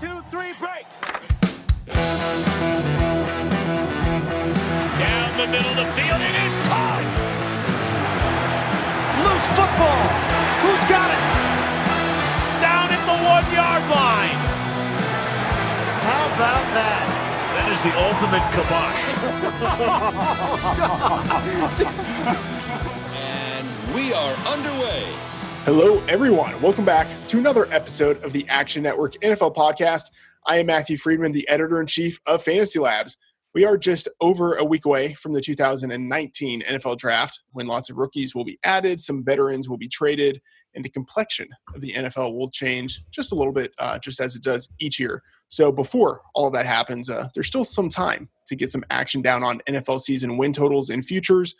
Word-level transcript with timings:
two, 0.00 0.22
three, 0.30 0.52
break. 0.60 0.86
Down 4.94 5.36
the 5.36 5.46
middle 5.50 5.70
of 5.70 5.76
the 5.76 5.86
field, 5.98 6.20
it 6.22 6.36
is 6.46 6.54
caught. 6.70 7.02
Loose 9.26 9.46
football. 9.58 10.06
Who's 10.62 10.84
got 10.86 11.10
it? 11.10 11.22
Down 12.62 12.86
at 12.94 13.02
the 13.10 13.16
one 13.26 13.46
yard 13.50 13.82
line. 13.90 14.38
How 16.06 16.26
about 16.30 16.66
that? 16.78 17.06
That 17.58 17.68
is 17.74 17.80
the 17.82 17.90
ultimate 17.98 18.46
kibosh. 18.54 19.02
And 23.18 23.66
we 23.94 24.12
are 24.12 24.34
underway. 24.46 25.02
Hello, 25.64 26.02
everyone. 26.08 26.60
Welcome 26.62 26.84
back 26.84 27.08
to 27.28 27.38
another 27.38 27.66
episode 27.72 28.22
of 28.24 28.32
the 28.32 28.46
Action 28.48 28.82
Network 28.82 29.14
NFL 29.14 29.54
podcast. 29.54 30.04
I 30.46 30.58
am 30.58 30.66
Matthew 30.66 30.96
Freedman, 30.96 31.32
the 31.32 31.46
editor 31.48 31.80
in 31.80 31.86
chief 31.86 32.20
of 32.26 32.42
Fantasy 32.42 32.78
Labs. 32.78 33.18
We 33.54 33.64
are 33.64 33.76
just 33.76 34.08
over 34.20 34.54
a 34.54 34.64
week 34.64 34.86
away 34.86 35.14
from 35.14 35.32
the 35.32 35.40
2019 35.40 36.62
NFL 36.62 36.96
draft 36.96 37.42
when 37.52 37.66
lots 37.66 37.90
of 37.90 37.96
rookies 37.96 38.34
will 38.34 38.44
be 38.44 38.58
added, 38.62 39.00
some 39.00 39.24
veterans 39.24 39.68
will 39.68 39.76
be 39.76 39.88
traded, 39.88 40.40
and 40.74 40.84
the 40.84 40.90
complexion 40.90 41.48
of 41.74 41.80
the 41.80 41.92
NFL 41.92 42.36
will 42.36 42.50
change 42.50 43.02
just 43.10 43.32
a 43.32 43.34
little 43.34 43.52
bit, 43.52 43.72
uh, 43.78 43.98
just 43.98 44.20
as 44.20 44.36
it 44.36 44.42
does 44.42 44.68
each 44.78 45.00
year. 45.00 45.22
So 45.48 45.72
before 45.72 46.22
all 46.34 46.50
that 46.50 46.66
happens, 46.66 47.10
uh, 47.10 47.28
there's 47.34 47.46
still 47.46 47.64
some 47.64 47.88
time 47.88 48.28
to 48.46 48.56
get 48.56 48.70
some 48.70 48.84
action 48.90 49.22
down 49.22 49.42
on 49.42 49.60
NFL 49.68 50.00
season 50.00 50.36
win 50.36 50.52
totals 50.52 50.90
and 50.90 51.04
futures. 51.04 51.56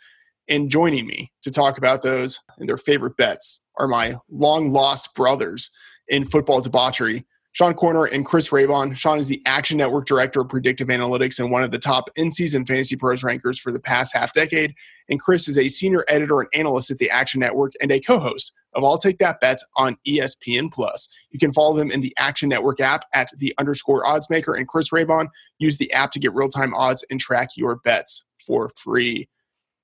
And 0.49 0.69
joining 0.69 1.05
me 1.05 1.31
to 1.43 1.51
talk 1.51 1.77
about 1.77 2.01
those 2.01 2.39
and 2.57 2.67
their 2.67 2.77
favorite 2.77 3.15
bets 3.17 3.61
are 3.77 3.87
my 3.87 4.15
long 4.29 4.73
lost 4.73 5.13
brothers 5.13 5.69
in 6.07 6.25
football 6.25 6.59
debauchery, 6.59 7.23
Sean 7.51 7.75
Koerner 7.75 8.11
and 8.11 8.25
Chris 8.25 8.49
Raybon. 8.49 8.95
Sean 8.95 9.19
is 9.19 9.27
the 9.27 9.43
Action 9.45 9.77
Network 9.77 10.07
Director 10.07 10.41
of 10.41 10.49
Predictive 10.49 10.87
Analytics 10.87 11.37
and 11.37 11.51
one 11.51 11.61
of 11.61 11.69
the 11.69 11.77
top 11.77 12.09
in 12.15 12.31
season 12.31 12.65
fantasy 12.65 12.95
pros 12.95 13.23
rankers 13.23 13.59
for 13.59 13.71
the 13.71 13.79
past 13.79 14.11
half 14.15 14.33
decade. 14.33 14.73
And 15.07 15.19
Chris 15.19 15.47
is 15.47 15.57
a 15.57 15.67
senior 15.67 16.03
editor 16.07 16.41
and 16.41 16.49
analyst 16.53 16.89
at 16.89 16.97
the 16.97 17.11
Action 17.11 17.39
Network 17.39 17.73
and 17.79 17.91
a 17.91 17.99
co 17.99 18.19
host 18.19 18.51
of 18.73 18.83
I'll 18.83 18.97
Take 18.97 19.19
That 19.19 19.39
Bet 19.39 19.59
on 19.75 19.97
ESPN 20.07 20.71
Plus. 20.71 21.09
You 21.29 21.39
can 21.39 21.53
follow 21.53 21.75
them 21.75 21.91
in 21.91 22.01
the 22.01 22.15
Action 22.17 22.49
Network 22.49 22.79
app 22.79 23.05
at 23.13 23.29
the 23.37 23.53
underscore 23.59 24.05
odds 24.05 24.29
maker. 24.31 24.55
And 24.55 24.67
Chris 24.67 24.89
Raybon, 24.89 25.27
use 25.59 25.77
the 25.77 25.91
app 25.93 26.11
to 26.11 26.19
get 26.19 26.33
real 26.33 26.49
time 26.49 26.73
odds 26.73 27.05
and 27.11 27.19
track 27.19 27.49
your 27.55 27.75
bets 27.77 28.25
for 28.45 28.71
free. 28.75 29.27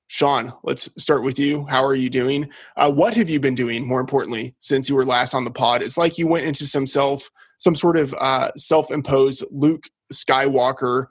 Sean, 0.07 0.53
let's 0.63 0.89
start 1.01 1.23
with 1.23 1.39
you. 1.39 1.65
How 1.69 1.83
are 1.83 1.95
you 1.95 2.09
doing? 2.09 2.49
Uh, 2.77 2.91
what 2.91 3.15
have 3.15 3.29
you 3.29 3.39
been 3.39 3.55
doing, 3.55 3.87
more 3.87 3.99
importantly, 3.99 4.55
since 4.59 4.87
you 4.87 4.95
were 4.95 5.05
last 5.05 5.33
on 5.33 5.45
the 5.45 5.51
pod? 5.51 5.81
It's 5.81 5.97
like 5.97 6.17
you 6.17 6.27
went 6.27 6.45
into 6.45 6.65
some 6.65 6.85
self, 6.85 7.29
some 7.57 7.75
sort 7.75 7.97
of 7.97 8.13
uh, 8.19 8.51
self-imposed 8.55 9.45
Luke 9.51 9.85
Skywalker 10.13 11.07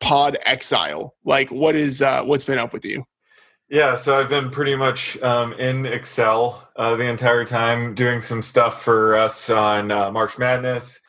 pod 0.00 0.38
exile. 0.46 1.14
Like, 1.24 1.50
what 1.50 1.76
is 1.76 2.00
uh, 2.00 2.22
what's 2.24 2.44
been 2.44 2.58
up 2.58 2.72
with 2.72 2.84
you? 2.84 3.04
Yeah, 3.70 3.96
so 3.96 4.18
I've 4.18 4.28
been 4.28 4.50
pretty 4.50 4.76
much 4.76 5.20
um, 5.22 5.54
in 5.54 5.86
Excel 5.86 6.68
uh, 6.76 6.96
the 6.96 7.08
entire 7.08 7.44
time, 7.44 7.94
doing 7.94 8.20
some 8.22 8.42
stuff 8.42 8.82
for 8.82 9.16
us 9.16 9.48
on 9.48 9.90
uh, 9.90 10.10
March 10.10 10.38
Madness, 10.38 11.00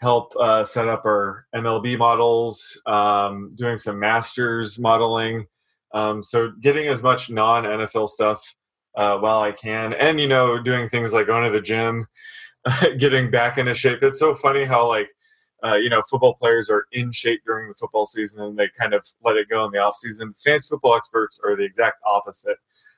help 0.00 0.34
uh, 0.36 0.64
set 0.64 0.88
up 0.88 1.04
our 1.04 1.44
MLB 1.54 1.98
models, 1.98 2.80
um, 2.86 3.52
doing 3.54 3.78
some 3.78 3.98
masters 3.98 4.78
modeling. 4.78 5.46
Um, 5.92 6.22
so 6.22 6.52
getting 6.60 6.88
as 6.88 7.02
much 7.02 7.30
non 7.30 7.64
NFL 7.64 8.08
stuff 8.08 8.54
uh, 8.96 9.18
while 9.18 9.40
I 9.40 9.52
can, 9.52 9.92
and 9.94 10.20
you 10.20 10.28
know, 10.28 10.58
doing 10.58 10.88
things 10.88 11.12
like 11.12 11.26
going 11.26 11.44
to 11.44 11.50
the 11.50 11.60
gym, 11.60 12.06
getting 12.98 13.30
back 13.30 13.58
into 13.58 13.74
shape. 13.74 14.02
It's 14.02 14.18
so 14.18 14.34
funny 14.34 14.64
how 14.64 14.88
like 14.88 15.08
uh, 15.64 15.76
you 15.76 15.90
know 15.90 16.02
football 16.08 16.34
players 16.34 16.70
are 16.70 16.86
in 16.92 17.12
shape 17.12 17.42
during 17.44 17.68
the 17.68 17.74
football 17.74 18.06
season 18.06 18.42
and 18.42 18.58
they 18.58 18.68
kind 18.78 18.94
of 18.94 19.04
let 19.22 19.36
it 19.36 19.48
go 19.48 19.64
in 19.64 19.72
the 19.72 19.78
off 19.78 19.96
season. 19.96 20.34
Fantasy 20.42 20.68
football 20.70 20.94
experts 20.94 21.40
are 21.44 21.56
the 21.56 21.64
exact 21.64 21.98
opposite. 22.06 22.56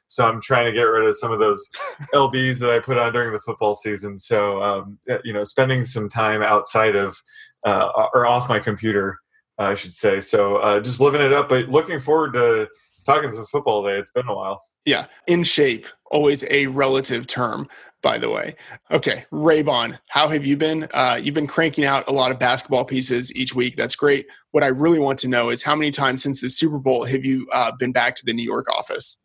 So 0.08 0.26
I'm 0.26 0.42
trying 0.42 0.66
to 0.66 0.72
get 0.72 0.82
rid 0.82 1.08
of 1.08 1.16
some 1.16 1.32
of 1.32 1.38
those 1.38 1.70
lbs 2.14 2.58
that 2.58 2.70
I 2.70 2.80
put 2.80 2.98
on 2.98 3.14
during 3.14 3.32
the 3.32 3.40
football 3.40 3.74
season. 3.74 4.18
So 4.18 4.62
um, 4.62 4.98
you 5.24 5.32
know, 5.32 5.44
spending 5.44 5.84
some 5.84 6.08
time 6.08 6.42
outside 6.42 6.96
of 6.96 7.16
uh, 7.64 8.08
or 8.12 8.26
off 8.26 8.48
my 8.48 8.58
computer 8.58 9.18
I 9.62 9.74
should 9.74 9.94
say. 9.94 10.20
So 10.20 10.56
uh, 10.56 10.80
just 10.80 11.00
living 11.00 11.20
it 11.20 11.32
up, 11.32 11.48
but 11.48 11.68
looking 11.68 12.00
forward 12.00 12.32
to 12.34 12.68
talking 13.04 13.30
some 13.30 13.46
football 13.46 13.82
today. 13.82 13.98
It's 13.98 14.10
been 14.10 14.26
a 14.26 14.34
while. 14.34 14.60
Yeah, 14.84 15.06
in 15.26 15.44
shape, 15.44 15.86
always 16.10 16.44
a 16.50 16.66
relative 16.66 17.26
term, 17.26 17.68
by 18.02 18.18
the 18.18 18.30
way. 18.30 18.56
Okay, 18.90 19.24
Raybon, 19.32 19.98
how 20.08 20.28
have 20.28 20.44
you 20.44 20.56
been? 20.56 20.88
Uh, 20.92 21.18
you've 21.20 21.34
been 21.34 21.46
cranking 21.46 21.84
out 21.84 22.08
a 22.08 22.12
lot 22.12 22.32
of 22.32 22.38
basketball 22.38 22.84
pieces 22.84 23.34
each 23.34 23.54
week. 23.54 23.76
That's 23.76 23.96
great. 23.96 24.26
What 24.50 24.64
I 24.64 24.68
really 24.68 24.98
want 24.98 25.18
to 25.20 25.28
know 25.28 25.50
is 25.50 25.62
how 25.62 25.76
many 25.76 25.90
times 25.90 26.22
since 26.22 26.40
the 26.40 26.48
Super 26.48 26.78
Bowl 26.78 27.04
have 27.04 27.24
you 27.24 27.46
uh, 27.52 27.72
been 27.78 27.92
back 27.92 28.16
to 28.16 28.24
the 28.24 28.32
New 28.32 28.44
York 28.44 28.66
office? 28.70 29.18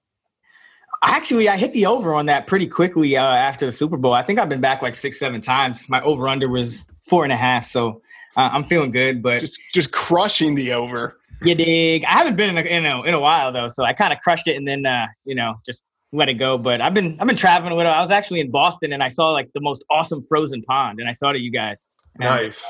Actually, 1.04 1.48
I 1.48 1.58
hit 1.58 1.74
the 1.74 1.86
over 1.86 2.16
on 2.16 2.26
that 2.26 2.48
pretty 2.48 2.68
quickly 2.68 3.18
uh, 3.18 3.24
after 3.24 3.68
the 3.68 3.72
Super 3.72 3.98
Bowl. 3.98 4.14
I 4.14 4.24
think 4.24 4.40
I've 4.40 4.50
been 4.50 4.62
back 4.62 4.82
like 4.82 4.96
six, 4.96 5.20
seven 5.20 5.42
times. 5.42 5.88
My 5.90 6.02
over 6.02 6.28
under 6.28 6.50
was 6.50 6.88
four 7.04 7.24
and 7.24 7.32
a 7.32 7.38
half. 7.38 7.66
So 7.66 8.02
uh, 8.38 8.50
I'm 8.54 8.64
feeling 8.64 8.92
good, 8.92 9.22
but 9.22 9.40
just 9.40 9.60
just 9.74 9.92
crushing 9.92 10.56
the 10.56 10.74
over. 10.74 11.20
You 11.42 11.56
dig? 11.56 12.06
I 12.06 12.12
haven't 12.12 12.36
been 12.36 12.56
in 12.56 12.66
a, 12.66 12.70
in 12.70 12.86
a, 12.86 13.04
in 13.04 13.14
a 13.14 13.20
while 13.20 13.52
though, 13.52 13.68
so 13.68 13.84
I 13.84 13.94
kind 13.94 14.14
of 14.14 14.20
crushed 14.20 14.48
it 14.48 14.56
and 14.56 14.68
then 14.68 14.86
uh, 14.86 15.08
you 15.26 15.36
know 15.36 15.56
just 15.66 15.84
let 16.12 16.30
it 16.30 16.36
go. 16.36 16.58
But 16.58 16.80
I've 16.80 16.94
been 16.94 17.18
I've 17.20 17.28
been 17.28 17.36
traveling 17.36 17.74
a 17.74 17.76
little. 17.76 17.92
I 17.92 18.02
was 18.02 18.12
actually 18.12 18.40
in 18.40 18.52
Boston 18.52 18.94
and 18.94 19.04
I 19.04 19.08
saw 19.08 19.32
like 19.32 19.52
the 19.54 19.62
most 19.62 19.84
awesome 19.90 20.24
frozen 20.30 20.62
pond, 20.64 21.00
and 21.00 21.10
I 21.10 21.14
thought 21.14 21.36
of 21.36 21.42
you 21.42 21.52
guys. 21.52 21.88
Nice. 22.20 22.66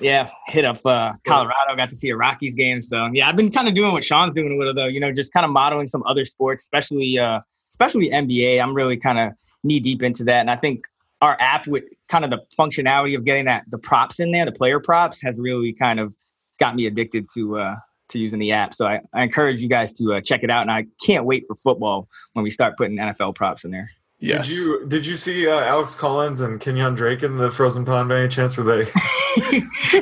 yeah, 0.00 0.30
hit 0.46 0.64
up 0.64 0.84
uh, 0.84 1.12
Colorado. 1.26 1.76
Got 1.76 1.90
to 1.90 1.96
see 1.96 2.10
a 2.10 2.16
Rockies 2.16 2.54
game. 2.54 2.82
So 2.82 3.08
yeah, 3.12 3.28
I've 3.28 3.36
been 3.36 3.50
kind 3.50 3.68
of 3.68 3.74
doing 3.74 3.92
what 3.92 4.04
Sean's 4.04 4.34
doing 4.34 4.52
a 4.52 4.56
little 4.56 4.74
though. 4.74 4.86
You 4.86 5.00
know, 5.00 5.12
just 5.12 5.32
kind 5.32 5.44
of 5.44 5.52
modeling 5.52 5.86
some 5.86 6.02
other 6.06 6.24
sports, 6.24 6.64
especially 6.64 7.18
uh, 7.18 7.40
especially 7.70 8.10
NBA. 8.10 8.60
I'm 8.60 8.74
really 8.74 8.96
kind 8.96 9.18
of 9.18 9.32
knee 9.62 9.78
deep 9.78 10.02
into 10.02 10.24
that, 10.24 10.40
and 10.40 10.50
I 10.50 10.56
think 10.56 10.86
our 11.20 11.36
app 11.40 11.66
with 11.66 11.84
kind 12.08 12.24
of 12.24 12.30
the 12.30 12.40
functionality 12.56 13.16
of 13.16 13.24
getting 13.24 13.46
that 13.46 13.64
the 13.68 13.78
props 13.78 14.20
in 14.20 14.30
there, 14.30 14.44
the 14.44 14.52
player 14.52 14.80
props, 14.80 15.20
has 15.22 15.38
really 15.38 15.72
kind 15.72 16.00
of 16.00 16.14
got 16.60 16.74
me 16.74 16.86
addicted 16.86 17.26
to 17.34 17.58
uh, 17.58 17.76
to 18.10 18.18
using 18.18 18.38
the 18.38 18.52
app. 18.52 18.74
So 18.74 18.86
I, 18.86 19.00
I 19.12 19.22
encourage 19.22 19.60
you 19.60 19.68
guys 19.68 19.92
to 19.94 20.14
uh, 20.14 20.20
check 20.20 20.42
it 20.42 20.50
out, 20.50 20.62
and 20.62 20.70
I 20.70 20.86
can't 21.04 21.24
wait 21.24 21.44
for 21.46 21.54
football 21.56 22.08
when 22.32 22.42
we 22.42 22.50
start 22.50 22.76
putting 22.76 22.96
NFL 22.96 23.34
props 23.34 23.64
in 23.64 23.70
there. 23.70 23.90
Yes. 24.20 24.48
Did 24.48 24.56
you 24.56 24.86
did 24.86 25.06
you 25.06 25.16
see 25.16 25.46
uh, 25.46 25.60
Alex 25.60 25.94
Collins 25.94 26.40
and 26.40 26.60
Kenyon 26.60 26.96
Drake 26.96 27.22
in 27.22 27.36
the 27.36 27.52
frozen 27.52 27.84
pond 27.84 28.08
by 28.08 28.20
any 28.20 28.28
chance? 28.28 28.56
Were 28.56 28.64
they? 28.64 28.80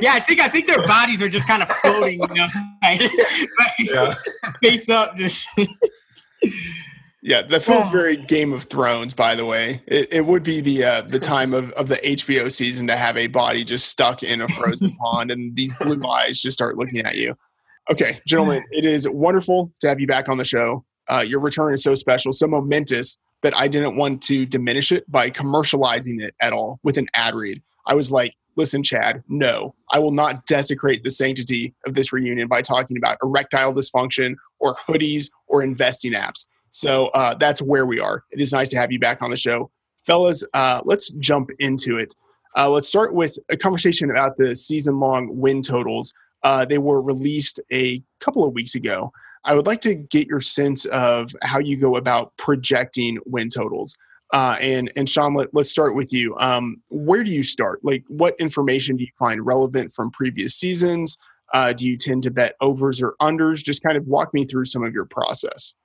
yeah, 0.01 0.13
I 0.13 0.19
think 0.19 0.39
I 0.39 0.47
think 0.47 0.65
their 0.65 0.81
bodies 0.87 1.21
are 1.21 1.29
just 1.29 1.47
kind 1.47 1.61
of 1.61 1.69
floating, 1.69 2.21
you 2.21 2.35
know, 2.35 2.47
yeah. 3.79 4.15
face 4.63 4.89
up, 4.89 5.15
just. 5.17 5.47
Yeah, 7.23 7.41
that 7.41 7.63
feels 7.63 7.89
very 7.89 8.15
Game 8.15 8.53
of 8.53 8.65
Thrones. 8.65 9.13
By 9.13 9.35
the 9.35 9.45
way, 9.45 9.81
it, 9.87 10.07
it 10.11 10.25
would 10.25 10.43
be 10.43 10.61
the 10.61 10.83
uh, 10.83 11.01
the 11.01 11.19
time 11.35 11.53
of, 11.53 11.71
of 11.71 11.87
the 11.87 11.97
HBO 11.97 12.51
season 12.51 12.87
to 12.87 12.95
have 12.95 13.17
a 13.17 13.27
body 13.27 13.63
just 13.63 13.89
stuck 13.89 14.23
in 14.23 14.41
a 14.41 14.47
frozen 14.47 14.95
pond, 14.99 15.31
and 15.31 15.55
these 15.55 15.73
blue 15.77 16.05
eyes 16.07 16.39
just 16.39 16.57
start 16.57 16.77
looking 16.77 17.05
at 17.05 17.15
you. 17.15 17.35
Okay, 17.91 18.19
gentlemen, 18.27 18.63
it 18.71 18.85
is 18.85 19.09
wonderful 19.09 19.71
to 19.81 19.87
have 19.89 19.99
you 19.99 20.07
back 20.07 20.29
on 20.29 20.37
the 20.37 20.45
show. 20.45 20.85
Uh, 21.09 21.23
your 21.25 21.39
return 21.39 21.73
is 21.73 21.81
so 21.81 21.95
special, 21.95 22.31
so 22.33 22.47
momentous 22.47 23.17
that 23.41 23.55
I 23.55 23.67
didn't 23.67 23.95
want 23.95 24.21
to 24.23 24.45
diminish 24.45 24.91
it 24.91 25.09
by 25.09 25.29
commercializing 25.29 26.21
it 26.21 26.35
at 26.41 26.53
all 26.53 26.79
with 26.83 26.97
an 26.97 27.07
ad 27.13 27.33
read. 27.33 27.61
I 27.85 27.95
was 27.95 28.11
like, 28.11 28.33
listen, 28.57 28.83
Chad, 28.83 29.23
no, 29.29 29.73
I 29.91 29.99
will 29.99 30.11
not 30.11 30.45
desecrate 30.47 31.03
the 31.03 31.11
sanctity 31.11 31.73
of 31.85 31.93
this 31.93 32.11
reunion 32.11 32.47
by 32.47 32.61
talking 32.61 32.97
about 32.97 33.17
erectile 33.23 33.73
dysfunction 33.73 34.35
or 34.59 34.75
hoodies 34.75 35.29
or 35.47 35.63
investing 35.63 36.13
apps. 36.13 36.45
So 36.69 37.07
uh, 37.07 37.35
that's 37.35 37.61
where 37.61 37.85
we 37.85 37.99
are. 37.99 38.23
It 38.31 38.39
is 38.39 38.51
nice 38.51 38.69
to 38.69 38.77
have 38.77 38.91
you 38.91 38.99
back 38.99 39.21
on 39.21 39.29
the 39.29 39.37
show. 39.37 39.71
Fellas, 40.05 40.45
uh, 40.53 40.81
let's 40.85 41.09
jump 41.19 41.49
into 41.59 41.97
it. 41.97 42.15
Uh, 42.55 42.69
let's 42.69 42.87
start 42.87 43.13
with 43.13 43.37
a 43.49 43.57
conversation 43.57 44.09
about 44.09 44.37
the 44.37 44.55
season 44.55 44.99
long 44.99 45.29
win 45.31 45.61
totals. 45.61 46.13
Uh, 46.43 46.65
they 46.65 46.77
were 46.77 47.01
released 47.01 47.59
a 47.71 48.01
couple 48.19 48.45
of 48.45 48.53
weeks 48.53 48.75
ago. 48.75 49.11
I 49.43 49.53
would 49.53 49.65
like 49.65 49.81
to 49.81 49.95
get 49.95 50.27
your 50.27 50.41
sense 50.41 50.85
of 50.85 51.31
how 51.41 51.59
you 51.59 51.77
go 51.77 51.95
about 51.97 52.33
projecting 52.37 53.17
win 53.25 53.49
totals. 53.49 53.97
Uh, 54.33 54.57
and 54.59 54.91
and 54.95 55.09
Sean, 55.09 55.35
let, 55.35 55.55
us 55.55 55.69
start 55.69 55.95
with 55.95 56.11
you. 56.11 56.35
Um, 56.37 56.81
where 56.89 57.23
do 57.23 57.31
you 57.31 57.43
start? 57.43 57.79
Like, 57.83 58.03
what 58.07 58.35
information 58.39 58.97
do 58.97 59.03
you 59.03 59.09
find 59.17 59.45
relevant 59.45 59.93
from 59.93 60.11
previous 60.11 60.53
seasons? 60.55 61.17
Uh, 61.53 61.71
do 61.71 61.85
you 61.85 61.97
tend 61.97 62.23
to 62.23 62.31
bet 62.31 62.55
overs 62.59 63.01
or 63.01 63.15
unders? 63.21 63.63
Just 63.63 63.83
kind 63.83 63.97
of 63.97 64.05
walk 64.05 64.33
me 64.33 64.43
through 64.43 64.65
some 64.65 64.83
of 64.83 64.93
your 64.93 65.05
process. 65.05 65.75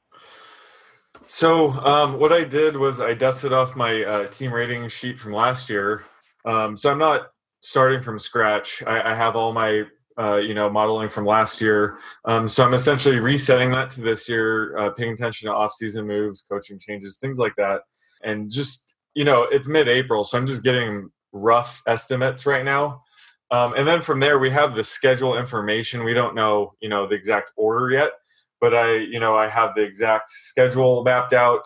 So 1.29 1.71
um, 1.71 2.19
what 2.19 2.33
I 2.33 2.45
did 2.45 2.77
was 2.77 3.01
I 3.01 3.15
dusted 3.15 3.53
off 3.53 3.77
my 3.77 4.03
uh, 4.03 4.27
team 4.27 4.53
rating 4.53 4.89
sheet 4.89 5.19
from 5.19 5.33
last 5.33 5.69
year. 5.69 6.05
Um, 6.45 6.77
so 6.77 6.91
I'm 6.91 6.99
not 6.99 7.29
starting 7.61 8.01
from 8.01 8.19
scratch. 8.19 8.83
I, 8.87 9.13
I 9.13 9.15
have 9.15 9.37
all 9.37 9.53
my 9.53 9.85
uh, 10.19 10.37
you 10.37 10.55
know 10.55 10.69
modeling 10.69 11.09
from 11.09 11.25
last 11.25 11.61
year. 11.61 11.99
Um, 12.25 12.49
so 12.49 12.65
I'm 12.65 12.75
essentially 12.75 13.19
resetting 13.19 13.71
that 13.73 13.91
to 13.91 14.03
this 14.03 14.29
year, 14.29 14.77
uh, 14.77 14.91
paying 14.91 15.13
attention 15.13 15.49
to 15.49 15.55
off-season 15.55 16.07
moves, 16.07 16.43
coaching 16.43 16.79
changes, 16.79 17.19
things 17.19 17.39
like 17.39 17.55
that, 17.57 17.83
and 18.23 18.51
just 18.51 18.95
you 19.15 19.25
know 19.25 19.45
it's 19.45 19.67
mid-April, 19.67 20.25
so 20.25 20.37
I'm 20.37 20.47
just 20.47 20.63
getting 20.63 21.11
rough 21.33 21.83
estimates 21.87 22.45
right 22.47 22.65
now. 22.65 23.03
Um, 23.51 23.75
and 23.77 23.87
then 23.87 24.01
from 24.01 24.19
there, 24.19 24.39
we 24.39 24.51
have 24.51 24.75
the 24.75 24.83
schedule 24.83 25.37
information. 25.37 26.05
We 26.05 26.15
don't 26.15 26.35
know, 26.35 26.73
you 26.81 26.89
know, 26.89 27.07
the 27.07 27.15
exact 27.15 27.53
order 27.57 27.91
yet, 27.91 28.13
but 28.63 28.73
I, 28.73 28.95
you 28.95 29.19
know, 29.19 29.37
I 29.37 29.49
have 29.49 29.75
the 29.75 29.83
exact 29.83 30.31
schedule 30.31 31.03
mapped 31.03 31.33
out. 31.33 31.65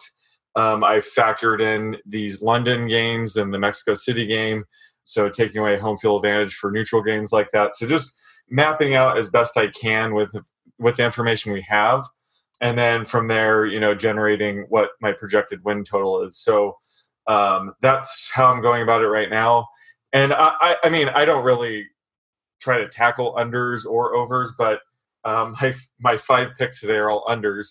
Um, 0.56 0.82
I 0.82 0.96
factored 0.96 1.60
in 1.60 1.98
these 2.06 2.40
London 2.40 2.88
games 2.88 3.36
and 3.36 3.52
the 3.52 3.58
Mexico 3.58 3.94
City 3.94 4.24
game, 4.24 4.64
so 5.04 5.28
taking 5.28 5.60
away 5.60 5.78
home 5.78 5.98
field 5.98 6.24
advantage 6.24 6.54
for 6.54 6.72
neutral 6.72 7.02
games 7.02 7.30
like 7.32 7.50
that. 7.52 7.76
So 7.76 7.86
just 7.86 8.14
mapping 8.48 8.94
out 8.94 9.18
as 9.18 9.28
best 9.28 9.58
I 9.58 9.68
can 9.68 10.14
with 10.14 10.34
with 10.78 10.96
the 10.96 11.04
information 11.04 11.52
we 11.52 11.64
have, 11.68 12.02
and 12.62 12.78
then 12.78 13.04
from 13.04 13.28
there, 13.28 13.66
you 13.66 13.78
know, 13.78 13.94
generating 13.94 14.64
what 14.70 14.90
my 15.02 15.12
projected 15.12 15.60
win 15.64 15.84
total 15.84 16.22
is. 16.22 16.38
So 16.38 16.78
um, 17.26 17.74
that's 17.82 18.32
how 18.32 18.46
I'm 18.46 18.62
going 18.62 18.82
about 18.82 19.02
it 19.02 19.08
right 19.08 19.28
now. 19.28 19.68
And 20.14 20.32
I, 20.32 20.52
I, 20.60 20.76
I 20.84 20.88
mean, 20.88 21.10
I 21.10 21.26
don't 21.26 21.44
really 21.44 21.84
try 22.62 22.78
to 22.78 22.88
tackle 22.88 23.34
unders 23.38 23.84
or 23.84 24.14
overs, 24.14 24.54
but 24.56 24.80
um, 25.26 25.54
my 25.60 25.74
my 26.00 26.16
five 26.16 26.48
picks 26.56 26.80
today 26.80 26.96
are 26.96 27.10
all 27.10 27.26
unders. 27.26 27.66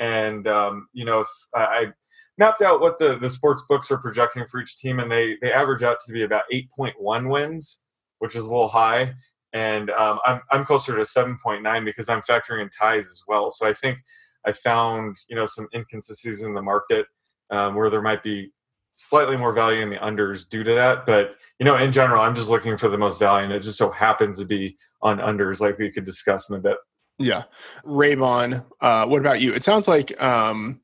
And 0.00 0.46
um, 0.48 0.88
you 0.92 1.04
know, 1.04 1.24
I 1.54 1.92
mapped 2.38 2.62
out 2.62 2.80
what 2.80 2.98
the 2.98 3.16
the 3.18 3.30
sports 3.30 3.62
books 3.68 3.90
are 3.90 3.98
projecting 3.98 4.46
for 4.46 4.60
each 4.60 4.76
team, 4.78 4.98
and 4.98 5.10
they 5.10 5.36
they 5.40 5.52
average 5.52 5.82
out 5.82 5.98
to 6.06 6.12
be 6.12 6.24
about 6.24 6.44
eight 6.50 6.68
point 6.74 6.94
one 6.98 7.28
wins, 7.28 7.82
which 8.18 8.34
is 8.34 8.44
a 8.44 8.48
little 8.48 8.68
high. 8.68 9.14
And 9.52 9.90
um, 9.90 10.18
I'm 10.26 10.40
I'm 10.50 10.64
closer 10.64 10.96
to 10.96 11.04
seven 11.04 11.38
point 11.40 11.62
nine 11.62 11.84
because 11.84 12.08
I'm 12.08 12.22
factoring 12.22 12.62
in 12.62 12.70
ties 12.70 13.06
as 13.06 13.22
well. 13.28 13.50
So 13.50 13.68
I 13.68 13.74
think 13.74 13.98
I 14.46 14.52
found 14.52 15.16
you 15.28 15.36
know 15.36 15.46
some 15.46 15.68
inconsistencies 15.74 16.42
in 16.42 16.54
the 16.54 16.62
market 16.62 17.06
um, 17.50 17.76
where 17.76 17.90
there 17.90 18.02
might 18.02 18.22
be 18.22 18.50
slightly 18.96 19.36
more 19.36 19.52
value 19.52 19.80
in 19.80 19.90
the 19.90 19.96
unders 19.96 20.48
due 20.48 20.62
to 20.64 20.74
that. 20.74 21.06
But 21.06 21.36
you 21.58 21.64
know, 21.64 21.76
in 21.76 21.92
general, 21.92 22.22
I'm 22.22 22.34
just 22.34 22.48
looking 22.48 22.76
for 22.76 22.88
the 22.88 22.98
most 22.98 23.20
value, 23.20 23.44
and 23.44 23.52
it 23.52 23.60
just 23.60 23.78
so 23.78 23.90
happens 23.90 24.38
to 24.38 24.44
be 24.44 24.76
on 25.02 25.18
unders, 25.18 25.60
like 25.60 25.78
we 25.78 25.92
could 25.92 26.04
discuss 26.04 26.50
in 26.50 26.56
a 26.56 26.60
bit. 26.60 26.76
Yeah, 27.18 27.42
Raybon, 27.84 28.64
uh, 28.80 29.06
what 29.06 29.20
about 29.20 29.40
you? 29.40 29.54
It 29.54 29.62
sounds 29.62 29.86
like 29.86 30.20
um, 30.22 30.80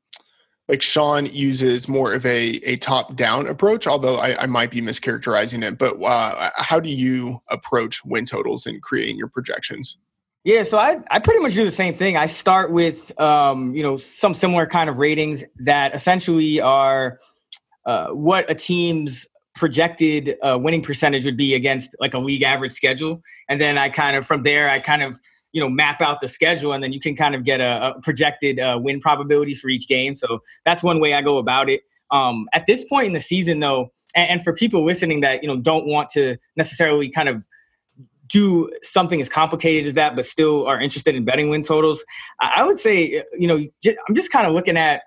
like 0.68 0.82
Sean 0.82 1.26
uses 1.26 1.88
more 1.88 2.14
of 2.14 2.24
a 2.24 2.60
a 2.64 2.76
top 2.76 3.16
down 3.16 3.48
approach, 3.48 3.88
although 3.88 4.16
I, 4.16 4.42
I, 4.42 4.46
might 4.46 4.70
be 4.70 4.80
mischaracterizing 4.80 5.64
it. 5.64 5.76
But 5.76 6.00
uh, 6.00 6.50
how 6.56 6.78
do 6.78 6.88
you 6.88 7.42
approach 7.50 8.04
win 8.04 8.24
totals 8.24 8.66
and 8.66 8.80
creating 8.80 9.16
your 9.16 9.26
projections? 9.26 9.98
Yeah, 10.44 10.62
so 10.62 10.78
I, 10.78 10.98
I 11.10 11.18
pretty 11.18 11.40
much 11.40 11.54
do 11.54 11.64
the 11.64 11.72
same 11.72 11.92
thing. 11.92 12.16
I 12.16 12.26
start 12.26 12.70
with 12.70 13.18
um, 13.20 13.74
you 13.74 13.82
know 13.82 13.96
some 13.96 14.32
similar 14.32 14.66
kind 14.66 14.88
of 14.88 14.98
ratings 14.98 15.42
that 15.56 15.92
essentially 15.92 16.60
are 16.60 17.18
uh, 17.86 18.10
what 18.10 18.48
a 18.48 18.54
team's 18.54 19.26
projected 19.56 20.36
uh, 20.42 20.56
winning 20.62 20.82
percentage 20.82 21.24
would 21.24 21.36
be 21.36 21.54
against 21.54 21.96
like 21.98 22.14
a 22.14 22.18
league 22.18 22.44
average 22.44 22.72
schedule, 22.72 23.20
and 23.48 23.60
then 23.60 23.76
I 23.76 23.88
kind 23.88 24.16
of 24.16 24.24
from 24.24 24.44
there 24.44 24.70
I 24.70 24.78
kind 24.78 25.02
of 25.02 25.18
you 25.52 25.60
know 25.60 25.68
map 25.68 26.00
out 26.00 26.20
the 26.20 26.28
schedule, 26.28 26.72
and 26.72 26.82
then 26.82 26.92
you 26.92 27.00
can 27.00 27.16
kind 27.16 27.34
of 27.34 27.44
get 27.44 27.60
a, 27.60 27.94
a 27.94 28.00
projected 28.00 28.58
uh, 28.58 28.78
win 28.80 29.00
probability 29.00 29.54
for 29.54 29.68
each 29.68 29.88
game. 29.88 30.16
So 30.16 30.40
that's 30.64 30.82
one 30.82 31.00
way 31.00 31.14
I 31.14 31.22
go 31.22 31.38
about 31.38 31.68
it. 31.68 31.82
Um, 32.10 32.48
at 32.52 32.66
this 32.66 32.84
point 32.84 33.06
in 33.06 33.12
the 33.12 33.20
season, 33.20 33.60
though, 33.60 33.92
and, 34.14 34.30
and 34.30 34.44
for 34.44 34.52
people 34.52 34.84
listening 34.84 35.20
that 35.20 35.42
you 35.42 35.48
know 35.48 35.56
don't 35.56 35.86
want 35.86 36.10
to 36.10 36.36
necessarily 36.56 37.08
kind 37.08 37.28
of 37.28 37.44
do 38.30 38.70
something 38.82 39.20
as 39.20 39.28
complicated 39.28 39.88
as 39.88 39.94
that, 39.94 40.14
but 40.14 40.24
still 40.24 40.66
are 40.66 40.80
interested 40.80 41.14
in 41.14 41.24
betting 41.24 41.50
win 41.50 41.62
totals, 41.62 42.04
I 42.38 42.64
would 42.64 42.78
say, 42.78 43.24
you 43.36 43.48
know, 43.48 43.56
I'm 44.08 44.14
just 44.14 44.30
kind 44.30 44.46
of 44.46 44.54
looking 44.54 44.76
at 44.76 45.02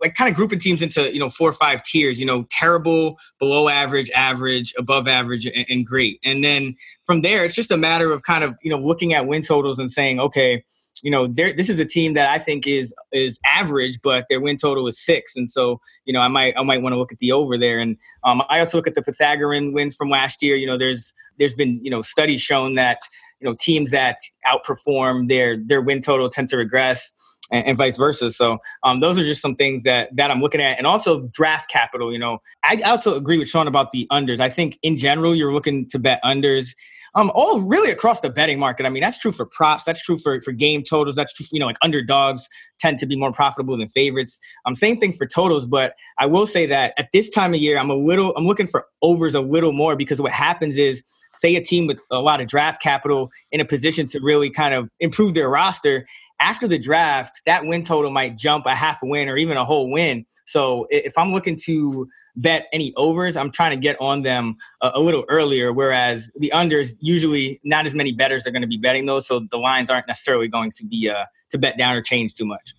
like 0.00 0.14
kind 0.14 0.30
of 0.30 0.36
grouping 0.36 0.58
teams 0.58 0.82
into 0.82 1.12
you 1.12 1.18
know 1.18 1.30
four 1.30 1.48
or 1.48 1.54
five 1.54 1.82
tiers 1.82 2.20
you 2.20 2.26
know 2.26 2.44
terrible 2.50 3.16
below 3.38 3.68
average 3.68 4.10
average 4.10 4.74
above 4.78 5.08
average 5.08 5.46
and, 5.46 5.66
and, 5.68 5.86
great. 5.86 6.20
And 6.24 6.44
then 6.44 6.76
from 7.04 7.22
there 7.22 7.44
it's 7.44 7.54
just 7.54 7.70
a 7.70 7.76
matter 7.76 8.12
of 8.12 8.22
kind 8.22 8.44
of 8.44 8.56
you 8.62 8.70
know 8.70 8.78
looking 8.78 9.14
at 9.14 9.26
win 9.26 9.42
totals 9.42 9.78
and 9.78 9.90
saying 9.90 10.20
okay 10.20 10.64
you 11.02 11.10
know 11.10 11.26
this 11.26 11.68
is 11.68 11.78
a 11.78 11.84
team 11.84 12.14
that 12.14 12.30
i 12.30 12.38
think 12.38 12.66
is 12.66 12.94
is 13.12 13.38
average 13.44 13.98
but 14.02 14.24
their 14.30 14.40
win 14.40 14.56
total 14.56 14.88
is 14.88 14.98
six 14.98 15.36
and 15.36 15.50
so 15.50 15.78
you 16.06 16.12
know 16.12 16.20
i 16.20 16.28
might 16.28 16.54
i 16.56 16.62
might 16.62 16.80
want 16.80 16.94
to 16.94 16.98
look 16.98 17.12
at 17.12 17.18
the 17.18 17.32
over 17.32 17.58
there. 17.58 17.78
And 17.78 17.96
um, 18.24 18.42
i 18.48 18.60
also 18.60 18.78
look 18.78 18.86
at 18.86 18.94
the 18.94 19.02
pythagorean 19.02 19.72
wins 19.72 19.94
from 19.94 20.08
last 20.08 20.42
year. 20.42 20.56
You 20.56 20.66
know 20.66 20.78
there's 20.78 21.12
there's 21.38 21.54
been 21.54 21.80
you 21.82 21.90
know 21.90 22.02
studies 22.02 22.40
shown 22.40 22.74
that 22.76 23.00
you 23.40 23.48
know 23.48 23.56
teams 23.60 23.90
that 23.90 24.18
outperform 24.46 25.28
their 25.28 25.56
their 25.56 25.82
win 25.82 26.00
total 26.00 26.28
tend 26.28 26.48
to 26.50 26.56
regress 26.56 27.12
and, 27.50 27.64
and 27.66 27.76
vice 27.76 27.96
versa. 27.96 28.30
So 28.30 28.58
um, 28.82 29.00
those 29.00 29.18
are 29.18 29.24
just 29.24 29.40
some 29.40 29.54
things 29.54 29.82
that 29.84 30.14
that 30.16 30.30
I'm 30.30 30.40
looking 30.40 30.60
at, 30.60 30.78
and 30.78 30.86
also 30.86 31.28
draft 31.32 31.70
capital. 31.70 32.12
You 32.12 32.18
know, 32.18 32.38
I 32.64 32.76
also 32.84 33.14
agree 33.14 33.38
with 33.38 33.48
Sean 33.48 33.68
about 33.68 33.92
the 33.92 34.06
unders. 34.10 34.40
I 34.40 34.50
think 34.50 34.78
in 34.82 34.96
general, 34.96 35.34
you're 35.34 35.52
looking 35.52 35.88
to 35.90 35.98
bet 35.98 36.20
unders. 36.24 36.68
Um, 37.14 37.32
all 37.34 37.60
really 37.60 37.90
across 37.90 38.20
the 38.20 38.28
betting 38.28 38.58
market. 38.58 38.84
I 38.84 38.90
mean, 38.90 39.02
that's 39.02 39.16
true 39.16 39.32
for 39.32 39.46
props. 39.46 39.84
That's 39.84 40.02
true 40.02 40.18
for, 40.18 40.38
for 40.42 40.52
game 40.52 40.82
totals. 40.82 41.16
That's 41.16 41.32
true, 41.32 41.46
you 41.50 41.58
know, 41.58 41.64
like 41.64 41.78
underdogs 41.80 42.46
tend 42.78 42.98
to 42.98 43.06
be 43.06 43.16
more 43.16 43.32
profitable 43.32 43.74
than 43.78 43.88
favorites. 43.88 44.38
Um, 44.66 44.74
same 44.74 44.98
thing 44.98 45.14
for 45.14 45.26
totals. 45.26 45.64
But 45.64 45.94
I 46.18 46.26
will 46.26 46.46
say 46.46 46.66
that 46.66 46.92
at 46.98 47.08
this 47.14 47.30
time 47.30 47.54
of 47.54 47.60
year, 47.60 47.78
I'm 47.78 47.88
a 47.88 47.94
little, 47.94 48.34
I'm 48.36 48.46
looking 48.46 48.66
for 48.66 48.84
overs 49.00 49.34
a 49.34 49.40
little 49.40 49.72
more 49.72 49.96
because 49.96 50.20
what 50.20 50.32
happens 50.32 50.76
is, 50.76 51.02
say 51.34 51.54
a 51.54 51.62
team 51.62 51.86
with 51.86 52.00
a 52.10 52.20
lot 52.20 52.40
of 52.40 52.48
draft 52.48 52.82
capital 52.82 53.30
in 53.50 53.60
a 53.60 53.64
position 53.64 54.06
to 54.08 54.20
really 54.20 54.48
kind 54.50 54.72
of 54.72 54.88
improve 55.00 55.34
their 55.34 55.48
roster, 55.48 56.06
after 56.40 56.68
the 56.68 56.78
draft, 56.78 57.42
that 57.46 57.64
win 57.64 57.82
total 57.82 58.10
might 58.10 58.36
jump 58.36 58.66
a 58.66 58.74
half 58.74 59.02
a 59.02 59.06
win 59.06 59.28
or 59.28 59.36
even 59.36 59.56
a 59.56 59.64
whole 59.64 59.90
win. 59.90 60.24
So 60.46 60.86
if 60.90 61.16
I'm 61.16 61.32
looking 61.32 61.56
to 61.64 62.08
bet 62.36 62.66
any 62.72 62.92
overs, 62.96 63.36
I'm 63.36 63.50
trying 63.50 63.72
to 63.72 63.76
get 63.76 64.00
on 64.00 64.22
them 64.22 64.56
a, 64.82 64.92
a 64.94 65.00
little 65.00 65.24
earlier. 65.28 65.72
Whereas 65.72 66.30
the 66.36 66.52
unders, 66.54 66.92
usually 67.00 67.60
not 67.64 67.86
as 67.86 67.94
many 67.94 68.12
bettors 68.12 68.46
are 68.46 68.50
going 68.50 68.62
to 68.62 68.68
be 68.68 68.76
betting 68.76 69.06
those, 69.06 69.26
so 69.26 69.46
the 69.50 69.58
lines 69.58 69.90
aren't 69.90 70.06
necessarily 70.06 70.48
going 70.48 70.72
to 70.72 70.84
be 70.84 71.10
uh, 71.10 71.24
to 71.50 71.58
bet 71.58 71.78
down 71.78 71.96
or 71.96 72.02
change 72.02 72.34
too 72.34 72.44
much. 72.44 72.74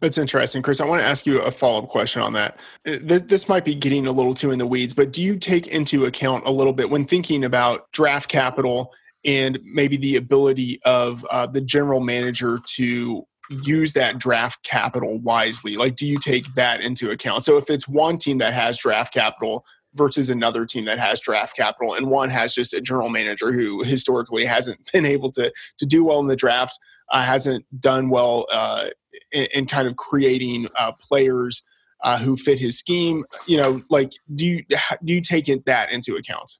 That's 0.00 0.18
interesting, 0.18 0.62
Chris. 0.62 0.80
I 0.80 0.86
want 0.86 1.02
to 1.02 1.06
ask 1.06 1.26
you 1.26 1.40
a 1.40 1.50
follow 1.50 1.82
up 1.82 1.88
question 1.88 2.22
on 2.22 2.32
that. 2.34 2.60
Uh, 2.86 2.98
this 3.00 3.48
might 3.48 3.64
be 3.64 3.74
getting 3.74 4.06
a 4.06 4.12
little 4.12 4.34
too 4.34 4.52
in 4.52 4.58
the 4.58 4.66
weeds, 4.66 4.92
but 4.92 5.12
do 5.12 5.22
you 5.22 5.36
take 5.36 5.66
into 5.66 6.04
account 6.04 6.46
a 6.46 6.52
little 6.52 6.72
bit 6.72 6.88
when 6.88 7.04
thinking 7.04 7.44
about 7.44 7.90
draft 7.90 8.28
capital 8.28 8.92
and 9.24 9.58
maybe 9.62 9.96
the 9.96 10.16
ability 10.16 10.80
of 10.84 11.24
uh, 11.30 11.46
the 11.46 11.60
general 11.60 12.00
manager 12.00 12.58
to 12.76 13.24
use 13.62 13.92
that 13.94 14.18
draft 14.18 14.62
capital 14.62 15.18
wisely? 15.20 15.76
Like, 15.76 15.96
do 15.96 16.06
you 16.06 16.18
take 16.18 16.54
that 16.54 16.80
into 16.80 17.10
account? 17.10 17.44
So, 17.44 17.56
if 17.56 17.70
it's 17.70 17.88
one 17.88 18.18
team 18.18 18.38
that 18.38 18.54
has 18.54 18.78
draft 18.78 19.12
capital 19.12 19.64
versus 19.94 20.30
another 20.30 20.66
team 20.66 20.84
that 20.84 20.98
has 20.98 21.20
draft 21.20 21.56
capital, 21.56 21.94
and 21.94 22.08
one 22.08 22.30
has 22.30 22.54
just 22.54 22.74
a 22.74 22.80
general 22.80 23.08
manager 23.08 23.52
who 23.52 23.82
historically 23.82 24.44
hasn't 24.44 24.78
been 24.92 25.06
able 25.06 25.30
to 25.32 25.52
to 25.78 25.86
do 25.86 26.04
well 26.04 26.20
in 26.20 26.26
the 26.26 26.36
draft, 26.36 26.78
uh, 27.10 27.22
hasn't 27.22 27.64
done 27.80 28.10
well 28.10 28.46
uh, 28.52 28.88
in, 29.32 29.46
in, 29.54 29.66
kind 29.66 29.88
of 29.88 29.96
creating 29.96 30.68
uh, 30.78 30.92
players 30.92 31.62
uh, 32.04 32.18
who 32.18 32.36
fit 32.36 32.58
his 32.58 32.78
scheme. 32.78 33.24
You 33.46 33.56
know, 33.56 33.82
like, 33.90 34.12
do 34.34 34.46
you 34.46 34.62
do 35.04 35.14
you 35.14 35.20
take 35.20 35.48
it, 35.48 35.64
that 35.66 35.90
into 35.90 36.16
account? 36.16 36.52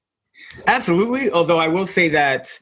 Absolutely. 0.67 1.29
Although 1.31 1.59
I 1.59 1.67
will 1.67 1.87
say 1.87 2.09
that 2.09 2.57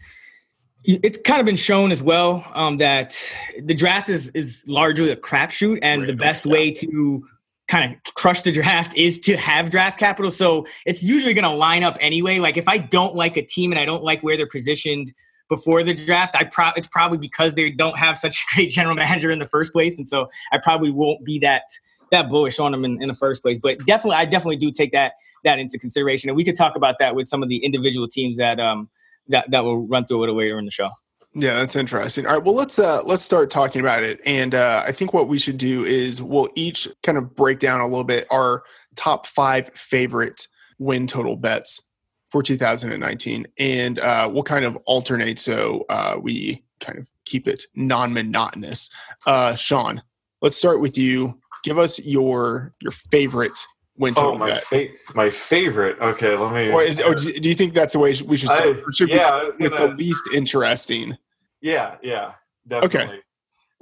it's 0.83 1.17
kind 1.25 1.39
of 1.39 1.45
been 1.45 1.57
shown 1.57 1.91
as 1.91 2.01
well 2.01 2.49
um, 2.55 2.77
that 2.77 3.17
the 3.63 3.73
draft 3.73 4.09
is 4.09 4.29
is 4.29 4.63
largely 4.67 5.11
a 5.11 5.15
crapshoot, 5.15 5.79
and 5.81 6.01
right. 6.01 6.07
the 6.07 6.15
best 6.15 6.45
way 6.45 6.71
to 6.71 7.27
kind 7.67 7.93
of 7.93 8.13
crush 8.13 8.41
the 8.43 8.51
draft 8.51 8.95
is 8.95 9.19
to 9.19 9.35
have 9.35 9.69
draft 9.69 9.99
capital. 9.99 10.31
So 10.31 10.65
it's 10.85 11.03
usually 11.03 11.33
going 11.33 11.43
to 11.43 11.55
line 11.55 11.83
up 11.83 11.97
anyway. 11.99 12.39
Like 12.39 12.55
if 12.55 12.67
I 12.67 12.77
don't 12.77 13.15
like 13.15 13.35
a 13.35 13.41
team 13.41 13.71
and 13.71 13.79
I 13.79 13.85
don't 13.85 14.03
like 14.03 14.21
where 14.21 14.37
they're 14.37 14.47
positioned 14.47 15.11
before 15.49 15.83
the 15.83 15.93
draft, 15.93 16.35
I 16.35 16.43
pro- 16.45 16.71
it's 16.75 16.87
probably 16.87 17.17
because 17.17 17.53
they 17.53 17.69
don't 17.69 17.97
have 17.97 18.17
such 18.17 18.45
a 18.51 18.55
great 18.55 18.71
general 18.71 18.95
manager 18.95 19.31
in 19.31 19.39
the 19.39 19.47
first 19.47 19.71
place, 19.71 19.97
and 19.97 20.07
so 20.07 20.27
I 20.51 20.57
probably 20.57 20.91
won't 20.91 21.23
be 21.23 21.39
that 21.39 21.63
that 22.11 22.29
bullish 22.29 22.57
on 22.57 22.71
them 22.71 22.85
in, 22.85 23.01
in 23.01 23.09
the 23.09 23.13
first 23.13 23.41
place. 23.41 23.57
But 23.61 23.85
definitely, 23.85 24.15
I 24.15 24.25
definitely 24.25 24.57
do 24.57 24.71
take 24.71 24.91
that 24.93 25.13
that 25.43 25.59
into 25.59 25.77
consideration, 25.77 26.29
and 26.29 26.37
we 26.37 26.43
could 26.43 26.57
talk 26.57 26.75
about 26.75 26.95
that 26.99 27.15
with 27.15 27.27
some 27.27 27.43
of 27.43 27.49
the 27.49 27.57
individual 27.57 28.07
teams 28.07 28.37
that 28.37 28.59
um 28.59 28.89
that 29.27 29.49
that 29.51 29.63
will 29.63 29.87
run 29.87 30.05
through 30.05 30.19
little 30.19 30.37
later 30.37 30.57
in 30.59 30.65
the 30.65 30.71
show. 30.71 30.89
Yeah, 31.33 31.55
that's 31.55 31.75
interesting. 31.75 32.25
All 32.25 32.33
right, 32.33 32.43
well 32.43 32.55
let's 32.55 32.79
uh 32.79 33.03
let's 33.03 33.21
start 33.21 33.49
talking 33.49 33.81
about 33.81 34.03
it. 34.03 34.19
And 34.25 34.55
uh 34.55 34.83
I 34.85 34.91
think 34.91 35.13
what 35.13 35.27
we 35.27 35.37
should 35.37 35.57
do 35.57 35.85
is 35.85 36.21
we'll 36.21 36.49
each 36.55 36.87
kind 37.03 37.17
of 37.17 37.35
break 37.35 37.59
down 37.59 37.79
a 37.79 37.87
little 37.87 38.03
bit 38.03 38.25
our 38.31 38.63
top 38.95 39.27
5 39.27 39.69
favorite 39.69 40.47
win 40.79 41.05
total 41.05 41.35
bets 41.35 41.86
for 42.29 42.43
2019 42.43 43.47
and 43.57 43.99
uh 43.99 44.29
we'll 44.31 44.43
kind 44.43 44.65
of 44.65 44.75
alternate 44.85 45.39
so 45.39 45.85
uh 45.89 46.17
we 46.21 46.63
kind 46.79 46.99
of 46.99 47.07
keep 47.25 47.47
it 47.47 47.63
non-monotonous. 47.75 48.89
Uh 49.25 49.55
Sean, 49.55 50.01
let's 50.41 50.57
start 50.57 50.79
with 50.79 50.97
you 50.97 51.39
give 51.63 51.77
us 51.77 51.99
your 51.99 52.73
your 52.79 52.91
favorite 53.11 53.57
winter 53.97 54.21
oh, 54.21 54.37
my 54.37 54.55
fa- 54.55 54.87
my 55.15 55.29
favorite. 55.29 55.99
Okay, 55.99 56.35
let 56.35 56.53
me. 56.53 56.71
Or, 56.71 56.83
is, 56.83 56.99
or 56.99 57.15
do 57.15 57.49
you 57.49 57.55
think 57.55 57.73
that's 57.73 57.93
the 57.93 57.99
way 57.99 58.13
we 58.25 58.37
should 58.37 58.49
start? 58.49 58.77
I, 58.77 58.91
should 58.93 59.09
yeah, 59.09 59.43
with 59.45 59.71
gonna, 59.71 59.89
the 59.89 59.95
least 59.95 60.23
interesting. 60.33 61.17
Yeah, 61.61 61.95
yeah, 62.01 62.33
definitely. 62.67 63.21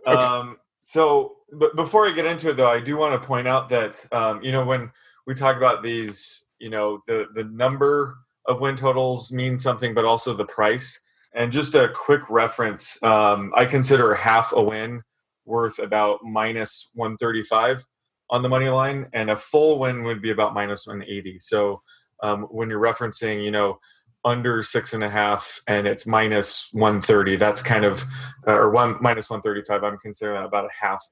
Okay. 0.08 0.18
Um, 0.18 0.58
so, 0.80 1.38
but 1.52 1.76
before 1.76 2.08
I 2.08 2.12
get 2.12 2.26
into 2.26 2.50
it, 2.50 2.58
though, 2.58 2.70
I 2.70 2.80
do 2.80 2.98
want 2.98 3.20
to 3.20 3.28
point 3.28 3.48
out 3.48 3.70
that 3.70 4.06
um, 4.12 4.42
you 4.42 4.52
know 4.52 4.66
when 4.66 4.92
we 5.28 5.34
talk 5.34 5.58
about 5.58 5.84
these, 5.84 6.46
you 6.60 6.70
know, 6.70 7.02
the 7.08 7.26
the 7.34 7.44
number 7.44 8.18
of 8.48 8.62
win 8.62 8.76
totals 8.76 9.32
means 9.32 9.64
something, 9.64 9.94
but 9.94 10.06
also 10.06 10.34
the 10.34 10.46
price. 10.46 11.00
And 11.34 11.52
just 11.52 11.76
a 11.76 11.90
quick 11.90 12.22
reference 12.30 13.02
um, 13.04 13.52
I 13.56 13.66
consider 13.66 14.14
half 14.14 14.54
a 14.54 14.62
win 14.62 15.02
worth 15.46 15.80
about 15.80 16.24
minus 16.24 16.90
135 16.94 17.86
on 18.30 18.42
the 18.42 18.50
money 18.50 18.70
line, 18.70 19.08
and 19.14 19.30
a 19.30 19.38
full 19.38 19.80
win 19.80 20.04
would 20.04 20.22
be 20.22 20.32
about 20.32 20.54
minus 20.54 20.88
180. 20.88 21.40
So 21.40 21.82
um, 22.24 22.44
when 22.44 22.70
you're 22.70 22.80
referencing, 22.80 23.44
you 23.44 23.52
know, 23.52 23.80
under 24.24 24.64
six 24.64 24.94
and 24.94 25.04
a 25.04 25.10
half 25.10 25.62
and 25.68 25.86
it's 25.86 26.08
minus 26.08 26.70
130, 26.72 27.36
that's 27.36 27.62
kind 27.62 27.86
of, 27.86 28.04
uh, 28.48 28.54
or 28.54 28.72
one 28.72 28.96
minus 29.00 29.30
135, 29.30 29.84
I'm 29.84 30.00
considering 30.00 30.38
that 30.38 30.46
about 30.46 30.66
a 30.66 30.70
half 30.86 31.06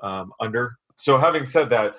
um, 0.00 0.32
under. 0.40 0.72
So 0.96 1.16
having 1.16 1.46
said 1.46 1.70
that, 1.70 1.96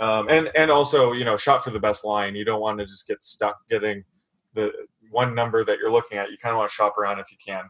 um, 0.00 0.28
and 0.28 0.50
and 0.56 0.70
also 0.70 1.12
you 1.12 1.24
know 1.24 1.36
shot 1.36 1.64
for 1.64 1.70
the 1.70 1.78
best 1.78 2.04
line, 2.04 2.34
you 2.34 2.44
don't 2.44 2.60
want 2.60 2.78
to 2.78 2.84
just 2.84 3.06
get 3.06 3.22
stuck 3.22 3.56
getting 3.68 4.04
the 4.54 4.72
one 5.10 5.34
number 5.34 5.64
that 5.64 5.78
you're 5.78 5.92
looking 5.92 6.18
at. 6.18 6.30
You 6.30 6.36
kind 6.38 6.52
of 6.52 6.58
want 6.58 6.70
to 6.70 6.74
shop 6.74 6.98
around 6.98 7.18
if 7.18 7.30
you 7.30 7.38
can. 7.44 7.64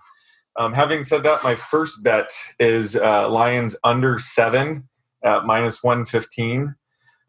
Um, 0.56 0.72
having 0.72 1.02
said 1.02 1.22
that, 1.24 1.42
my 1.42 1.54
first 1.54 2.02
bet 2.02 2.30
is 2.60 2.96
uh, 2.96 3.28
Lions 3.28 3.76
under 3.82 4.18
seven 4.18 4.88
at 5.24 5.44
minus 5.44 5.82
115. 5.82 6.74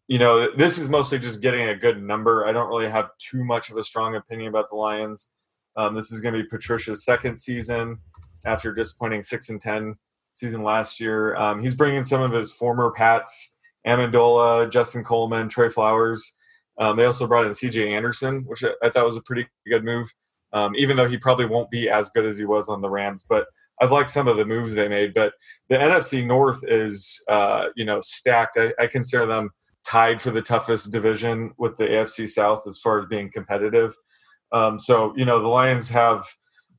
You 0.08 0.18
know, 0.20 0.54
this 0.54 0.78
is 0.78 0.88
mostly 0.88 1.18
just 1.18 1.42
getting 1.42 1.68
a 1.68 1.74
good 1.74 2.00
number. 2.00 2.46
I 2.46 2.52
don't 2.52 2.68
really 2.68 2.88
have 2.88 3.10
too 3.18 3.44
much 3.44 3.70
of 3.70 3.76
a 3.76 3.82
strong 3.82 4.14
opinion 4.14 4.48
about 4.48 4.68
the 4.70 4.76
Lions. 4.76 5.30
Um, 5.76 5.94
this 5.94 6.12
is 6.12 6.20
going 6.20 6.34
to 6.34 6.42
be 6.42 6.48
Patricia's 6.48 7.04
second 7.04 7.38
season 7.38 7.98
after 8.44 8.72
disappointing 8.72 9.24
six 9.24 9.48
and 9.48 9.60
ten 9.60 9.94
season 10.32 10.62
last 10.62 11.00
year. 11.00 11.34
Um, 11.36 11.60
he's 11.60 11.74
bringing 11.74 12.04
some 12.04 12.22
of 12.22 12.32
his 12.32 12.52
former 12.52 12.92
Pats, 12.92 13.56
Amendola, 13.86 14.70
Justin 14.70 15.02
Coleman, 15.02 15.48
Trey 15.48 15.68
Flowers. 15.68 16.34
Um, 16.78 16.96
they 16.96 17.04
also 17.04 17.26
brought 17.26 17.46
in 17.46 17.54
C.J. 17.54 17.92
Anderson, 17.92 18.44
which 18.46 18.62
I 18.82 18.90
thought 18.90 19.06
was 19.06 19.16
a 19.16 19.22
pretty 19.22 19.46
good 19.66 19.84
move 19.84 20.12
um, 20.52 20.74
even 20.76 20.96
though 20.96 21.08
he 21.08 21.18
probably 21.18 21.44
won't 21.44 21.70
be 21.70 21.90
as 21.90 22.10
good 22.10 22.24
as 22.24 22.38
he 22.38 22.44
was 22.44 22.68
on 22.68 22.80
the 22.80 22.88
Rams. 22.88 23.26
But 23.28 23.46
I've 23.80 23.92
liked 23.92 24.10
some 24.10 24.28
of 24.28 24.36
the 24.36 24.46
moves 24.46 24.74
they 24.74 24.88
made. 24.88 25.12
But 25.12 25.34
the 25.68 25.76
NFC 25.76 26.24
North 26.24 26.60
is, 26.66 27.22
uh, 27.28 27.66
you 27.76 27.84
know, 27.84 28.00
stacked. 28.00 28.56
I, 28.56 28.72
I, 28.78 28.86
consider 28.86 29.26
them 29.26 29.50
tied 29.86 30.22
for 30.22 30.30
the 30.30 30.40
toughest 30.40 30.92
division 30.92 31.52
with 31.58 31.76
the 31.76 31.84
AFC 31.84 32.28
South 32.28 32.66
as 32.66 32.78
far 32.78 32.98
as 32.98 33.04
being 33.06 33.30
competitive. 33.30 33.94
Um, 34.52 34.78
so, 34.78 35.12
you 35.16 35.26
know, 35.26 35.40
the 35.40 35.48
Lions 35.48 35.88
have 35.90 36.24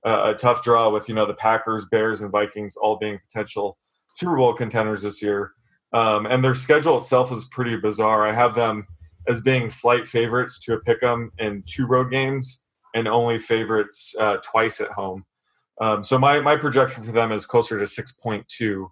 a, 0.03 0.29
a 0.29 0.33
tough 0.33 0.63
draw 0.63 0.89
with, 0.89 1.07
you 1.07 1.13
know, 1.13 1.27
the 1.27 1.35
Packers, 1.35 1.85
Bears, 1.91 2.21
and 2.21 2.31
Vikings 2.31 2.77
all 2.77 2.97
being 2.97 3.19
potential 3.27 3.77
Super 4.15 4.37
Bowl 4.37 4.53
contenders 4.55 5.03
this 5.03 5.21
year. 5.21 5.51
Um, 5.93 6.25
and 6.25 6.43
their 6.43 6.55
schedule 6.55 6.97
itself 6.97 7.31
is 7.31 7.45
pretty 7.45 7.77
bizarre. 7.77 8.27
I 8.27 8.33
have 8.33 8.55
them 8.55 8.87
as 9.27 9.41
being 9.41 9.69
slight 9.69 10.07
favorites 10.07 10.59
to 10.59 10.73
a 10.73 10.79
pick 10.79 11.03
'em 11.03 11.31
in 11.37 11.63
two 11.65 11.85
road 11.85 12.11
games 12.11 12.63
and 12.95 13.07
only 13.07 13.37
favorites 13.37 14.15
uh, 14.19 14.37
twice 14.37 14.81
at 14.81 14.91
home. 14.91 15.25
Um, 15.79 16.03
so 16.03 16.17
my, 16.17 16.39
my 16.39 16.55
projection 16.55 17.03
for 17.03 17.11
them 17.11 17.31
is 17.31 17.45
closer 17.45 17.77
to 17.77 17.85
6.2. 17.85 18.89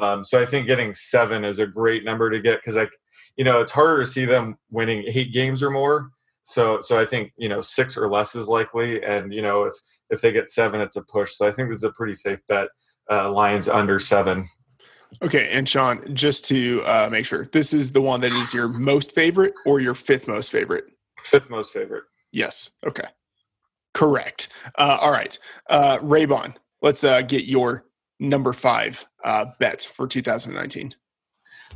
Um, 0.00 0.22
so 0.24 0.40
I 0.40 0.46
think 0.46 0.66
getting 0.66 0.94
seven 0.94 1.44
is 1.44 1.58
a 1.58 1.66
great 1.66 2.04
number 2.04 2.30
to 2.30 2.40
get 2.40 2.60
because 2.60 2.76
I, 2.76 2.88
you 3.36 3.44
know, 3.44 3.60
it's 3.60 3.72
harder 3.72 4.00
to 4.00 4.06
see 4.06 4.24
them 4.24 4.56
winning 4.70 5.04
eight 5.06 5.32
games 5.32 5.62
or 5.62 5.70
more. 5.70 6.10
So 6.48 6.80
so 6.80 6.98
I 6.98 7.04
think 7.04 7.32
you 7.36 7.50
know 7.50 7.60
six 7.60 7.94
or 7.98 8.08
less 8.08 8.34
is 8.34 8.48
likely, 8.48 9.04
and 9.04 9.34
you 9.34 9.42
know 9.42 9.64
if 9.64 9.74
if 10.08 10.22
they 10.22 10.32
get 10.32 10.48
seven, 10.48 10.80
it's 10.80 10.96
a 10.96 11.02
push. 11.02 11.34
So 11.34 11.46
I 11.46 11.52
think 11.52 11.68
this 11.68 11.76
is 11.76 11.84
a 11.84 11.92
pretty 11.92 12.14
safe 12.14 12.40
bet. 12.48 12.68
Uh, 13.10 13.30
Lions 13.30 13.68
under 13.68 13.98
seven. 13.98 14.46
Okay, 15.22 15.48
and 15.50 15.68
Sean, 15.68 16.14
just 16.14 16.44
to 16.46 16.82
uh, 16.84 17.08
make 17.10 17.26
sure, 17.26 17.46
this 17.52 17.72
is 17.72 17.92
the 17.92 18.00
one 18.00 18.20
that 18.20 18.32
is 18.32 18.52
your 18.52 18.68
most 18.68 19.12
favorite 19.12 19.54
or 19.66 19.80
your 19.80 19.94
fifth 19.94 20.28
most 20.28 20.52
favorite? 20.52 20.84
Fifth 21.22 21.50
most 21.50 21.72
favorite. 21.72 22.04
Yes. 22.32 22.70
Okay. 22.86 23.04
Correct. 23.94 24.48
Uh, 24.76 24.98
all 25.00 25.10
right. 25.10 25.38
Uh, 25.68 25.98
Raybon, 25.98 26.54
let's 26.82 27.04
uh, 27.04 27.22
get 27.22 27.46
your 27.46 27.84
number 28.20 28.52
five 28.52 29.04
uh, 29.24 29.46
bet 29.58 29.82
for 29.82 30.06
2019. 30.06 30.94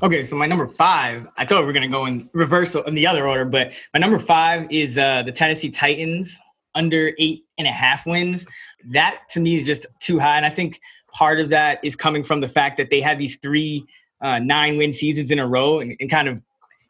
Okay, 0.02 0.22
so 0.22 0.36
my 0.36 0.46
number 0.46 0.66
five, 0.66 1.26
I 1.36 1.44
thought 1.44 1.60
we 1.60 1.66
were 1.66 1.72
going 1.72 1.88
to 1.88 1.96
go 1.96 2.06
in 2.06 2.28
reverse 2.32 2.74
in 2.74 2.94
the 2.94 3.06
other 3.06 3.28
order, 3.28 3.44
but 3.44 3.72
my 3.94 4.00
number 4.00 4.18
five 4.18 4.70
is 4.70 4.98
uh, 4.98 5.22
the 5.22 5.32
Tennessee 5.32 5.70
Titans 5.70 6.36
under 6.74 7.12
eight 7.18 7.44
and 7.58 7.66
a 7.66 7.72
half 7.72 8.06
wins. 8.06 8.46
That 8.90 9.20
to 9.30 9.40
me 9.40 9.56
is 9.56 9.66
just 9.66 9.86
too 10.00 10.18
high. 10.18 10.36
And 10.36 10.46
I 10.46 10.50
think 10.50 10.80
part 11.12 11.40
of 11.40 11.48
that 11.50 11.78
is 11.84 11.96
coming 11.96 12.22
from 12.22 12.40
the 12.40 12.48
fact 12.48 12.76
that 12.78 12.90
they 12.90 13.00
had 13.00 13.18
these 13.18 13.36
three 13.36 13.86
uh, 14.20 14.38
nine 14.38 14.78
win 14.78 14.92
seasons 14.92 15.30
in 15.30 15.38
a 15.38 15.46
row 15.46 15.80
and, 15.80 15.96
and 16.00 16.10
kind 16.10 16.28
of, 16.28 16.42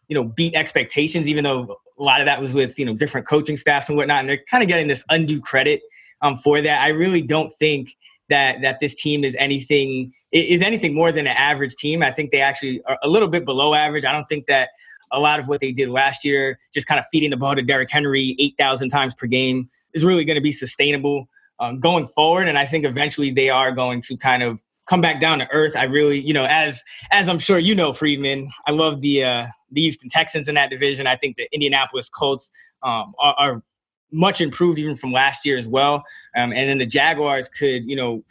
you 0.08 0.14
know, 0.14 0.24
beat 0.24 0.54
expectations, 0.54 1.28
even 1.28 1.44
though 1.44 1.76
a 1.98 2.02
lot 2.02 2.20
of 2.20 2.26
that 2.26 2.40
was 2.40 2.52
with 2.52 2.78
you 2.78 2.84
know 2.84 2.94
different 2.94 3.26
coaching 3.26 3.56
staffs 3.56 3.88
and 3.88 3.96
whatnot, 3.96 4.20
and 4.20 4.28
they're 4.28 4.42
kind 4.50 4.62
of 4.62 4.68
getting 4.68 4.88
this 4.88 5.04
undue 5.08 5.40
credit 5.40 5.80
um, 6.20 6.36
for 6.36 6.60
that. 6.60 6.82
I 6.82 6.88
really 6.88 7.22
don't 7.22 7.50
think 7.50 7.96
that 8.28 8.60
that 8.62 8.80
this 8.80 8.94
team 8.94 9.24
is 9.24 9.36
anything 9.38 10.12
is 10.32 10.62
anything 10.62 10.94
more 10.94 11.12
than 11.12 11.26
an 11.26 11.36
average 11.36 11.76
team. 11.76 12.02
I 12.02 12.10
think 12.10 12.30
they 12.30 12.40
actually 12.40 12.82
are 12.86 12.98
a 13.02 13.08
little 13.08 13.28
bit 13.28 13.44
below 13.44 13.74
average. 13.74 14.04
I 14.04 14.12
don't 14.12 14.28
think 14.28 14.46
that 14.46 14.70
a 15.12 15.18
lot 15.18 15.38
of 15.38 15.48
what 15.48 15.60
they 15.60 15.72
did 15.72 15.88
last 15.88 16.24
year, 16.24 16.58
just 16.72 16.86
kind 16.86 16.98
of 16.98 17.04
feeding 17.10 17.30
the 17.30 17.36
ball 17.36 17.54
to 17.54 17.62
Derrick 17.62 17.90
Henry 17.90 18.34
eight 18.38 18.54
thousand 18.58 18.90
times 18.90 19.14
per 19.14 19.26
game, 19.26 19.68
is 19.94 20.04
really 20.04 20.24
going 20.24 20.36
to 20.36 20.42
be 20.42 20.52
sustainable 20.52 21.28
um, 21.60 21.78
going 21.80 22.06
forward. 22.06 22.48
And 22.48 22.58
I 22.58 22.66
think 22.66 22.84
eventually 22.84 23.30
they 23.30 23.50
are 23.50 23.72
going 23.72 24.00
to 24.02 24.16
kind 24.16 24.42
of 24.42 24.62
come 24.86 25.00
back 25.00 25.20
down 25.20 25.38
to 25.38 25.48
earth. 25.50 25.76
I 25.76 25.84
really, 25.84 26.18
you 26.18 26.34
know, 26.34 26.44
as 26.44 26.82
as 27.10 27.28
I'm 27.28 27.38
sure 27.38 27.58
you 27.58 27.74
know, 27.74 27.92
Freedman, 27.92 28.50
I 28.66 28.72
love 28.72 29.00
the 29.00 29.24
uh, 29.24 29.46
the 29.70 29.82
Houston 29.82 30.08
Texans 30.10 30.48
in 30.48 30.54
that 30.56 30.70
division. 30.70 31.06
I 31.06 31.16
think 31.16 31.36
the 31.36 31.48
Indianapolis 31.52 32.08
Colts 32.08 32.50
um, 32.82 33.14
are, 33.18 33.34
are, 33.38 33.62
much 34.14 34.42
improved 34.42 34.78
even 34.78 34.94
from 34.94 35.10
last 35.10 35.46
year 35.46 35.56
as 35.56 35.66
well. 35.66 36.04
Um, 36.36 36.52
and 36.52 36.68
then 36.68 36.76
the 36.76 36.84
Jaguars 36.84 37.48
could, 37.48 37.88
you 37.88 37.96
know, 37.96 38.22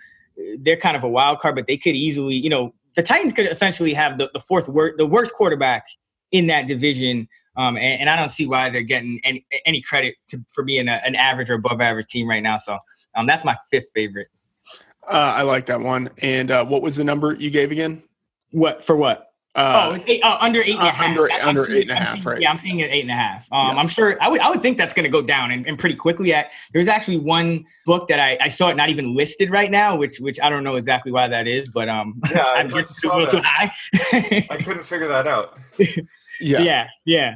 they're 0.59 0.77
kind 0.77 0.95
of 0.95 1.03
a 1.03 1.09
wild 1.09 1.39
card, 1.39 1.55
but 1.55 1.65
they 1.65 1.75
could 1.75 1.95
easily, 1.95 2.35
you 2.35 2.51
know, 2.51 2.71
the 2.95 3.01
Titans 3.01 3.33
could 3.33 3.47
essentially 3.47 3.91
have 3.93 4.19
the, 4.19 4.29
the 4.31 4.39
fourth 4.39 4.69
worst, 4.69 4.97
the 4.97 5.07
worst 5.07 5.33
quarterback 5.33 5.87
in 6.31 6.47
that 6.47 6.67
division. 6.67 7.27
Um, 7.57 7.77
and, 7.77 8.01
and, 8.01 8.09
I 8.09 8.15
don't 8.15 8.31
see 8.31 8.47
why 8.47 8.69
they're 8.69 8.81
getting 8.81 9.19
any, 9.25 9.45
any 9.65 9.81
credit 9.81 10.15
to, 10.29 10.43
for 10.53 10.63
being 10.63 10.87
a, 10.87 11.01
an 11.05 11.15
average 11.15 11.49
or 11.49 11.55
above 11.55 11.81
average 11.81 12.07
team 12.07 12.29
right 12.29 12.41
now. 12.41 12.57
So 12.57 12.77
um, 13.15 13.27
that's 13.27 13.43
my 13.43 13.55
fifth 13.69 13.91
favorite. 13.93 14.29
Uh, 15.07 15.33
I 15.35 15.41
like 15.41 15.65
that 15.65 15.81
one. 15.81 16.09
And 16.21 16.49
uh, 16.49 16.65
what 16.65 16.81
was 16.81 16.95
the 16.95 17.03
number 17.03 17.33
you 17.33 17.51
gave 17.51 17.71
again? 17.71 18.03
What 18.51 18.83
for 18.83 18.95
what? 18.95 19.27
Uh, 19.53 19.97
oh, 19.97 20.03
eight, 20.07 20.23
uh, 20.23 20.37
under 20.39 20.61
eight 20.61 20.75
and 20.75 20.83
a 20.83 20.83
uh, 20.83 20.91
half. 20.91 21.09
Under, 21.09 21.31
I'm 21.33 21.49
under 21.49 21.65
seeing, 21.65 21.77
eight 21.77 21.81
and 21.81 21.91
a 21.91 21.95
half, 21.95 22.15
seeing, 22.15 22.25
right? 22.25 22.41
Yeah, 22.41 22.51
I'm 22.51 22.57
seeing 22.57 22.79
it 22.79 22.89
eight 22.89 23.01
and 23.01 23.11
a 23.11 23.15
half. 23.15 23.51
Um, 23.51 23.75
Yeah. 23.75 23.81
I'm 23.81 23.87
sure 23.89 24.17
I 24.21 24.29
would, 24.29 24.39
I 24.39 24.49
would 24.49 24.61
think 24.61 24.77
that's 24.77 24.93
going 24.93 25.03
to 25.03 25.09
go 25.09 25.21
down 25.21 25.51
and, 25.51 25.67
and 25.67 25.77
pretty 25.77 25.95
quickly. 25.95 26.33
At 26.33 26.51
there's 26.71 26.87
actually 26.87 27.17
one 27.17 27.65
book 27.85 28.07
that 28.07 28.19
I, 28.19 28.37
I 28.39 28.47
saw 28.47 28.69
it 28.69 28.77
not 28.77 28.89
even 28.89 29.13
listed 29.13 29.51
right 29.51 29.69
now, 29.69 29.97
which 29.97 30.19
which 30.19 30.39
I 30.39 30.49
don't 30.49 30.63
know 30.63 30.77
exactly 30.77 31.11
why 31.11 31.27
that 31.27 31.47
is, 31.47 31.67
but 31.67 31.89
um, 31.89 32.21
Yeah, 32.31 32.43
I 32.45 32.59
I'm 32.59 32.69
just 32.69 32.91
a 32.91 32.93
saw 32.93 33.17
little 33.17 33.41
too 33.41 33.41
high. 33.43 33.71
I 34.49 34.57
couldn't 34.57 34.85
figure 34.85 35.09
that 35.09 35.27
out. 35.27 35.59
Yeah. 36.41 36.61
yeah, 36.61 36.87
yeah. 37.05 37.35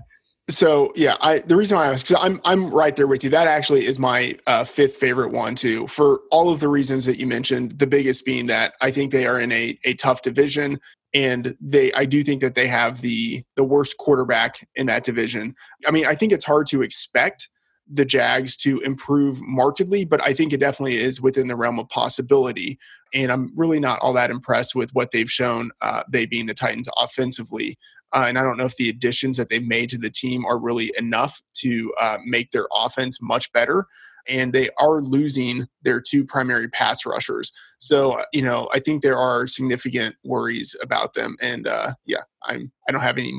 So 0.50 0.92
yeah, 0.96 1.18
I 1.22 1.40
the 1.40 1.56
reason 1.56 1.78
why 1.78 1.86
I 1.86 1.94
asked 1.94 2.08
because 2.08 2.24
I'm 2.24 2.40
I'm 2.46 2.70
right 2.70 2.96
there 2.96 3.08
with 3.08 3.24
you. 3.24 3.32
That 3.32 3.48
actually 3.48 3.86
is 3.86 3.98
my 3.98 4.38
uh, 4.46 4.64
fifth 4.64 4.96
favorite 4.96 5.32
one 5.32 5.56
too, 5.56 5.88
for 5.88 6.20
all 6.30 6.50
of 6.50 6.60
the 6.60 6.68
reasons 6.68 7.06
that 7.06 7.18
you 7.18 7.26
mentioned. 7.26 7.80
The 7.80 7.88
biggest 7.88 8.26
being 8.26 8.46
that 8.48 8.74
I 8.80 8.92
think 8.92 9.12
they 9.12 9.26
are 9.26 9.40
in 9.40 9.52
a 9.52 9.78
a 9.86 9.96
tough 9.96 10.22
division, 10.22 10.78
and 11.16 11.56
they 11.60 11.92
I 11.94 12.06
do 12.06 12.24
think 12.24 12.42
that 12.42 12.54
they 12.54 12.68
have 12.68 13.02
the 13.02 13.44
the 13.56 13.64
worst 13.64 13.98
quarterback 13.98 14.68
in 14.76 14.86
that 14.86 15.04
division. 15.04 15.56
I 15.88 15.92
mean, 15.92 16.06
I 16.06 16.14
think 16.14 16.32
it's 16.32 16.46
hard 16.46 16.68
to 16.68 16.84
expect 16.84 17.50
the 17.92 18.06
Jags 18.06 18.56
to 18.58 18.80
improve 18.80 19.42
markedly, 19.42 20.06
but 20.06 20.24
I 20.24 20.34
think 20.34 20.54
it 20.54 20.60
definitely 20.60 20.98
is 20.98 21.22
within 21.22 21.48
the 21.48 21.56
realm 21.56 21.80
of 21.80 21.90
possibility. 21.90 22.80
And 23.14 23.32
I'm 23.32 23.52
really 23.56 23.80
not 23.80 24.00
all 24.00 24.14
that 24.14 24.32
impressed 24.32 24.76
with 24.76 24.90
what 24.94 25.12
they've 25.12 25.30
shown, 25.30 25.72
uh, 25.82 26.04
they 26.12 26.26
being 26.26 26.48
the 26.48 26.54
Titans 26.54 26.90
offensively. 26.98 27.78
Uh, 28.16 28.26
and 28.28 28.40
I 28.40 28.44
don't 28.44 28.58
know 28.58 28.66
if 28.66 28.78
the 28.78 28.90
additions 28.90 29.38
that 29.38 29.50
they've 29.50 29.66
made 29.66 29.90
to 29.90 29.98
the 29.98 30.10
team 30.10 30.46
are 30.46 30.58
really 30.58 30.92
enough 30.98 31.42
to 31.56 31.94
uh, 32.00 32.18
make 32.26 32.52
their 32.52 32.68
offense 32.74 33.22
much 33.22 33.52
better. 33.52 33.88
And 34.28 34.54
they 34.54 34.70
are 34.80 35.02
losing 35.02 35.68
their 35.84 36.02
two 36.02 36.26
primary 36.26 36.70
pass 36.70 37.06
rushers. 37.06 37.52
So, 37.78 38.14
uh, 38.14 38.24
you 38.34 38.42
know, 38.42 38.70
I 38.74 38.80
think 38.80 39.04
there 39.04 39.18
are 39.18 39.46
significant 39.46 40.16
worries 40.24 40.76
about 40.82 41.14
them. 41.14 41.36
And 41.42 41.68
uh, 41.68 41.94
yeah, 42.06 42.22
I'm 42.44 42.72
I 42.88 42.92
don't 42.92 43.02
have 43.02 43.18
any 43.18 43.34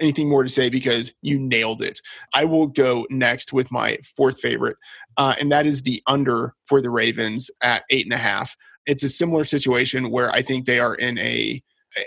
anything 0.00 0.28
more 0.28 0.42
to 0.42 0.48
say 0.48 0.68
because 0.68 1.12
you 1.22 1.38
nailed 1.38 1.82
it. 1.82 2.00
I 2.34 2.44
will 2.44 2.66
go 2.66 3.06
next 3.10 3.52
with 3.52 3.70
my 3.70 3.98
fourth 4.16 4.40
favorite, 4.40 4.76
uh, 5.16 5.34
and 5.38 5.52
that 5.52 5.66
is 5.66 5.82
the 5.82 6.02
under 6.06 6.54
for 6.66 6.80
the 6.80 6.90
Ravens 6.90 7.50
at 7.62 7.84
eight 7.90 8.06
and 8.06 8.14
a 8.14 8.18
half. 8.18 8.56
It's 8.86 9.04
a 9.04 9.08
similar 9.08 9.44
situation 9.44 10.10
where 10.10 10.30
I 10.32 10.42
think 10.42 10.66
they 10.66 10.80
are 10.80 10.94
in 10.94 11.18
a 11.18 11.62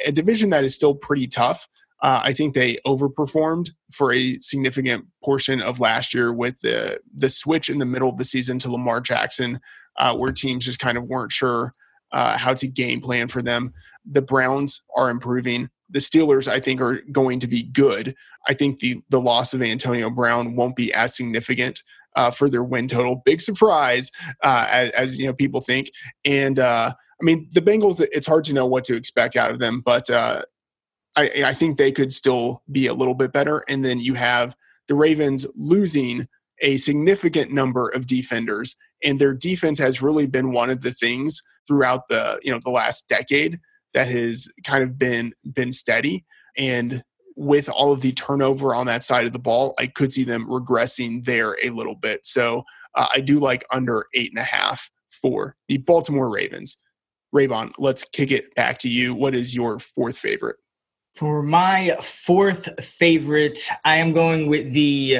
a 0.06 0.12
division 0.12 0.50
that 0.50 0.64
is 0.64 0.76
still 0.76 0.96
pretty 0.96 1.28
tough. 1.28 1.68
Uh, 2.02 2.22
I 2.24 2.34
think 2.34 2.54
they 2.54 2.78
overperformed 2.86 3.70
for 3.92 4.14
a 4.14 4.38
significant 4.40 5.06
portion 5.24 5.62
of 5.62 5.80
last 5.80 6.14
year 6.14 6.34
with 6.34 6.62
the 6.62 7.00
the 7.14 7.30
switch 7.30 7.70
in 7.70 7.80
the 7.80 7.86
middle 7.86 8.10
of 8.10 8.18
the 8.18 8.26
season 8.26 8.60
to 8.60 8.72
Lamar 8.72 9.02
Jackson, 9.02 9.60
uh, 9.98 10.16
where 10.16 10.32
teams 10.32 10.66
just 10.66 10.80
kind 10.80 10.98
of 10.98 11.06
weren't 11.06 11.32
sure 11.32 11.72
uh, 12.12 12.38
how 12.38 12.54
to 12.54 12.68
game 12.68 13.02
plan 13.02 13.28
for 13.28 13.42
them. 13.42 13.74
The 14.06 14.22
Browns 14.22 14.84
are 14.96 15.10
improving. 15.10 15.70
The 15.90 16.00
Steelers, 16.00 16.48
I 16.48 16.60
think, 16.60 16.82
are 16.82 17.02
going 17.12 17.40
to 17.40 17.48
be 17.48 17.64
good. 17.64 18.16
I 18.48 18.54
think 18.54 18.80
the 18.80 19.02
the 19.10 19.22
loss 19.22 19.54
of 19.54 19.62
Antonio 19.62 20.10
Brown 20.10 20.56
won't 20.56 20.76
be 20.76 20.94
as 20.94 21.16
significant 21.16 21.82
uh, 22.16 22.32
for 22.32 22.50
their 22.50 22.64
win 22.64 22.88
total. 22.88 23.22
Big 23.26 23.42
surprise, 23.42 24.12
uh, 24.44 24.68
as, 24.70 24.90
as, 24.92 25.20
you 25.20 25.26
know 25.26 25.34
people 25.34 25.62
think. 25.62 25.92
And 26.24 26.60
uh, 26.60 26.92
I 26.94 27.24
mean, 27.24 27.50
the 27.54 27.62
Bengals. 27.62 28.06
It's 28.12 28.28
hard 28.28 28.44
to 28.46 28.54
know 28.54 28.66
what 28.66 28.84
to 28.86 28.96
expect 28.96 29.36
out 29.36 29.52
of 29.52 29.60
them, 29.60 29.82
but 29.82 30.10
I, 31.16 31.44
I 31.46 31.54
think 31.54 31.78
they 31.78 31.92
could 31.92 32.12
still 32.12 32.62
be 32.72 32.88
a 32.88 32.94
little 32.94 33.14
bit 33.14 33.32
better. 33.32 33.64
And 33.70 33.86
then 33.86 34.00
you 34.00 34.16
have 34.16 34.56
the 34.88 34.96
Ravens 34.96 35.46
losing 35.56 36.28
a 36.62 36.78
significant 36.78 37.52
number 37.52 37.90
of 37.90 38.08
defenders, 38.08 38.76
and 39.04 39.20
their 39.20 39.34
defense 39.34 39.78
has 39.80 40.02
really 40.02 40.28
been 40.28 40.52
one 40.52 40.70
of 40.70 40.82
the 40.82 40.92
things 40.92 41.42
throughout 41.68 42.08
the 42.08 42.40
you 42.44 42.52
know 42.52 42.60
the 42.64 42.72
last 42.72 43.10
decade 43.10 43.60
that 43.94 44.08
has 44.08 44.48
kind 44.64 44.84
of 44.84 44.98
been 44.98 45.34
been 45.54 45.72
steady. 45.72 46.26
And 46.58 47.04
with 47.36 47.68
all 47.68 47.92
of 47.92 48.02
the 48.02 48.14
turnover 48.14 48.74
on 48.74 48.86
that 48.86 49.04
side 49.04 49.26
of 49.26 49.34
the 49.34 49.40
ball, 49.40 49.74
I 49.78 49.88
could 49.88 50.14
see 50.14 50.24
them 50.24 50.48
regressing 50.48 51.26
there 51.26 51.58
a 51.64 51.70
little 51.70 51.96
bit. 51.96 52.26
So 52.26 52.64
uh, 52.96 53.08
I 53.14 53.20
do 53.20 53.40
like 53.40 53.66
under 53.74 54.06
eight 54.14 54.32
and 54.32 54.40
a 54.40 54.44
half 54.44 54.90
for 55.10 55.56
the 55.68 55.78
Baltimore 55.78 56.30
Ravens. 56.30 56.78
Raybon, 57.34 57.74
let's 57.78 58.06
kick 58.06 58.32
it 58.32 58.56
back 58.56 58.78
to 58.80 58.90
you. 58.90 59.14
What 59.14 59.36
is 59.36 59.54
your 59.54 59.80
fourth 59.80 60.18
favorite? 60.18 60.56
For 61.16 61.42
my 61.42 61.96
fourth 62.02 62.84
favorite, 62.84 63.58
I 63.86 63.98
am 63.98 64.12
going 64.12 64.48
with 64.48 64.74
the 64.74 65.20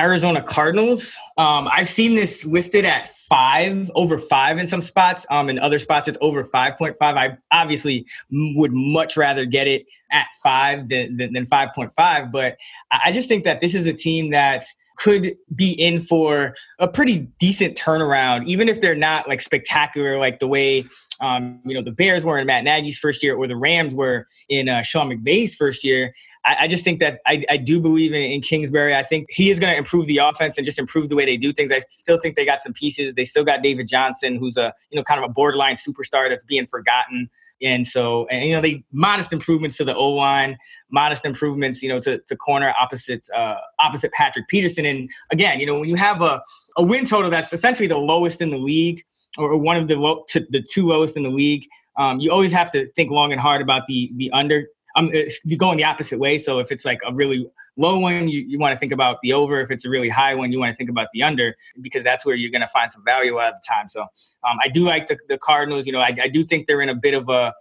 Arizona 0.00 0.42
Cardinals. 0.42 1.14
Um, 1.36 1.68
I've 1.70 1.88
seen 1.88 2.14
this 2.14 2.46
listed 2.46 2.86
at 2.86 3.08
five, 3.10 3.90
over 3.94 4.16
five 4.16 4.58
in 4.58 4.66
some 4.66 4.80
spots. 4.80 5.26
Um, 5.30 5.50
in 5.50 5.58
other 5.58 5.78
spots, 5.78 6.08
it's 6.08 6.16
over 6.22 6.42
5.5. 6.42 6.96
I 7.00 7.36
obviously 7.52 8.06
would 8.30 8.72
much 8.72 9.18
rather 9.18 9.44
get 9.44 9.68
it 9.68 9.84
at 10.10 10.26
five 10.42 10.88
than, 10.88 11.18
than, 11.18 11.34
than 11.34 11.44
5.5. 11.44 12.32
But 12.32 12.56
I 12.90 13.12
just 13.12 13.28
think 13.28 13.44
that 13.44 13.60
this 13.60 13.74
is 13.74 13.86
a 13.86 13.92
team 13.92 14.30
that 14.30 14.64
could 14.96 15.36
be 15.54 15.72
in 15.72 16.00
for 16.00 16.54
a 16.78 16.88
pretty 16.88 17.20
decent 17.38 17.76
turnaround, 17.76 18.46
even 18.46 18.68
if 18.68 18.80
they're 18.80 18.94
not 18.94 19.28
like 19.28 19.40
spectacular, 19.40 20.18
like 20.18 20.38
the 20.38 20.46
way 20.46 20.84
um, 21.20 21.60
you 21.64 21.74
know 21.74 21.82
the 21.82 21.90
Bears 21.90 22.24
were 22.24 22.38
in 22.38 22.46
Matt 22.46 22.64
Nagy's 22.64 22.98
first 22.98 23.22
year, 23.22 23.36
or 23.36 23.46
the 23.46 23.56
Rams 23.56 23.94
were 23.94 24.26
in 24.48 24.68
uh, 24.68 24.82
Sean 24.82 25.10
McVay's 25.10 25.54
first 25.54 25.84
year. 25.84 26.14
I, 26.44 26.56
I 26.60 26.68
just 26.68 26.84
think 26.84 27.00
that 27.00 27.20
I, 27.26 27.44
I 27.50 27.56
do 27.56 27.80
believe 27.80 28.12
in, 28.12 28.22
in, 28.22 28.40
Kingsbury. 28.40 28.94
I 28.94 29.02
think 29.02 29.28
he 29.30 29.50
is 29.50 29.58
going 29.58 29.72
to 29.72 29.76
improve 29.76 30.06
the 30.06 30.18
offense 30.18 30.56
and 30.56 30.64
just 30.64 30.78
improve 30.78 31.08
the 31.08 31.16
way 31.16 31.24
they 31.24 31.36
do 31.36 31.52
things. 31.52 31.70
I 31.70 31.80
still 31.90 32.18
think 32.18 32.36
they 32.36 32.44
got 32.44 32.62
some 32.62 32.72
pieces. 32.72 33.14
They 33.14 33.24
still 33.24 33.44
got 33.44 33.62
David 33.62 33.88
Johnson, 33.88 34.36
who's 34.36 34.56
a 34.56 34.72
you 34.90 34.96
know 34.96 35.04
kind 35.04 35.22
of 35.22 35.28
a 35.28 35.32
borderline 35.32 35.76
superstar 35.76 36.28
that's 36.28 36.44
being 36.44 36.66
forgotten. 36.66 37.28
And 37.62 37.86
so, 37.86 38.26
and 38.28 38.44
you 38.44 38.54
know, 38.54 38.62
they 38.62 38.82
modest 38.90 39.32
improvements 39.32 39.76
to 39.76 39.84
the 39.84 39.94
O 39.94 40.08
line, 40.08 40.56
modest 40.90 41.26
improvements, 41.26 41.82
you 41.82 41.90
know, 41.90 42.00
to, 42.00 42.18
to 42.18 42.36
corner 42.36 42.74
opposite 42.80 43.28
uh, 43.34 43.56
opposite 43.78 44.12
Patrick 44.12 44.48
Peterson. 44.48 44.86
And 44.86 45.10
again, 45.30 45.60
you 45.60 45.66
know, 45.66 45.80
when 45.80 45.88
you 45.88 45.96
have 45.96 46.22
a, 46.22 46.40
a 46.78 46.82
win 46.82 47.04
total 47.04 47.30
that's 47.30 47.52
essentially 47.52 47.86
the 47.86 47.98
lowest 47.98 48.40
in 48.40 48.50
the 48.50 48.58
league, 48.58 49.02
or 49.36 49.56
one 49.56 49.76
of 49.76 49.88
the 49.88 49.96
low, 49.96 50.24
to 50.30 50.46
the 50.50 50.62
two 50.62 50.86
lowest 50.86 51.16
in 51.16 51.22
the 51.22 51.30
league, 51.30 51.66
um, 51.98 52.18
you 52.18 52.32
always 52.32 52.52
have 52.52 52.70
to 52.70 52.86
think 52.92 53.10
long 53.10 53.30
and 53.30 53.40
hard 53.40 53.60
about 53.60 53.86
the 53.86 54.10
the 54.16 54.30
under 54.32 54.66
um, 54.96 55.10
you 55.44 55.56
go 55.56 55.70
in 55.70 55.76
the 55.76 55.84
opposite 55.84 56.18
way. 56.18 56.38
So 56.38 56.58
if 56.58 56.72
it's 56.72 56.84
like 56.84 57.00
a 57.06 57.12
really 57.12 57.46
low 57.76 57.98
one, 57.98 58.28
you, 58.28 58.40
you 58.40 58.58
want 58.58 58.72
to 58.72 58.78
think 58.78 58.92
about 58.92 59.18
the 59.22 59.32
over. 59.32 59.60
If 59.60 59.70
it's 59.70 59.84
a 59.84 59.90
really 59.90 60.08
high 60.08 60.34
one, 60.34 60.52
you 60.52 60.58
want 60.58 60.70
to 60.70 60.76
think 60.76 60.90
about 60.90 61.08
the 61.12 61.22
under 61.22 61.56
because 61.80 62.04
that's 62.04 62.26
where 62.26 62.34
you're 62.34 62.50
going 62.50 62.60
to 62.60 62.68
find 62.68 62.90
some 62.90 63.04
value 63.04 63.38
at 63.38 63.54
the 63.54 63.62
time. 63.66 63.88
So 63.88 64.02
um, 64.02 64.58
I 64.62 64.68
do 64.68 64.84
like 64.84 65.06
the, 65.06 65.18
the 65.28 65.38
Cardinals. 65.38 65.86
You 65.86 65.92
know, 65.92 66.00
I, 66.00 66.14
I 66.22 66.28
do 66.28 66.42
think 66.42 66.66
they're 66.66 66.82
in 66.82 66.88
a 66.88 66.94
bit 66.94 67.14
of 67.14 67.28
a, 67.28 67.52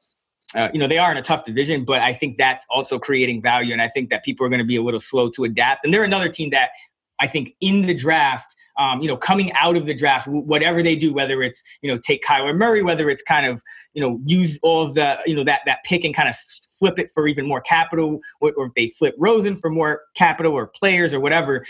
uh, 0.56 0.70
you 0.74 0.80
know, 0.80 0.88
they 0.88 0.98
are 0.98 1.12
in 1.12 1.18
a 1.18 1.22
tough 1.22 1.44
division, 1.44 1.86
but 1.86 2.02
I 2.02 2.12
think 2.14 2.38
that's 2.38 2.66
also 2.70 2.98
creating 2.98 3.42
value. 3.42 3.72
And 3.72 3.82
I 3.82 3.88
think 3.88 4.10
that 4.10 4.24
people 4.24 4.46
are 4.46 4.50
going 4.50 4.60
to 4.60 4.66
be 4.66 4.78
a 4.78 4.82
little 4.82 5.00
slow 5.00 5.30
to 5.32 5.44
adapt. 5.44 5.86
And 5.86 5.94
they're 5.94 6.04
another 6.04 6.30
team 6.30 6.50
that 6.50 6.72
I 7.20 7.28
think 7.28 7.54
in 7.62 7.86
the 7.86 7.94
draft, 7.94 8.56
um, 8.80 9.02
you 9.02 9.08
know, 9.08 9.18
coming 9.18 9.52
out 9.54 9.76
of 9.76 9.86
the 9.86 9.94
draft, 9.94 10.28
whatever 10.28 10.82
they 10.82 10.96
do, 10.96 11.14
whether 11.14 11.42
it's 11.42 11.62
you 11.82 11.92
know 11.92 12.00
take 12.00 12.24
Kyler 12.24 12.56
Murray, 12.56 12.82
whether 12.82 13.10
it's 13.10 13.22
kind 13.22 13.46
of 13.46 13.62
you 13.94 14.02
know 14.02 14.20
use 14.26 14.58
all 14.64 14.82
of 14.82 14.96
the 14.96 15.18
you 15.26 15.36
know 15.36 15.44
that 15.44 15.62
that 15.66 15.84
pick 15.84 16.04
and 16.04 16.16
kind 16.16 16.30
of 16.30 16.36
flip 16.80 16.98
it 16.98 17.12
for 17.14 17.28
even 17.28 17.46
more 17.46 17.60
capital, 17.60 18.22
or, 18.40 18.54
or 18.58 18.68
if 18.68 18.74
they 18.76 18.88
flip 18.88 19.14
Rosen 19.20 19.58
for 19.58 19.70
more 19.70 20.04
capital 20.16 20.54
or 20.54 20.68
players 20.68 21.14
or 21.14 21.20
whatever, 21.20 21.66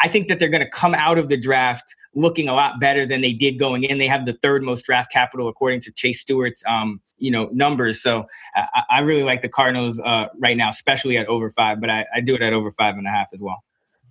I 0.00 0.08
think 0.08 0.28
that 0.28 0.38
they're 0.38 0.48
going 0.48 0.64
to 0.64 0.70
come 0.70 0.94
out 0.94 1.18
of 1.18 1.28
the 1.28 1.36
draft 1.36 1.94
looking 2.14 2.48
a 2.48 2.54
lot 2.54 2.80
better 2.80 3.04
than 3.04 3.20
they 3.20 3.32
did 3.34 3.58
going 3.58 3.84
in. 3.84 3.98
They 3.98 4.06
have 4.06 4.24
the 4.24 4.32
third 4.32 4.62
most 4.62 4.86
draft 4.86 5.12
capital 5.12 5.48
according 5.48 5.80
to 5.82 5.92
Chase 5.92 6.20
Stuart's, 6.20 6.62
um, 6.66 7.00
you 7.18 7.30
know 7.30 7.48
numbers. 7.52 8.02
So 8.02 8.24
I, 8.56 8.84
I 8.90 9.00
really 9.00 9.22
like 9.22 9.42
the 9.42 9.48
Cardinals 9.48 10.00
uh, 10.00 10.26
right 10.38 10.56
now, 10.56 10.70
especially 10.70 11.18
at 11.18 11.26
over 11.26 11.50
five. 11.50 11.80
But 11.80 11.90
I, 11.90 12.06
I 12.14 12.20
do 12.20 12.34
it 12.34 12.42
at 12.42 12.52
over 12.52 12.70
five 12.70 12.96
and 12.96 13.06
a 13.06 13.10
half 13.10 13.28
as 13.32 13.42
well. 13.42 13.62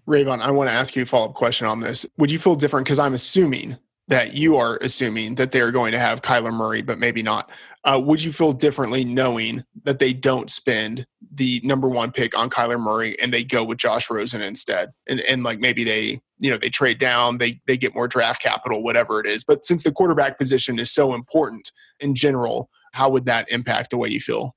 Raybon, 0.07 0.41
I 0.41 0.51
want 0.51 0.69
to 0.69 0.73
ask 0.73 0.95
you 0.95 1.03
a 1.03 1.05
follow 1.05 1.29
up 1.29 1.33
question 1.33 1.67
on 1.67 1.79
this. 1.79 2.05
Would 2.17 2.31
you 2.31 2.39
feel 2.39 2.55
different? 2.55 2.85
Because 2.85 2.99
I'm 2.99 3.13
assuming 3.13 3.77
that 4.09 4.33
you 4.33 4.57
are 4.57 4.77
assuming 4.81 5.35
that 5.35 5.51
they're 5.51 5.71
going 5.71 5.93
to 5.93 5.99
have 5.99 6.21
Kyler 6.21 6.53
Murray, 6.53 6.81
but 6.81 6.99
maybe 6.99 7.23
not. 7.23 7.49
Uh, 7.85 7.99
would 8.03 8.21
you 8.21 8.33
feel 8.33 8.51
differently 8.51 9.05
knowing 9.05 9.63
that 9.83 9.99
they 9.99 10.11
don't 10.11 10.49
spend 10.49 11.05
the 11.33 11.61
number 11.63 11.87
one 11.87 12.11
pick 12.11 12.37
on 12.37 12.49
Kyler 12.49 12.79
Murray 12.79 13.17
and 13.21 13.33
they 13.33 13.45
go 13.45 13.63
with 13.63 13.77
Josh 13.77 14.09
Rosen 14.09 14.41
instead? 14.41 14.89
And, 15.07 15.21
and 15.21 15.43
like 15.43 15.59
maybe 15.59 15.85
they, 15.85 16.19
you 16.39 16.51
know, 16.51 16.57
they 16.57 16.69
trade 16.69 16.99
down, 16.99 17.37
they 17.37 17.61
they 17.65 17.77
get 17.77 17.95
more 17.95 18.09
draft 18.09 18.41
capital, 18.41 18.83
whatever 18.83 19.21
it 19.21 19.25
is. 19.25 19.45
But 19.45 19.65
since 19.65 19.83
the 19.83 19.91
quarterback 19.91 20.37
position 20.37 20.79
is 20.79 20.91
so 20.91 21.13
important 21.13 21.71
in 22.01 22.13
general, 22.13 22.69
how 22.91 23.09
would 23.09 23.25
that 23.25 23.49
impact 23.49 23.91
the 23.91 23.97
way 23.97 24.09
you 24.09 24.19
feel? 24.19 24.53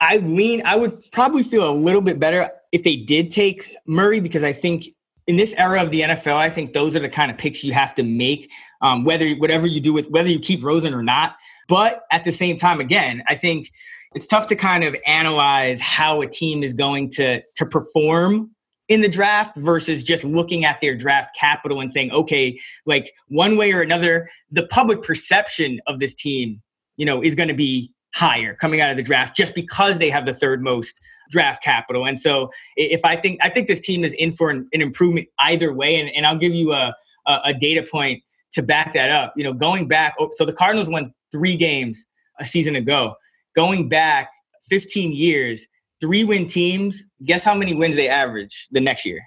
I 0.00 0.18
lean. 0.18 0.62
I 0.64 0.76
would 0.76 1.10
probably 1.12 1.42
feel 1.42 1.68
a 1.68 1.72
little 1.72 2.00
bit 2.00 2.18
better 2.18 2.50
if 2.72 2.82
they 2.82 2.96
did 2.96 3.30
take 3.30 3.74
Murray 3.86 4.20
because 4.20 4.42
I 4.42 4.52
think 4.52 4.86
in 5.26 5.36
this 5.36 5.54
era 5.54 5.82
of 5.82 5.90
the 5.90 6.02
NFL, 6.02 6.36
I 6.36 6.50
think 6.50 6.72
those 6.72 6.94
are 6.94 7.00
the 7.00 7.08
kind 7.08 7.30
of 7.30 7.38
picks 7.38 7.64
you 7.64 7.72
have 7.72 7.94
to 7.96 8.02
make, 8.02 8.50
um, 8.80 9.04
whether 9.04 9.28
whatever 9.34 9.66
you 9.66 9.80
do 9.80 9.92
with 9.92 10.10
whether 10.10 10.28
you 10.28 10.38
keep 10.38 10.62
Rosen 10.62 10.94
or 10.94 11.02
not. 11.02 11.36
But 11.68 12.04
at 12.12 12.24
the 12.24 12.32
same 12.32 12.56
time, 12.56 12.80
again, 12.80 13.22
I 13.28 13.34
think 13.34 13.70
it's 14.14 14.26
tough 14.26 14.46
to 14.48 14.56
kind 14.56 14.84
of 14.84 14.96
analyze 15.06 15.80
how 15.80 16.20
a 16.20 16.26
team 16.26 16.62
is 16.62 16.72
going 16.72 17.10
to 17.12 17.42
to 17.56 17.66
perform 17.66 18.50
in 18.88 19.00
the 19.00 19.08
draft 19.08 19.56
versus 19.56 20.04
just 20.04 20.22
looking 20.22 20.64
at 20.64 20.80
their 20.80 20.94
draft 20.94 21.36
capital 21.36 21.80
and 21.80 21.90
saying, 21.90 22.12
okay, 22.12 22.58
like 22.84 23.12
one 23.28 23.56
way 23.56 23.72
or 23.72 23.82
another, 23.82 24.28
the 24.50 24.66
public 24.68 25.02
perception 25.02 25.80
of 25.88 25.98
this 25.98 26.14
team, 26.14 26.62
you 26.96 27.04
know, 27.04 27.20
is 27.20 27.34
going 27.34 27.48
to 27.48 27.54
be 27.54 27.92
higher 28.16 28.54
coming 28.54 28.80
out 28.80 28.90
of 28.90 28.96
the 28.96 29.02
draft 29.02 29.36
just 29.36 29.54
because 29.54 29.98
they 29.98 30.08
have 30.08 30.24
the 30.24 30.32
third 30.32 30.62
most 30.62 30.98
draft 31.30 31.62
capital. 31.62 32.06
And 32.06 32.18
so 32.18 32.50
if 32.76 33.04
I 33.04 33.14
think 33.14 33.38
I 33.42 33.50
think 33.50 33.66
this 33.66 33.80
team 33.80 34.04
is 34.04 34.14
in 34.14 34.32
for 34.32 34.48
an, 34.48 34.66
an 34.72 34.80
improvement 34.80 35.28
either 35.40 35.72
way, 35.74 36.00
and, 36.00 36.08
and 36.16 36.24
I'll 36.24 36.38
give 36.38 36.54
you 36.54 36.72
a, 36.72 36.94
a, 37.26 37.40
a 37.44 37.54
data 37.54 37.82
point 37.82 38.22
to 38.52 38.62
back 38.62 38.94
that 38.94 39.10
up. 39.10 39.34
You 39.36 39.44
know, 39.44 39.52
going 39.52 39.86
back, 39.86 40.14
oh, 40.18 40.30
so 40.34 40.46
the 40.46 40.52
Cardinals 40.52 40.88
won 40.88 41.12
three 41.30 41.56
games 41.56 42.06
a 42.40 42.44
season 42.44 42.74
ago. 42.74 43.14
Going 43.54 43.88
back 43.88 44.30
15 44.70 45.12
years, 45.12 45.66
three 46.00 46.24
win 46.24 46.46
teams. 46.46 47.02
Guess 47.24 47.44
how 47.44 47.54
many 47.54 47.74
wins 47.74 47.96
they 47.96 48.08
average 48.08 48.66
the 48.70 48.80
next 48.80 49.04
year? 49.04 49.20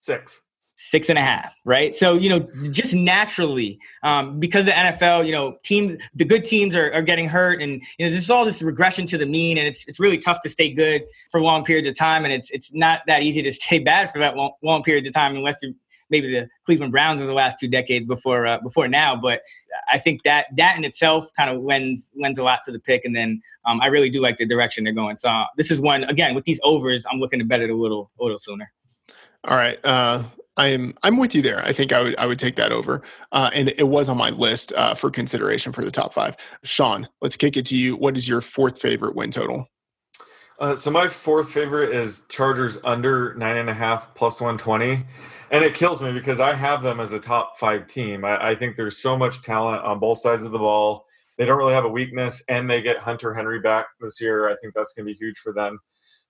Six 0.00 0.40
six 0.82 1.08
and 1.08 1.18
a 1.18 1.22
half, 1.22 1.54
right? 1.64 1.94
So, 1.94 2.14
you 2.14 2.28
know, 2.28 2.40
just 2.70 2.92
naturally, 2.92 3.78
um, 4.02 4.40
because 4.40 4.64
the 4.64 4.72
NFL, 4.72 5.24
you 5.24 5.32
know, 5.32 5.56
teams, 5.62 5.96
the 6.14 6.24
good 6.24 6.44
teams 6.44 6.74
are, 6.74 6.92
are 6.92 7.02
getting 7.02 7.28
hurt 7.28 7.62
and, 7.62 7.82
you 7.98 8.06
know, 8.06 8.10
this 8.10 8.24
is 8.24 8.30
all 8.30 8.44
this 8.44 8.60
regression 8.62 9.06
to 9.06 9.18
the 9.18 9.26
mean 9.26 9.58
and 9.58 9.68
it's, 9.68 9.84
it's 9.86 10.00
really 10.00 10.18
tough 10.18 10.40
to 10.40 10.48
stay 10.48 10.72
good 10.72 11.04
for 11.30 11.40
long 11.40 11.64
periods 11.64 11.86
of 11.86 11.94
time. 11.94 12.24
And 12.24 12.32
it's, 12.32 12.50
it's 12.50 12.72
not 12.72 13.02
that 13.06 13.22
easy 13.22 13.42
to 13.42 13.52
stay 13.52 13.78
bad 13.78 14.10
for 14.10 14.18
that 14.18 14.36
long, 14.36 14.52
long 14.62 14.82
periods 14.82 15.06
of 15.06 15.14
time 15.14 15.36
unless 15.36 15.58
you're 15.62 15.72
maybe 16.10 16.30
the 16.32 16.48
Cleveland 16.66 16.92
Browns 16.92 17.20
of 17.20 17.26
the 17.26 17.32
last 17.32 17.58
two 17.58 17.68
decades 17.68 18.06
before, 18.06 18.46
uh, 18.46 18.58
before 18.60 18.86
now. 18.88 19.16
But 19.16 19.42
I 19.90 19.98
think 19.98 20.24
that, 20.24 20.48
that 20.56 20.76
in 20.76 20.84
itself 20.84 21.30
kind 21.36 21.48
of 21.48 21.62
lends, 21.62 22.10
lends 22.14 22.38
a 22.38 22.42
lot 22.42 22.60
to 22.64 22.72
the 22.72 22.80
pick. 22.80 23.04
And 23.04 23.16
then 23.16 23.40
um, 23.64 23.80
I 23.80 23.86
really 23.86 24.10
do 24.10 24.20
like 24.20 24.36
the 24.36 24.46
direction 24.46 24.84
they're 24.84 24.92
going. 24.92 25.16
So 25.16 25.30
uh, 25.30 25.46
this 25.56 25.70
is 25.70 25.80
one, 25.80 26.04
again, 26.04 26.34
with 26.34 26.44
these 26.44 26.60
overs, 26.64 27.06
I'm 27.10 27.18
looking 27.18 27.38
to 27.38 27.44
bet 27.44 27.62
it 27.62 27.70
a 27.70 27.74
little, 27.74 28.10
a 28.20 28.22
little 28.22 28.38
sooner. 28.38 28.70
All 29.44 29.56
right. 29.56 29.78
Uh, 29.84 30.24
I'm 30.56 30.94
I'm 31.02 31.16
with 31.16 31.34
you 31.34 31.42
there. 31.42 31.64
I 31.64 31.72
think 31.72 31.92
I 31.92 32.02
would 32.02 32.18
I 32.18 32.26
would 32.26 32.38
take 32.38 32.56
that 32.56 32.72
over, 32.72 33.02
uh, 33.32 33.50
and 33.54 33.72
it 33.78 33.88
was 33.88 34.08
on 34.08 34.18
my 34.18 34.30
list 34.30 34.72
uh, 34.74 34.94
for 34.94 35.10
consideration 35.10 35.72
for 35.72 35.84
the 35.84 35.90
top 35.90 36.12
five. 36.12 36.36
Sean, 36.62 37.08
let's 37.22 37.36
kick 37.36 37.56
it 37.56 37.64
to 37.66 37.76
you. 37.76 37.96
What 37.96 38.16
is 38.16 38.28
your 38.28 38.40
fourth 38.40 38.80
favorite 38.80 39.16
win 39.16 39.30
total? 39.30 39.66
Uh, 40.60 40.76
so 40.76 40.90
my 40.90 41.08
fourth 41.08 41.50
favorite 41.50 41.94
is 41.94 42.22
Chargers 42.28 42.78
under 42.84 43.34
nine 43.34 43.56
and 43.56 43.70
a 43.70 43.74
half 43.74 44.14
plus 44.14 44.40
one 44.40 44.58
twenty, 44.58 45.04
and 45.50 45.64
it 45.64 45.74
kills 45.74 46.02
me 46.02 46.12
because 46.12 46.38
I 46.38 46.54
have 46.54 46.82
them 46.82 47.00
as 47.00 47.12
a 47.12 47.18
top 47.18 47.58
five 47.58 47.86
team. 47.86 48.24
I, 48.24 48.50
I 48.50 48.54
think 48.54 48.76
there's 48.76 48.98
so 48.98 49.16
much 49.16 49.42
talent 49.42 49.82
on 49.82 49.98
both 49.98 50.18
sides 50.18 50.42
of 50.42 50.50
the 50.50 50.58
ball. 50.58 51.04
They 51.38 51.46
don't 51.46 51.56
really 51.56 51.72
have 51.72 51.86
a 51.86 51.88
weakness, 51.88 52.44
and 52.48 52.68
they 52.68 52.82
get 52.82 52.98
Hunter 52.98 53.32
Henry 53.32 53.58
back 53.58 53.86
this 54.02 54.20
year. 54.20 54.50
I 54.50 54.56
think 54.60 54.74
that's 54.74 54.92
going 54.92 55.06
to 55.06 55.12
be 55.12 55.18
huge 55.18 55.38
for 55.38 55.54
them. 55.54 55.78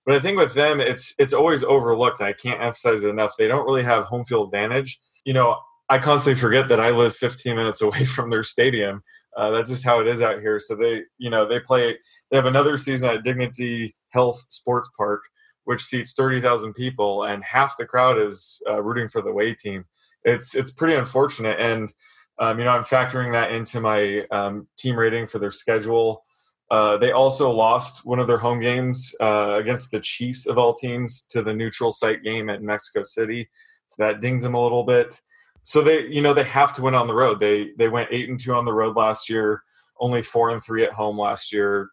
But 0.05 0.15
I 0.15 0.19
think 0.19 0.37
with 0.37 0.53
them, 0.53 0.81
it's 0.81 1.13
it's 1.17 1.33
always 1.33 1.63
overlooked. 1.63 2.21
I 2.21 2.33
can't 2.33 2.61
emphasize 2.61 3.03
it 3.03 3.09
enough. 3.09 3.35
They 3.37 3.47
don't 3.47 3.65
really 3.65 3.83
have 3.83 4.05
home 4.05 4.25
field 4.25 4.47
advantage. 4.47 4.99
You 5.23 5.33
know, 5.33 5.57
I 5.89 5.99
constantly 5.99 6.39
forget 6.39 6.67
that 6.69 6.79
I 6.79 6.91
live 6.91 7.15
15 7.15 7.55
minutes 7.55 7.81
away 7.83 8.05
from 8.05 8.29
their 8.29 8.43
stadium. 8.43 9.03
Uh, 9.35 9.49
that's 9.51 9.69
just 9.69 9.85
how 9.85 9.99
it 9.99 10.07
is 10.07 10.21
out 10.21 10.41
here. 10.41 10.59
So 10.59 10.75
they, 10.75 11.03
you 11.17 11.29
know, 11.29 11.45
they 11.45 11.59
play. 11.59 11.97
They 12.29 12.37
have 12.37 12.45
another 12.45 12.77
season 12.77 13.09
at 13.09 13.23
Dignity 13.23 13.95
Health 14.09 14.45
Sports 14.49 14.91
Park, 14.97 15.21
which 15.63 15.83
seats 15.83 16.13
30,000 16.13 16.73
people, 16.73 17.23
and 17.23 17.43
half 17.43 17.77
the 17.77 17.85
crowd 17.85 18.19
is 18.19 18.61
uh, 18.69 18.81
rooting 18.83 19.07
for 19.07 19.21
the 19.21 19.29
away 19.29 19.53
team. 19.53 19.85
it's 20.23 20.55
it's 20.55 20.71
pretty 20.71 20.95
unfortunate. 20.95 21.59
And 21.59 21.91
um, 22.39 22.59
you 22.59 22.65
know, 22.65 22.71
I'm 22.71 22.83
factoring 22.83 23.31
that 23.33 23.51
into 23.51 23.79
my 23.79 24.25
um, 24.31 24.67
team 24.77 24.97
rating 24.97 25.27
for 25.27 25.39
their 25.39 25.51
schedule. 25.51 26.23
Uh, 26.71 26.97
they 26.97 27.11
also 27.11 27.51
lost 27.51 28.05
one 28.05 28.19
of 28.19 28.27
their 28.27 28.37
home 28.37 28.59
games 28.59 29.13
uh, 29.19 29.57
against 29.59 29.91
the 29.91 29.99
Chiefs 29.99 30.47
of 30.47 30.57
all 30.57 30.73
teams 30.73 31.23
to 31.29 31.41
the 31.43 31.53
neutral 31.53 31.91
site 31.91 32.23
game 32.23 32.49
at 32.49 32.63
Mexico 32.63 33.03
City. 33.03 33.49
So 33.89 34.03
that 34.03 34.21
dings 34.21 34.43
them 34.43 34.55
a 34.55 34.61
little 34.63 34.83
bit. 34.83 35.21
So 35.63 35.81
they, 35.81 36.07
you 36.07 36.21
know, 36.21 36.33
they 36.33 36.43
have 36.43 36.73
to 36.73 36.81
win 36.81 36.95
on 36.95 37.07
the 37.07 37.13
road. 37.13 37.39
They 37.39 37.71
they 37.77 37.89
went 37.89 38.09
eight 38.11 38.29
and 38.29 38.39
two 38.39 38.53
on 38.53 38.65
the 38.65 38.73
road 38.73 38.95
last 38.95 39.29
year, 39.29 39.61
only 39.99 40.21
four 40.21 40.49
and 40.49 40.63
three 40.63 40.83
at 40.83 40.91
home 40.91 41.17
last 41.17 41.53
year, 41.53 41.89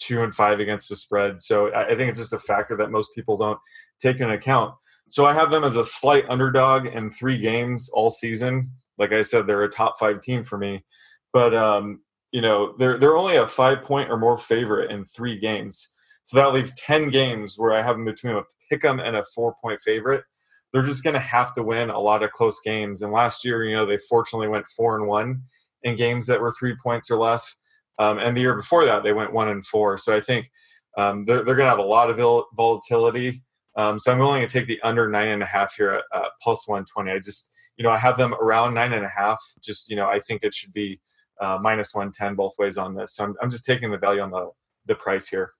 two 0.00 0.22
and 0.22 0.34
five 0.34 0.60
against 0.60 0.88
the 0.88 0.96
spread. 0.96 1.40
So 1.40 1.68
I, 1.72 1.88
I 1.88 1.96
think 1.96 2.10
it's 2.10 2.18
just 2.18 2.32
a 2.32 2.38
factor 2.38 2.76
that 2.76 2.90
most 2.90 3.14
people 3.14 3.36
don't 3.36 3.58
take 4.00 4.20
into 4.20 4.34
account. 4.34 4.74
So 5.08 5.24
I 5.24 5.32
have 5.32 5.50
them 5.50 5.64
as 5.64 5.76
a 5.76 5.84
slight 5.84 6.24
underdog 6.28 6.86
in 6.86 7.10
three 7.10 7.38
games 7.38 7.90
all 7.92 8.10
season. 8.10 8.70
Like 8.96 9.12
I 9.12 9.22
said, 9.22 9.46
they're 9.46 9.64
a 9.64 9.68
top 9.68 9.98
five 9.98 10.20
team 10.20 10.44
for 10.44 10.58
me, 10.58 10.84
but 11.32 11.54
um, 11.54 12.00
you 12.32 12.40
know 12.40 12.74
they're 12.78 12.98
they're 12.98 13.16
only 13.16 13.36
a 13.36 13.46
five 13.46 13.82
point 13.82 14.10
or 14.10 14.18
more 14.18 14.36
favorite 14.36 14.90
in 14.90 15.04
three 15.04 15.38
games. 15.38 15.88
So 16.22 16.36
that 16.36 16.52
leaves 16.52 16.74
ten 16.74 17.10
games 17.10 17.54
where 17.56 17.72
I 17.72 17.82
have 17.82 17.96
them 17.96 18.04
between 18.04 18.36
a 18.36 18.42
pick 18.68 18.84
'em 18.84 19.00
and 19.00 19.16
a 19.16 19.24
four 19.34 19.54
point 19.60 19.80
favorite. 19.82 20.24
They're 20.72 20.82
just 20.82 21.02
going 21.02 21.14
to 21.14 21.20
have 21.20 21.52
to 21.54 21.64
win 21.64 21.90
a 21.90 21.98
lot 21.98 22.22
of 22.22 22.30
close 22.30 22.60
games. 22.60 23.02
And 23.02 23.12
last 23.12 23.44
year, 23.44 23.64
you 23.64 23.74
know, 23.74 23.86
they 23.86 23.98
fortunately 24.08 24.46
went 24.46 24.68
four 24.68 24.96
and 24.96 25.08
one 25.08 25.42
in 25.82 25.96
games 25.96 26.26
that 26.26 26.40
were 26.40 26.52
three 26.52 26.76
points 26.80 27.10
or 27.10 27.16
less. 27.16 27.56
Um, 27.98 28.18
and 28.18 28.36
the 28.36 28.40
year 28.40 28.54
before 28.54 28.84
that, 28.84 29.02
they 29.02 29.12
went 29.12 29.32
one 29.32 29.48
and 29.48 29.66
four. 29.66 29.98
So 29.98 30.16
I 30.16 30.20
think 30.20 30.48
um, 30.96 31.24
they're, 31.24 31.42
they're 31.42 31.56
going 31.56 31.66
to 31.66 31.70
have 31.70 31.78
a 31.78 31.82
lot 31.82 32.08
of 32.08 32.18
vol- 32.18 32.46
volatility. 32.54 33.42
Um, 33.76 33.98
so 33.98 34.12
I'm 34.12 34.18
willing 34.18 34.46
to 34.46 34.52
take 34.52 34.68
the 34.68 34.80
under 34.82 35.08
nine 35.08 35.28
and 35.28 35.42
a 35.42 35.46
half 35.46 35.74
here 35.74 35.90
at 35.90 36.04
uh, 36.12 36.28
plus 36.40 36.68
120. 36.68 37.10
I 37.10 37.18
just, 37.18 37.50
you 37.76 37.82
know, 37.82 37.90
I 37.90 37.98
have 37.98 38.16
them 38.16 38.34
around 38.34 38.74
nine 38.74 38.92
and 38.92 39.04
a 39.04 39.08
half. 39.08 39.42
Just, 39.60 39.90
you 39.90 39.96
know, 39.96 40.06
I 40.06 40.20
think 40.20 40.44
it 40.44 40.54
should 40.54 40.72
be 40.72 41.00
uh, 41.40 41.58
minus 41.60 41.94
110 41.94 42.34
both 42.34 42.54
ways 42.58 42.78
on 42.78 42.94
this. 42.94 43.14
So 43.14 43.24
I'm, 43.24 43.34
I'm 43.42 43.50
just 43.50 43.64
taking 43.64 43.90
the 43.90 43.98
value 43.98 44.20
on 44.20 44.30
the, 44.30 44.50
the 44.86 44.94
price 44.94 45.28
here. 45.28 45.50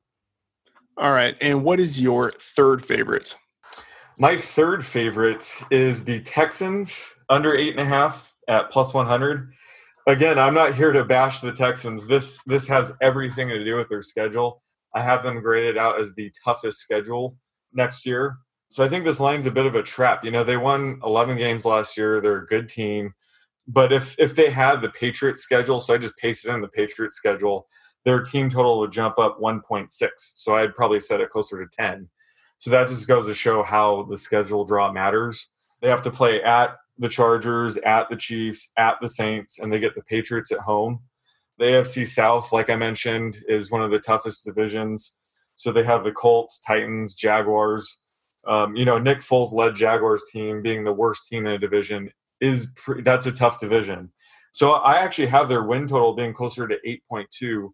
All 0.97 1.13
right. 1.13 1.37
And 1.41 1.65
what 1.65 1.81
is 1.81 2.01
your 2.01 2.33
third 2.33 2.85
favorite? 2.85 3.37
My 4.19 4.37
third 4.37 4.85
favorite 4.85 5.51
is 5.71 6.05
the 6.05 6.21
Texans 6.21 7.15
under 7.31 7.55
eight 7.55 7.71
and 7.71 7.81
a 7.81 7.87
half 7.87 8.35
at 8.49 8.71
plus 8.71 8.93
100. 8.93 9.51
Again, 10.07 10.39
I'm 10.39 10.55
not 10.55 10.75
here 10.75 10.93
to 10.93 11.05
bash 11.05 11.41
the 11.41 11.53
Texans. 11.53 12.07
This 12.07 12.39
this 12.45 12.67
has 12.69 12.93
everything 13.01 13.49
to 13.49 13.65
do 13.65 13.77
with 13.77 13.89
their 13.89 14.03
schedule. 14.03 14.63
I 14.95 15.01
have 15.01 15.23
them 15.23 15.41
graded 15.41 15.79
out 15.79 16.01
as 16.01 16.15
the 16.15 16.31
toughest 16.45 16.81
schedule 16.81 17.37
next 17.73 18.05
year. 18.05 18.37
So 18.71 18.85
I 18.85 18.89
think 18.89 19.05
this 19.05 19.21
line's 19.21 19.47
a 19.47 19.51
bit 19.51 19.67
of 19.67 19.75
a 19.75 19.83
trap. 19.83 20.25
You 20.25 20.31
know, 20.31 20.45
they 20.45 20.57
won 20.57 21.01
11 21.05 21.37
games 21.37 21.65
last 21.65 21.97
year. 21.97 22.21
They're 22.21 22.43
a 22.43 22.47
good 22.47 22.69
team. 22.69 23.15
But 23.73 23.93
if 23.93 24.17
if 24.19 24.35
they 24.35 24.51
had 24.51 24.83
the 24.83 24.91
Patriots 24.91 25.43
schedule, 25.43 25.81
so 25.81 25.95
I 25.95 25.99
just 25.99 26.17
pasted 26.17 26.53
in 26.53 26.61
the 26.61 26.69
Patriots 26.69 27.15
schedule, 27.15 27.69
their 28.05 28.21
team 28.21 28.51
total 28.51 28.81
would 28.81 28.91
jump 28.91 29.19
up 29.19 29.39
1.6. 29.41 29.89
So 30.17 30.57
I'd 30.57 30.75
probably 30.75 30.99
set 30.99 31.21
it 31.21 31.31
closer 31.31 31.65
to 31.65 31.71
10. 31.77 32.09
So 32.59 32.71
that 32.71 32.89
just 32.89 33.07
goes 33.07 33.27
to 33.27 33.35
show 33.35 33.63
how 33.63 34.07
the 34.11 34.19
schedule 34.19 34.65
draw 34.65 34.91
matters. 34.91 35.51
They 35.81 35.89
have 35.89 36.03
to 36.03 36.11
play 36.11 36.43
at 36.43 36.77
the 36.99 37.09
Chargers, 37.09 37.77
at 37.79 38.11
the 38.11 38.17
Chiefs, 38.17 38.73
at 38.77 38.97
the 39.01 39.09
Saints, 39.09 39.61
and 39.61 39.73
they 39.73 39.79
get 39.79 39.95
the 39.95 40.03
Patriots 40.03 40.51
at 40.51 40.59
home. 40.59 41.01
The 41.59 41.67
AFC 41.67 42.07
South, 42.07 42.53
like 42.53 42.71
I 42.71 42.77
mentioned, 42.77 43.37
is 43.47 43.71
one 43.71 43.83
of 43.83 43.93
the 43.93 44.01
toughest 44.01 44.45
divisions. 44.45 45.15
So 45.55 45.71
they 45.71 45.85
have 45.85 46.03
the 46.03 46.13
Colts, 46.13 46.61
Titans, 46.61 47.15
Jaguars. 47.15 47.99
Um, 48.47 48.75
you 48.75 48.85
know, 48.85 48.99
Nick 48.99 49.21
Foles 49.21 49.53
led 49.53 49.77
Jaguars 49.77 50.25
team 50.33 50.61
being 50.61 50.83
the 50.83 50.93
worst 50.93 51.29
team 51.29 51.47
in 51.47 51.53
a 51.53 51.59
division 51.59 52.11
is 52.41 52.73
pre- 52.77 53.03
that's 53.03 53.27
a 53.27 53.33
tough 53.33 53.59
division. 53.59 54.11
So 54.53 54.73
I 54.73 54.99
actually 54.99 55.29
have 55.29 55.49
their 55.49 55.63
win 55.63 55.87
total 55.87 56.15
being 56.15 56.33
closer 56.33 56.67
to 56.67 56.79
8.2, 57.13 57.71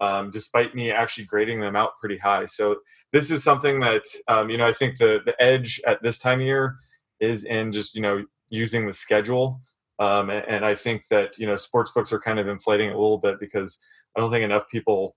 um, 0.00 0.30
despite 0.30 0.74
me 0.74 0.90
actually 0.90 1.24
grading 1.24 1.60
them 1.60 1.76
out 1.76 1.98
pretty 1.98 2.18
high. 2.18 2.44
So 2.44 2.76
this 3.12 3.30
is 3.30 3.42
something 3.42 3.80
that 3.80 4.04
um, 4.28 4.50
you 4.50 4.58
know 4.58 4.66
I 4.66 4.72
think 4.72 4.98
the 4.98 5.20
the 5.24 5.40
edge 5.42 5.80
at 5.86 6.02
this 6.02 6.18
time 6.18 6.40
of 6.40 6.46
year 6.46 6.76
is 7.18 7.44
in 7.44 7.72
just 7.72 7.94
you 7.94 8.02
know 8.02 8.24
using 8.50 8.86
the 8.86 8.92
schedule. 8.92 9.60
Um, 9.98 10.30
and, 10.30 10.44
and 10.48 10.64
I 10.64 10.74
think 10.74 11.06
that 11.10 11.38
you 11.38 11.46
know 11.46 11.56
sports 11.56 11.92
books 11.92 12.12
are 12.12 12.20
kind 12.20 12.38
of 12.38 12.48
inflating 12.48 12.90
a 12.90 12.98
little 12.98 13.18
bit 13.18 13.40
because 13.40 13.78
I 14.16 14.20
don't 14.20 14.30
think 14.30 14.44
enough 14.44 14.68
people 14.68 15.14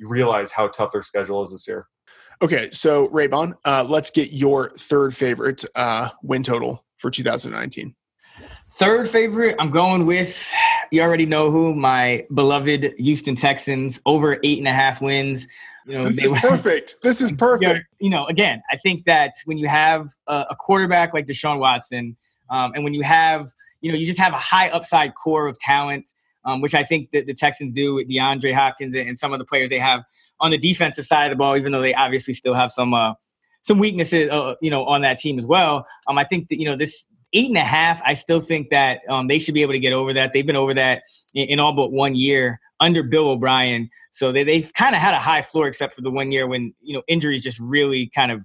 realize 0.00 0.50
how 0.50 0.68
tough 0.68 0.92
their 0.92 1.02
schedule 1.02 1.42
is 1.42 1.52
this 1.52 1.68
year. 1.68 1.86
Okay, 2.42 2.68
so 2.72 3.06
Raybon, 3.08 3.54
uh, 3.64 3.84
let's 3.88 4.10
get 4.10 4.32
your 4.32 4.70
third 4.76 5.14
favorite 5.14 5.64
uh, 5.76 6.08
win 6.22 6.42
total 6.42 6.84
for 6.96 7.10
2019. 7.10 7.94
Third 8.76 9.08
favorite, 9.08 9.54
I'm 9.60 9.70
going 9.70 10.04
with 10.04 10.52
you 10.90 11.00
already 11.00 11.26
know 11.26 11.50
who 11.50 11.74
my 11.76 12.26
beloved 12.34 12.94
Houston 12.98 13.36
Texans 13.36 14.00
over 14.04 14.38
eight 14.42 14.58
and 14.58 14.66
a 14.66 14.72
half 14.72 15.00
wins. 15.00 15.46
You 15.86 15.98
know, 15.98 16.04
this 16.06 16.22
is 16.22 16.30
perfect. 16.40 16.96
This 17.02 17.20
is 17.20 17.30
perfect. 17.30 17.86
You 18.00 18.10
know, 18.10 18.26
again, 18.26 18.62
I 18.72 18.76
think 18.76 19.04
that 19.04 19.34
when 19.44 19.58
you 19.58 19.68
have 19.68 20.10
a, 20.26 20.46
a 20.50 20.56
quarterback 20.56 21.14
like 21.14 21.26
Deshaun 21.26 21.60
Watson, 21.60 22.16
um, 22.50 22.72
and 22.74 22.82
when 22.82 22.94
you 22.94 23.02
have, 23.02 23.48
you 23.80 23.92
know, 23.92 23.96
you 23.96 24.06
just 24.06 24.18
have 24.18 24.32
a 24.32 24.38
high 24.38 24.70
upside 24.70 25.14
core 25.14 25.46
of 25.46 25.56
talent, 25.60 26.12
um, 26.44 26.60
which 26.60 26.74
I 26.74 26.82
think 26.82 27.12
that 27.12 27.26
the 27.28 27.34
Texans 27.34 27.72
do 27.74 27.94
with 27.94 28.08
DeAndre 28.08 28.54
Hopkins 28.54 28.94
and 28.96 29.16
some 29.16 29.32
of 29.32 29.38
the 29.38 29.44
players 29.44 29.70
they 29.70 29.78
have 29.78 30.02
on 30.40 30.50
the 30.50 30.58
defensive 30.58 31.06
side 31.06 31.26
of 31.26 31.30
the 31.30 31.36
ball, 31.36 31.56
even 31.56 31.70
though 31.70 31.80
they 31.80 31.94
obviously 31.94 32.34
still 32.34 32.54
have 32.54 32.72
some 32.72 32.92
uh, 32.92 33.14
some 33.62 33.78
weaknesses, 33.78 34.30
uh, 34.30 34.56
you 34.60 34.70
know, 34.70 34.84
on 34.84 35.02
that 35.02 35.18
team 35.18 35.38
as 35.38 35.46
well. 35.46 35.86
Um, 36.08 36.18
I 36.18 36.24
think 36.24 36.48
that 36.48 36.58
you 36.58 36.66
know 36.66 36.76
this 36.76 37.06
eight 37.34 37.48
and 37.48 37.58
a 37.58 37.64
half, 37.64 38.00
I 38.04 38.14
still 38.14 38.40
think 38.40 38.70
that 38.70 39.00
um, 39.08 39.26
they 39.26 39.38
should 39.38 39.54
be 39.54 39.62
able 39.62 39.72
to 39.72 39.78
get 39.78 39.92
over 39.92 40.12
that. 40.12 40.32
They've 40.32 40.46
been 40.46 40.56
over 40.56 40.72
that 40.74 41.02
in, 41.34 41.48
in 41.48 41.60
all 41.60 41.72
but 41.72 41.92
one 41.92 42.14
year 42.14 42.60
under 42.80 43.02
Bill 43.02 43.28
O'Brien. 43.30 43.90
So 44.10 44.32
they, 44.32 44.44
they've 44.44 44.72
kind 44.74 44.94
of 44.94 45.00
had 45.00 45.14
a 45.14 45.18
high 45.18 45.42
floor, 45.42 45.66
except 45.66 45.94
for 45.94 46.00
the 46.00 46.10
one 46.10 46.32
year 46.32 46.46
when 46.46 46.74
you 46.80 46.94
know 46.94 47.02
injuries 47.08 47.42
just 47.42 47.58
really 47.58 48.10
kind 48.14 48.32
of 48.32 48.40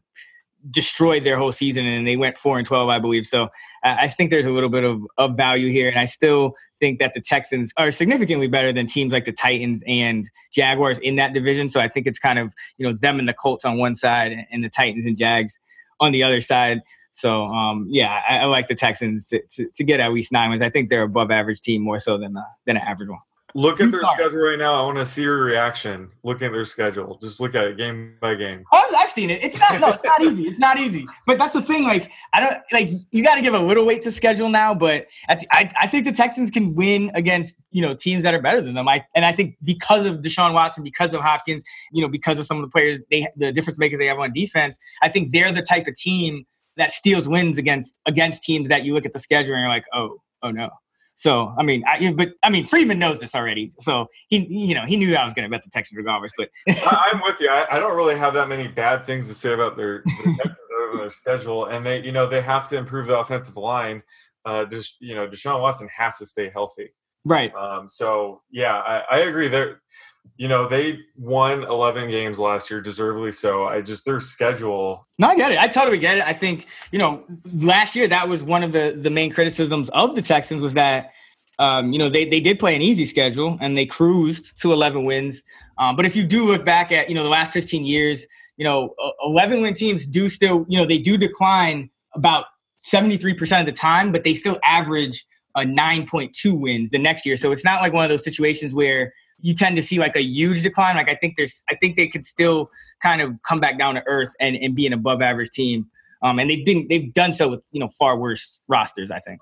destroyed 0.72 1.24
their 1.24 1.38
whole 1.38 1.54
season 1.54 1.86
and 1.86 2.06
they 2.06 2.18
went 2.18 2.38
four 2.38 2.58
and 2.58 2.68
12 2.68 2.90
i 2.90 3.00
believe 3.00 3.26
so 3.26 3.44
uh, 3.84 3.96
i 3.98 4.10
think 4.10 4.30
there's 4.30 4.46
a 4.46 4.52
little 4.52 4.70
bit 4.70 4.84
of, 4.84 5.02
of 5.18 5.38
value 5.38 5.70
here 5.72 5.88
and 5.88 5.98
i 5.98 6.04
still 6.04 6.54
think 6.82 7.00
that 7.00 7.14
the 7.14 7.22
texans 7.22 7.72
are 7.78 7.92
significantly 7.92 8.46
better 8.46 8.74
than 8.74 8.86
teams 8.86 9.14
like 9.14 9.24
the 9.24 9.32
titans 9.32 9.82
and 9.88 10.30
jaguars 10.52 11.00
in 11.00 11.16
that 11.16 11.34
division 11.34 11.70
so 11.70 11.80
i 11.80 11.88
think 11.88 12.06
it's 12.06 12.20
kind 12.20 12.38
of 12.38 12.54
you 12.78 12.86
know 12.86 12.94
them 13.00 13.20
and 13.20 13.30
the 13.30 13.34
colts 13.34 13.64
on 13.64 13.78
one 13.78 13.96
side 13.96 14.36
and 14.52 14.62
the 14.62 14.70
titans 14.70 15.06
and 15.06 15.18
jags 15.18 15.58
on 16.02 16.12
the 16.12 16.22
other 16.22 16.42
side 16.42 16.82
so 17.12 17.46
um, 17.46 17.88
yeah, 17.90 18.22
I, 18.28 18.40
I, 18.40 18.46
like 18.46 18.68
the 18.68 18.76
Texans 18.76 19.28
to, 19.30 19.42
to, 19.52 19.68
to, 19.76 19.84
get 19.84 20.00
at 20.00 20.12
least 20.12 20.32
nine 20.32 20.50
wins. 20.50 20.62
I 20.62 20.70
think 20.70 20.90
they're 20.90 21.04
above 21.04 21.32
average 21.32 21.62
team 21.62 21.82
more 21.82 22.00
so 22.00 22.18
than 22.18 22.34
the, 22.34 22.44
than 22.66 22.78
an 22.78 22.84
average 22.84 23.10
one. 23.10 23.20
Look 23.56 23.82
at 23.82 23.92
their 23.92 24.04
schedule 24.14 24.42
right 24.42 24.60
now. 24.60 24.74
I 24.74 24.86
want 24.86 25.00
to 25.00 25.06
see 25.06 25.24
your 25.24 25.44
reaction. 25.44 26.12
Look 26.24 26.42
at 26.44 26.52
their 26.52 26.66
schedule. 26.66 27.18
Just 27.20 27.40
look 27.40 27.56
at 27.56 27.66
it 27.66 27.78
game 27.78 28.16
by 28.22 28.36
game. 28.36 28.64
Oh, 28.72 28.96
I've 28.96 29.10
seen 29.10 29.32
it. 29.32 29.44
It's 29.44 29.58
not. 29.58 29.80
No, 29.80 29.88
it's 29.90 30.04
not 30.04 30.24
easy. 30.24 30.48
It's 30.48 30.60
not 30.60 30.80
easy. 30.80 31.08
But 31.26 31.40
that's 31.40 31.54
the 31.54 31.62
thing. 31.62 31.84
Like 31.84 32.12
I 32.34 32.42
don't 32.42 32.62
like. 32.72 32.90
You 33.12 33.24
got 33.24 33.36
to 33.36 33.42
give 33.42 33.56
a 33.56 33.60
little 33.60 33.86
weight 33.86 34.04
to 34.04 34.12
schedule 34.12 34.50
now. 34.50 34.76
But 34.76 35.08
the, 35.28 35.48
I, 35.52 35.70
I 35.80 35.88
think 35.88 36.06
the 36.06 36.12
Texans 36.12 36.52
can 36.52 36.76
win 36.76 37.12
against 37.16 37.56
you 37.72 37.82
know 37.82 37.96
teams 37.96 38.22
that 38.24 38.36
are 38.36 38.42
better 38.42 38.62
than 38.62 38.76
them. 38.76 38.88
I 38.88 39.04
and 39.16 39.26
I 39.26 39.32
think 39.32 39.58
because 39.64 40.06
of 40.06 40.18
Deshaun 40.18 40.54
Watson, 40.54 40.84
because 40.84 41.16
of 41.16 41.22
Hopkins, 41.22 41.64
you 41.92 42.04
know, 42.04 42.08
because 42.08 42.38
of 42.38 42.46
some 42.46 42.58
of 42.58 42.62
the 42.62 42.70
players 42.70 43.00
they 43.10 43.28
the 43.36 43.52
difference 43.52 43.80
makers 43.80 43.98
they 43.98 44.06
have 44.06 44.20
on 44.20 44.32
defense. 44.32 44.78
I 45.02 45.10
think 45.10 45.32
they're 45.32 45.52
the 45.52 45.64
type 45.64 45.88
of 45.88 45.96
team 45.96 46.46
that 46.80 46.92
steals 46.92 47.28
wins 47.28 47.58
against 47.58 48.00
against 48.06 48.42
teams 48.42 48.70
that 48.70 48.84
you 48.84 48.94
look 48.94 49.06
at 49.06 49.14
the 49.14 49.20
schedule 49.20 49.54
and 49.54 49.62
you're 49.62 49.70
like, 49.70 49.86
oh, 49.94 50.18
oh 50.42 50.50
no. 50.50 50.70
So 51.20 51.54
I 51.60 51.64
mean, 51.64 51.84
I, 51.86 52.14
but 52.14 52.30
I 52.44 52.50
mean, 52.50 52.64
Freedman 52.64 52.98
knows 52.98 53.20
this 53.20 53.36
already. 53.36 53.72
So 53.82 54.08
he, 54.30 54.38
you 54.48 54.74
know, 54.74 54.86
he 54.86 54.96
knew 54.96 55.14
I 55.16 55.26
was 55.26 55.34
going 55.34 55.44
to 55.44 55.50
bet 55.50 55.64
the 55.64 55.70
Texans 55.70 55.98
regardless. 55.98 56.32
But 56.38 56.50
I'm 56.88 57.22
with 57.22 57.42
you. 57.42 57.50
I, 57.50 57.76
I, 57.76 57.80
don't 57.80 57.98
really 57.98 58.18
have 58.18 58.34
that 58.36 58.48
many 58.48 58.70
bad 58.70 59.06
things 59.06 59.28
to 59.28 59.34
say 59.34 59.52
about 59.52 59.76
their, 59.76 60.02
their, 60.24 60.56
their 60.98 61.12
schedule, 61.12 61.66
and 61.66 61.86
they, 61.86 62.02
you 62.02 62.14
know, 62.14 62.26
they 62.26 62.42
have 62.42 62.70
to 62.70 62.78
improve 62.78 63.08
the 63.08 63.20
offensive 63.20 63.58
line. 63.58 64.02
Uh, 64.46 64.64
just 64.64 64.96
you 65.02 65.14
know, 65.14 65.28
Deshaun 65.28 65.62
Watson 65.62 65.90
has 65.94 66.18
to 66.20 66.26
stay 66.26 66.50
healthy. 66.50 66.94
Right. 67.26 67.54
Um, 67.54 67.90
so 67.90 68.42
yeah, 68.50 68.78
I, 68.78 69.04
I 69.12 69.20
agree. 69.20 69.50
There, 69.50 69.82
you 70.38 70.48
know, 70.48 70.68
they 70.68 71.00
won 71.18 71.64
11 71.64 72.10
games 72.10 72.40
last 72.40 72.70
year, 72.70 72.82
deservedly 72.82 73.32
so. 73.32 73.66
I 73.66 73.82
just, 73.82 74.06
their 74.06 74.20
schedule. 74.20 75.06
No, 75.18 75.28
I 75.28 75.36
get 75.36 75.52
it. 75.52 75.60
I 75.60 75.68
totally 75.68 76.00
get 76.00 76.18
it. 76.18 76.24
I 76.24 76.34
think, 76.34 76.68
you 76.92 77.00
know, 77.00 77.24
last 77.54 77.96
year 77.96 78.08
that 78.08 78.28
was 78.28 78.44
one 78.44 78.64
of 78.64 78.72
the, 78.72 78.98
the 79.00 79.10
main 79.10 79.32
criticisms 79.32 79.90
of 79.90 80.16
the 80.16 80.22
Texans 80.22 80.62
was 80.62 80.74
that, 80.76 81.12
um, 81.60 81.92
you 81.92 82.00
know, 82.00 82.10
they, 82.10 82.26
they 82.26 82.40
did 82.40 82.58
play 82.58 82.76
an 82.76 82.82
easy 82.82 83.06
schedule 83.06 83.58
and 83.60 83.78
they 83.78 83.86
cruised 83.86 84.60
to 84.62 84.72
11 84.72 85.04
wins. 85.04 85.44
Um, 85.78 85.96
but 85.96 86.06
if 86.06 86.16
you 86.16 86.24
do 86.24 86.46
look 86.46 86.64
back 86.64 86.92
at, 86.92 87.10
you 87.10 87.16
know, 87.16 87.24
the 87.24 87.30
last 87.30 87.52
15 87.54 87.86
years, 87.86 88.26
you 88.56 88.64
know, 88.64 88.96
11 89.24 89.62
win 89.62 89.74
teams 89.74 90.06
do 90.08 90.30
still, 90.30 90.66
you 90.70 90.78
know, 90.78 90.86
they 90.86 90.98
do 90.98 91.18
decline 91.18 91.90
about 92.14 92.46
73% 92.86 93.60
of 93.60 93.66
the 93.66 93.72
time, 93.72 94.12
but 94.12 94.24
they 94.24 94.34
still 94.34 94.58
average 94.64 95.26
a 95.56 95.62
9.2 95.62 96.60
wins 96.60 96.90
the 96.90 97.00
next 97.00 97.26
year. 97.26 97.36
So 97.36 97.52
it's 97.52 97.66
not 97.66 97.82
like 97.82 97.94
one 97.94 98.04
of 98.06 98.10
those 98.10 98.24
situations 98.24 98.74
where, 98.74 99.14
you 99.42 99.54
tend 99.54 99.76
to 99.76 99.82
see 99.82 100.00
like 100.00 100.16
a 100.16 100.22
huge 100.22 100.64
decline. 100.64 100.96
Like 100.96 101.10
I 101.10 101.16
think 101.16 101.36
there's, 101.38 101.64
I 101.70 101.76
think 101.76 101.98
they 101.98 102.08
could 102.08 102.26
still 102.26 102.70
kind 103.02 103.22
of 103.22 103.34
come 103.44 103.60
back 103.60 103.78
down 103.78 103.96
to 103.96 104.04
earth 104.08 104.34
and, 104.40 104.56
and 104.56 104.76
be 104.76 104.86
an 104.88 104.94
above 104.94 105.22
average 105.22 105.52
team. 105.52 105.88
Um, 106.22 106.40
and 106.40 106.50
they've 106.50 106.66
been, 106.66 106.88
they've 106.90 107.14
done 107.14 107.34
so 107.34 107.50
with, 107.50 107.62
you 107.72 107.80
know, 107.80 107.88
far 107.88 108.18
worse 108.18 108.64
rosters, 108.68 109.12
I 109.12 109.20
think. 109.20 109.40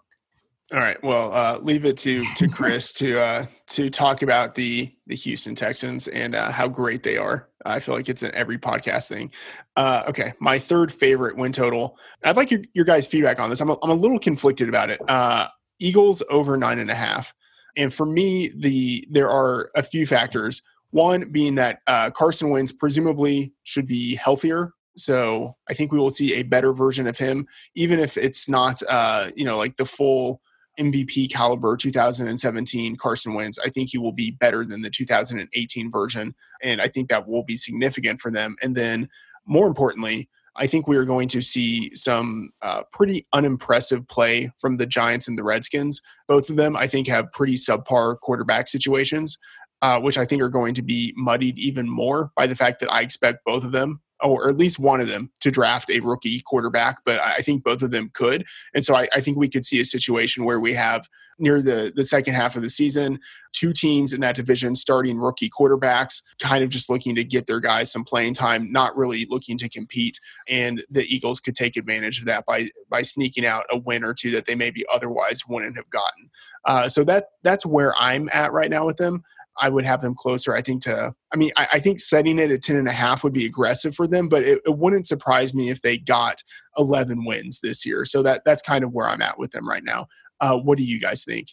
All 0.73 0.79
right. 0.79 1.01
Well, 1.01 1.31
uh, 1.31 1.59
leave 1.59 1.85
it 1.85 1.95
to 1.99 2.25
to 2.35 2.49
Chris 2.49 2.91
to 2.95 3.21
uh, 3.21 3.45
to 3.67 3.89
talk 3.89 4.21
about 4.21 4.53
the 4.53 4.93
the 5.05 5.15
Houston 5.15 5.55
Texans 5.55 6.09
and 6.09 6.35
uh, 6.35 6.51
how 6.51 6.67
great 6.67 7.03
they 7.03 7.15
are. 7.15 7.47
I 7.65 7.79
feel 7.79 7.95
like 7.95 8.09
it's 8.09 8.21
an 8.21 8.31
every 8.35 8.57
podcast 8.57 9.07
thing. 9.07 9.31
Uh, 9.77 10.03
okay, 10.09 10.33
my 10.41 10.59
third 10.59 10.91
favorite 10.91 11.37
win 11.37 11.53
total. 11.53 11.97
I'd 12.25 12.35
like 12.35 12.51
your, 12.51 12.59
your 12.73 12.83
guys' 12.83 13.07
feedback 13.07 13.39
on 13.39 13.49
this. 13.49 13.61
I'm 13.61 13.69
a, 13.69 13.77
I'm 13.81 13.91
a 13.91 13.93
little 13.93 14.19
conflicted 14.19 14.67
about 14.67 14.89
it. 14.89 14.99
Uh, 15.07 15.47
Eagles 15.79 16.21
over 16.29 16.57
nine 16.57 16.79
and 16.79 16.91
a 16.91 16.95
half, 16.95 17.33
and 17.77 17.93
for 17.93 18.05
me, 18.05 18.51
the 18.55 19.07
there 19.09 19.29
are 19.29 19.69
a 19.75 19.83
few 19.83 20.05
factors. 20.05 20.61
One 20.91 21.29
being 21.31 21.55
that 21.55 21.79
uh, 21.85 22.09
Carson 22.11 22.49
Wentz 22.49 22.71
presumably 22.71 23.53
should 23.63 23.87
be 23.87 24.15
healthier 24.15 24.73
so 24.97 25.55
I 25.69 25.73
think 25.73 25.91
we 25.91 25.99
will 25.99 26.11
see 26.11 26.33
a 26.35 26.43
better 26.43 26.73
version 26.73 27.07
of 27.07 27.17
him, 27.17 27.47
even 27.75 27.99
if 27.99 28.17
it's 28.17 28.49
not, 28.49 28.81
uh, 28.89 29.29
you 29.35 29.45
know, 29.45 29.57
like 29.57 29.77
the 29.77 29.85
full 29.85 30.41
MVP 30.79 31.31
caliber 31.31 31.77
2017 31.77 32.95
Carson 32.97 33.33
Wentz, 33.33 33.59
I 33.63 33.69
think 33.69 33.89
he 33.91 33.97
will 33.97 34.11
be 34.11 34.31
better 34.31 34.65
than 34.65 34.81
the 34.81 34.89
2018 34.89 35.91
version. 35.91 36.35
And 36.61 36.81
I 36.81 36.87
think 36.87 37.09
that 37.09 37.27
will 37.27 37.43
be 37.43 37.57
significant 37.57 38.21
for 38.21 38.31
them. 38.31 38.55
And 38.61 38.75
then 38.75 39.09
more 39.45 39.67
importantly, 39.67 40.29
I 40.57 40.67
think 40.67 40.87
we 40.87 40.97
are 40.97 41.05
going 41.05 41.27
to 41.29 41.41
see 41.41 41.93
some 41.95 42.49
uh, 42.61 42.83
pretty 42.91 43.27
unimpressive 43.33 44.07
play 44.07 44.51
from 44.59 44.77
the 44.77 44.85
Giants 44.85 45.27
and 45.27 45.37
the 45.37 45.43
Redskins. 45.43 46.01
Both 46.27 46.49
of 46.49 46.55
them, 46.55 46.75
I 46.75 46.87
think, 46.87 47.07
have 47.07 47.31
pretty 47.31 47.55
subpar 47.55 48.19
quarterback 48.19 48.67
situations, 48.67 49.37
uh, 49.81 49.99
which 49.99 50.17
I 50.17 50.25
think 50.25 50.41
are 50.41 50.49
going 50.49 50.73
to 50.75 50.81
be 50.81 51.13
muddied 51.15 51.59
even 51.59 51.87
more 51.87 52.31
by 52.35 52.47
the 52.47 52.55
fact 52.55 52.79
that 52.79 52.91
I 52.91 53.01
expect 53.01 53.45
both 53.45 53.63
of 53.63 53.71
them 53.71 54.01
or 54.21 54.49
at 54.49 54.57
least 54.57 54.79
one 54.79 54.99
of 54.99 55.07
them 55.07 55.29
to 55.41 55.51
draft 55.51 55.89
a 55.91 55.99
rookie 55.99 56.41
quarterback, 56.41 56.99
but 57.05 57.19
I 57.19 57.39
think 57.39 57.63
both 57.63 57.81
of 57.81 57.91
them 57.91 58.09
could. 58.13 58.45
And 58.73 58.83
so 58.83 58.95
I, 58.95 59.07
I, 59.13 59.21
think 59.21 59.37
we 59.37 59.47
could 59.47 59.63
see 59.63 59.79
a 59.79 59.85
situation 59.85 60.43
where 60.43 60.59
we 60.59 60.73
have 60.73 61.07
near 61.39 61.61
the, 61.61 61.93
the 61.95 62.03
second 62.03 62.33
half 62.33 62.55
of 62.55 62.63
the 62.63 62.69
season, 62.69 63.19
two 63.53 63.73
teams 63.73 64.11
in 64.11 64.21
that 64.21 64.35
division 64.35 64.73
starting 64.75 65.19
rookie 65.19 65.49
quarterbacks, 65.49 66.21
kind 66.41 66.63
of 66.63 66.69
just 66.69 66.89
looking 66.89 67.15
to 67.15 67.23
get 67.23 67.45
their 67.45 67.59
guys 67.59 67.91
some 67.91 68.03
playing 68.03 68.33
time, 68.33 68.71
not 68.71 68.97
really 68.97 69.27
looking 69.29 69.57
to 69.59 69.69
compete. 69.69 70.19
And 70.47 70.83
the 70.89 71.03
Eagles 71.03 71.39
could 71.39 71.55
take 71.55 71.77
advantage 71.77 72.19
of 72.19 72.25
that 72.25 72.45
by 72.45 72.69
by 72.89 73.03
sneaking 73.03 73.45
out 73.45 73.65
a 73.69 73.77
win 73.77 74.03
or 74.03 74.13
two 74.13 74.31
that 74.31 74.47
they 74.47 74.55
maybe 74.55 74.83
otherwise 74.91 75.41
wouldn't 75.47 75.77
have 75.77 75.89
gotten. 75.89 76.29
Uh, 76.65 76.87
so 76.87 77.03
that 77.03 77.29
that's 77.43 77.65
where 77.65 77.93
I'm 77.99 78.29
at 78.33 78.51
right 78.51 78.69
now 78.69 78.85
with 78.85 78.97
them. 78.97 79.23
I 79.59 79.69
would 79.69 79.85
have 79.85 80.01
them 80.01 80.15
closer. 80.15 80.55
I 80.55 80.61
think 80.61 80.83
to, 80.83 81.13
I 81.33 81.37
mean, 81.37 81.51
I, 81.57 81.67
I, 81.73 81.79
think 81.79 81.99
setting 81.99 82.39
it 82.39 82.51
at 82.51 82.61
10 82.61 82.75
and 82.75 82.87
a 82.87 82.91
half 82.91 83.23
would 83.23 83.33
be 83.33 83.45
aggressive 83.45 83.95
for 83.95 84.07
them, 84.07 84.29
but 84.29 84.43
it, 84.43 84.61
it, 84.65 84.77
wouldn't 84.77 85.07
surprise 85.07 85.53
me 85.53 85.69
if 85.69 85.81
they 85.81 85.97
got 85.97 86.41
11 86.77 87.25
wins 87.25 87.59
this 87.59 87.85
year. 87.85 88.05
So 88.05 88.21
that 88.23 88.43
that's 88.45 88.61
kind 88.61 88.83
of 88.83 88.93
where 88.93 89.07
I'm 89.07 89.21
at 89.21 89.39
with 89.39 89.51
them 89.51 89.67
right 89.67 89.83
now. 89.83 90.07
Uh, 90.39 90.57
what 90.57 90.77
do 90.77 90.83
you 90.83 90.99
guys 90.99 91.23
think? 91.23 91.47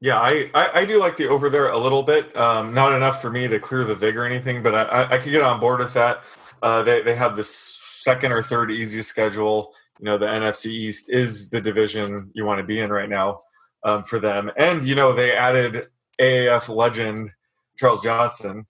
Yeah, 0.00 0.20
I, 0.20 0.50
I, 0.54 0.80
I, 0.80 0.84
do 0.84 0.98
like 0.98 1.16
the 1.16 1.28
over 1.28 1.48
there 1.48 1.70
a 1.70 1.78
little 1.78 2.02
bit. 2.02 2.36
Um, 2.36 2.74
not 2.74 2.92
enough 2.92 3.22
for 3.22 3.30
me 3.30 3.48
to 3.48 3.58
clear 3.58 3.84
the 3.84 3.94
vig 3.94 4.16
or 4.16 4.26
anything, 4.26 4.62
but 4.62 4.74
I, 4.74 5.08
I, 5.12 5.18
could 5.18 5.32
get 5.32 5.42
on 5.42 5.60
board 5.60 5.78
with 5.78 5.94
that. 5.94 6.24
Uh, 6.62 6.82
they, 6.82 7.02
they 7.02 7.14
have 7.14 7.36
the 7.36 7.44
second 7.44 8.32
or 8.32 8.42
third 8.42 8.70
easiest 8.70 9.08
schedule. 9.08 9.72
You 10.00 10.06
know, 10.06 10.18
the 10.18 10.26
NFC 10.26 10.66
East 10.66 11.10
is 11.10 11.48
the 11.48 11.60
division 11.60 12.30
you 12.34 12.44
want 12.44 12.58
to 12.58 12.64
be 12.64 12.80
in 12.80 12.90
right 12.90 13.08
now 13.08 13.40
um, 13.84 14.02
for 14.02 14.18
them. 14.18 14.50
And, 14.56 14.84
you 14.84 14.94
know, 14.94 15.14
they 15.14 15.32
added 15.32 15.86
AAF 16.20 16.74
legend 16.74 17.30
Charles 17.76 18.02
Johnson. 18.02 18.66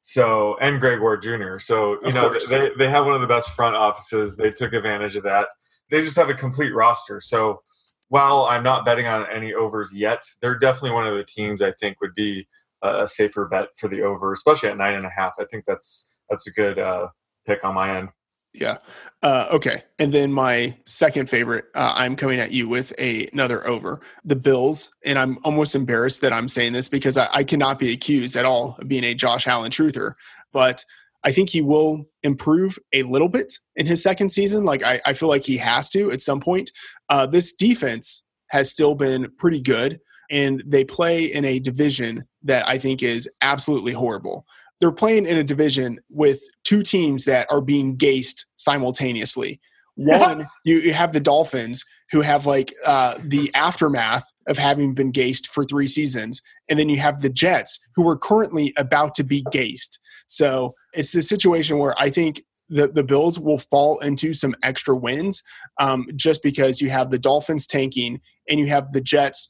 So 0.00 0.56
and 0.60 0.80
Greg 0.80 1.00
Ward 1.00 1.22
Jr. 1.22 1.58
So 1.58 1.94
you 2.02 2.08
of 2.08 2.14
know 2.14 2.28
course. 2.30 2.48
they 2.48 2.70
they 2.78 2.88
have 2.88 3.06
one 3.06 3.14
of 3.14 3.20
the 3.20 3.26
best 3.26 3.50
front 3.50 3.74
offices. 3.74 4.36
They 4.36 4.50
took 4.50 4.72
advantage 4.72 5.16
of 5.16 5.24
that. 5.24 5.48
They 5.90 6.02
just 6.02 6.16
have 6.16 6.30
a 6.30 6.34
complete 6.34 6.74
roster. 6.74 7.20
So 7.20 7.60
while 8.08 8.44
I'm 8.44 8.62
not 8.62 8.84
betting 8.84 9.06
on 9.06 9.26
any 9.34 9.52
overs 9.52 9.92
yet, 9.92 10.22
they're 10.40 10.58
definitely 10.58 10.92
one 10.92 11.06
of 11.06 11.16
the 11.16 11.24
teams 11.24 11.60
I 11.60 11.72
think 11.72 12.00
would 12.00 12.14
be 12.14 12.46
a 12.82 13.08
safer 13.08 13.46
bet 13.46 13.68
for 13.76 13.88
the 13.88 14.02
over, 14.02 14.32
especially 14.32 14.68
at 14.68 14.76
nine 14.76 14.94
and 14.94 15.04
a 15.04 15.10
half. 15.10 15.34
I 15.40 15.44
think 15.44 15.64
that's 15.66 16.14
that's 16.30 16.46
a 16.46 16.52
good 16.52 16.78
uh, 16.78 17.08
pick 17.46 17.64
on 17.64 17.74
my 17.74 17.98
end. 17.98 18.10
Yeah. 18.56 18.78
Uh, 19.22 19.48
okay. 19.52 19.82
And 19.98 20.14
then 20.14 20.32
my 20.32 20.76
second 20.86 21.28
favorite, 21.28 21.66
uh, 21.74 21.94
I'm 21.96 22.16
coming 22.16 22.40
at 22.40 22.52
you 22.52 22.68
with 22.68 22.92
a, 22.98 23.28
another 23.32 23.66
over 23.66 24.00
the 24.24 24.36
Bills. 24.36 24.88
And 25.04 25.18
I'm 25.18 25.38
almost 25.44 25.74
embarrassed 25.74 26.22
that 26.22 26.32
I'm 26.32 26.48
saying 26.48 26.72
this 26.72 26.88
because 26.88 27.16
I, 27.16 27.28
I 27.32 27.44
cannot 27.44 27.78
be 27.78 27.92
accused 27.92 28.36
at 28.36 28.44
all 28.44 28.76
of 28.80 28.88
being 28.88 29.04
a 29.04 29.14
Josh 29.14 29.46
Allen 29.46 29.70
truther. 29.70 30.14
But 30.52 30.84
I 31.24 31.32
think 31.32 31.50
he 31.50 31.60
will 31.60 32.04
improve 32.22 32.78
a 32.92 33.02
little 33.02 33.28
bit 33.28 33.52
in 33.74 33.84
his 33.84 34.02
second 34.02 34.30
season. 34.30 34.64
Like 34.64 34.82
I, 34.82 35.00
I 35.04 35.12
feel 35.12 35.28
like 35.28 35.44
he 35.44 35.56
has 35.58 35.90
to 35.90 36.10
at 36.12 36.20
some 36.20 36.40
point. 36.40 36.70
Uh, 37.08 37.26
this 37.26 37.52
defense 37.52 38.26
has 38.50 38.70
still 38.70 38.94
been 38.94 39.28
pretty 39.38 39.60
good, 39.60 39.98
and 40.30 40.62
they 40.64 40.84
play 40.84 41.24
in 41.24 41.44
a 41.44 41.58
division 41.58 42.24
that 42.44 42.66
I 42.68 42.78
think 42.78 43.02
is 43.02 43.28
absolutely 43.42 43.92
horrible 43.92 44.46
they're 44.80 44.92
playing 44.92 45.26
in 45.26 45.36
a 45.36 45.44
division 45.44 45.98
with 46.10 46.40
two 46.64 46.82
teams 46.82 47.24
that 47.24 47.46
are 47.50 47.60
being 47.60 47.96
gaced 47.96 48.46
simultaneously. 48.56 49.60
One, 49.96 50.46
you, 50.64 50.76
you 50.76 50.92
have 50.92 51.14
the 51.14 51.20
Dolphins 51.20 51.82
who 52.12 52.20
have 52.20 52.44
like 52.44 52.74
uh, 52.84 53.14
the 53.22 53.52
aftermath 53.54 54.30
of 54.46 54.58
having 54.58 54.94
been 54.94 55.10
gaced 55.10 55.48
for 55.48 55.64
three 55.64 55.86
seasons, 55.86 56.42
and 56.68 56.78
then 56.78 56.88
you 56.88 56.98
have 56.98 57.22
the 57.22 57.30
Jets 57.30 57.78
who 57.94 58.06
are 58.08 58.16
currently 58.16 58.74
about 58.76 59.14
to 59.14 59.24
be 59.24 59.42
gaced. 59.50 59.98
So 60.26 60.74
it's 60.92 61.12
the 61.12 61.22
situation 61.22 61.78
where 61.78 61.94
I 61.98 62.10
think 62.10 62.42
the, 62.68 62.88
the 62.88 63.02
Bills 63.02 63.38
will 63.38 63.58
fall 63.58 63.98
into 64.00 64.34
some 64.34 64.54
extra 64.62 64.94
wins 64.94 65.42
um, 65.78 66.06
just 66.14 66.42
because 66.42 66.80
you 66.80 66.90
have 66.90 67.10
the 67.10 67.18
Dolphins 67.18 67.66
tanking 67.66 68.20
and 68.48 68.58
you 68.58 68.66
have 68.66 68.92
the 68.92 69.00
Jets 69.00 69.48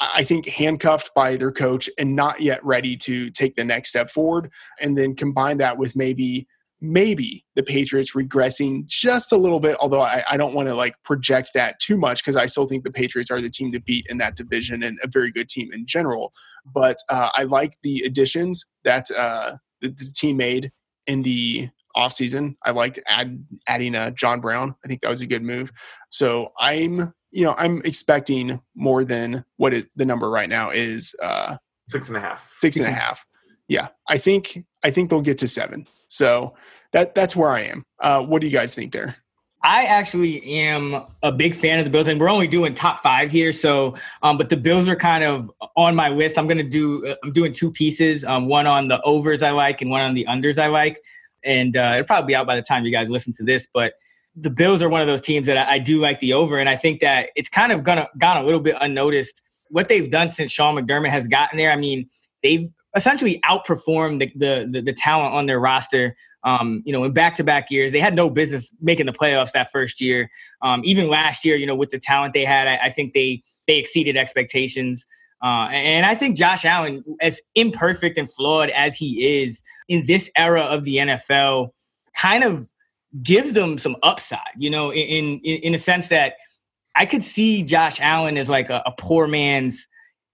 I 0.00 0.22
think 0.22 0.46
handcuffed 0.46 1.10
by 1.14 1.36
their 1.36 1.52
coach 1.52 1.90
and 1.98 2.14
not 2.14 2.40
yet 2.40 2.64
ready 2.64 2.96
to 2.98 3.30
take 3.30 3.56
the 3.56 3.64
next 3.64 3.90
step 3.90 4.10
forward. 4.10 4.50
And 4.80 4.96
then 4.96 5.14
combine 5.14 5.58
that 5.58 5.78
with 5.78 5.96
maybe 5.96 6.46
maybe 6.80 7.44
the 7.56 7.62
Patriots 7.62 8.14
regressing 8.14 8.86
just 8.86 9.32
a 9.32 9.36
little 9.36 9.58
bit, 9.58 9.76
although 9.80 10.00
I, 10.00 10.22
I 10.30 10.36
don't 10.36 10.54
want 10.54 10.68
to 10.68 10.74
like 10.74 10.94
project 11.04 11.50
that 11.54 11.80
too 11.80 11.96
much 11.96 12.22
because 12.22 12.36
I 12.36 12.46
still 12.46 12.66
think 12.66 12.84
the 12.84 12.92
Patriots 12.92 13.30
are 13.30 13.40
the 13.40 13.50
team 13.50 13.72
to 13.72 13.80
beat 13.80 14.06
in 14.08 14.18
that 14.18 14.36
division 14.36 14.82
and 14.82 14.96
a 15.02 15.08
very 15.08 15.32
good 15.32 15.48
team 15.48 15.72
in 15.72 15.86
general. 15.86 16.32
But 16.64 16.96
uh, 17.08 17.30
I 17.34 17.44
like 17.44 17.76
the 17.82 18.02
additions 18.06 18.64
that 18.84 19.10
uh, 19.10 19.56
the, 19.80 19.88
the 19.88 20.12
team 20.16 20.36
made 20.36 20.70
in 21.06 21.22
the 21.22 21.68
offseason. 21.96 22.54
I 22.64 22.70
liked 22.70 23.00
add, 23.08 23.44
adding 23.66 23.96
uh, 23.96 24.10
John 24.10 24.40
Brown. 24.40 24.74
I 24.84 24.88
think 24.88 25.00
that 25.00 25.10
was 25.10 25.20
a 25.20 25.26
good 25.26 25.42
move. 25.42 25.72
So 26.10 26.52
I'm 26.58 27.12
you 27.30 27.44
know, 27.44 27.54
I'm 27.58 27.80
expecting 27.84 28.60
more 28.74 29.04
than 29.04 29.44
what 29.56 29.74
it, 29.74 29.88
the 29.96 30.04
number 30.04 30.30
right 30.30 30.48
now 30.48 30.70
is. 30.70 31.14
Uh, 31.22 31.56
six 31.88 32.08
and 32.08 32.16
a 32.16 32.20
half. 32.20 32.50
Six 32.54 32.76
and 32.76 32.86
a 32.86 32.92
half. 32.92 33.24
Yeah, 33.68 33.88
I 34.08 34.18
think 34.18 34.64
I 34.82 34.90
think 34.90 35.10
they'll 35.10 35.20
get 35.20 35.38
to 35.38 35.48
seven. 35.48 35.86
So 36.08 36.56
that 36.92 37.14
that's 37.14 37.36
where 37.36 37.50
I 37.50 37.60
am. 37.60 37.84
Uh, 38.00 38.22
what 38.22 38.40
do 38.40 38.46
you 38.46 38.52
guys 38.52 38.74
think 38.74 38.92
there? 38.92 39.16
I 39.62 39.84
actually 39.84 40.42
am 40.44 41.02
a 41.22 41.32
big 41.32 41.54
fan 41.54 41.78
of 41.78 41.84
the 41.84 41.90
Bills, 41.90 42.06
and 42.06 42.20
we're 42.20 42.30
only 42.30 42.46
doing 42.46 42.74
top 42.74 43.00
five 43.00 43.30
here. 43.30 43.52
So, 43.52 43.96
um, 44.22 44.38
but 44.38 44.50
the 44.50 44.56
Bills 44.56 44.88
are 44.88 44.96
kind 44.96 45.24
of 45.24 45.50
on 45.76 45.96
my 45.96 46.08
list. 46.08 46.38
I'm 46.38 46.46
going 46.46 46.58
to 46.58 46.64
do. 46.64 47.04
Uh, 47.06 47.16
I'm 47.24 47.32
doing 47.32 47.52
two 47.52 47.70
pieces. 47.70 48.24
Um, 48.24 48.46
one 48.46 48.66
on 48.66 48.88
the 48.88 49.02
overs 49.02 49.42
I 49.42 49.50
like, 49.50 49.82
and 49.82 49.90
one 49.90 50.00
on 50.00 50.14
the 50.14 50.24
unders 50.26 50.58
I 50.58 50.68
like. 50.68 51.02
And 51.44 51.76
uh, 51.76 51.92
it'll 51.94 52.06
probably 52.06 52.28
be 52.28 52.34
out 52.36 52.46
by 52.46 52.56
the 52.56 52.62
time 52.62 52.84
you 52.84 52.92
guys 52.92 53.08
listen 53.08 53.32
to 53.34 53.44
this. 53.44 53.66
But 53.72 53.94
the 54.40 54.50
Bills 54.50 54.82
are 54.82 54.88
one 54.88 55.00
of 55.00 55.06
those 55.06 55.20
teams 55.20 55.46
that 55.46 55.56
I, 55.56 55.74
I, 55.74 55.78
do 55.78 56.00
like 56.00 56.20
the 56.20 56.32
over, 56.32 56.58
and 56.58 56.68
I 56.68 56.76
think 56.76 57.00
that 57.00 57.30
it's 57.36 57.48
kind 57.48 57.72
of 57.72 57.82
gonna 57.82 58.08
gone 58.18 58.36
a 58.36 58.44
little 58.44 58.60
bit 58.60 58.76
unnoticed. 58.80 59.42
What 59.68 59.88
they've 59.88 60.10
done 60.10 60.28
since 60.28 60.50
Sean 60.50 60.74
McDermott 60.76 61.10
has 61.10 61.26
gotten 61.26 61.58
there, 61.58 61.70
I 61.70 61.76
mean, 61.76 62.08
they've 62.42 62.68
essentially 62.96 63.40
outperformed 63.44 64.20
the 64.20 64.32
the, 64.36 64.68
the, 64.70 64.80
the 64.82 64.92
talent 64.92 65.34
on 65.34 65.46
their 65.46 65.58
roster. 65.60 66.16
Um, 66.44 66.82
you 66.86 66.92
know, 66.92 67.02
in 67.04 67.12
back 67.12 67.34
to 67.36 67.44
back 67.44 67.70
years, 67.70 67.90
they 67.90 68.00
had 68.00 68.14
no 68.14 68.30
business 68.30 68.70
making 68.80 69.06
the 69.06 69.12
playoffs 69.12 69.52
that 69.52 69.72
first 69.72 70.00
year. 70.00 70.30
Um, 70.62 70.82
even 70.84 71.08
last 71.08 71.44
year, 71.44 71.56
you 71.56 71.66
know, 71.66 71.74
with 71.74 71.90
the 71.90 71.98
talent 71.98 72.32
they 72.32 72.44
had, 72.44 72.68
I, 72.68 72.86
I 72.86 72.90
think 72.90 73.12
they 73.12 73.42
they 73.66 73.76
exceeded 73.76 74.16
expectations. 74.16 75.04
Uh, 75.42 75.68
and 75.70 76.04
I 76.04 76.14
think 76.14 76.36
Josh 76.36 76.64
Allen, 76.64 77.04
as 77.20 77.40
imperfect 77.54 78.18
and 78.18 78.30
flawed 78.30 78.70
as 78.70 78.96
he 78.96 79.42
is 79.42 79.62
in 79.88 80.06
this 80.06 80.30
era 80.36 80.62
of 80.62 80.84
the 80.84 80.96
NFL, 80.96 81.70
kind 82.16 82.42
of 82.42 82.68
gives 83.22 83.52
them 83.52 83.78
some 83.78 83.96
upside, 84.02 84.40
you 84.56 84.70
know, 84.70 84.92
in 84.92 85.38
in, 85.40 85.58
in 85.58 85.74
a 85.74 85.78
sense 85.78 86.08
that 86.08 86.34
I 86.94 87.06
could 87.06 87.24
see 87.24 87.62
Josh 87.62 88.00
Allen 88.00 88.36
as 88.36 88.48
like 88.48 88.70
a, 88.70 88.82
a 88.84 88.92
poor 88.98 89.26
man's 89.26 89.86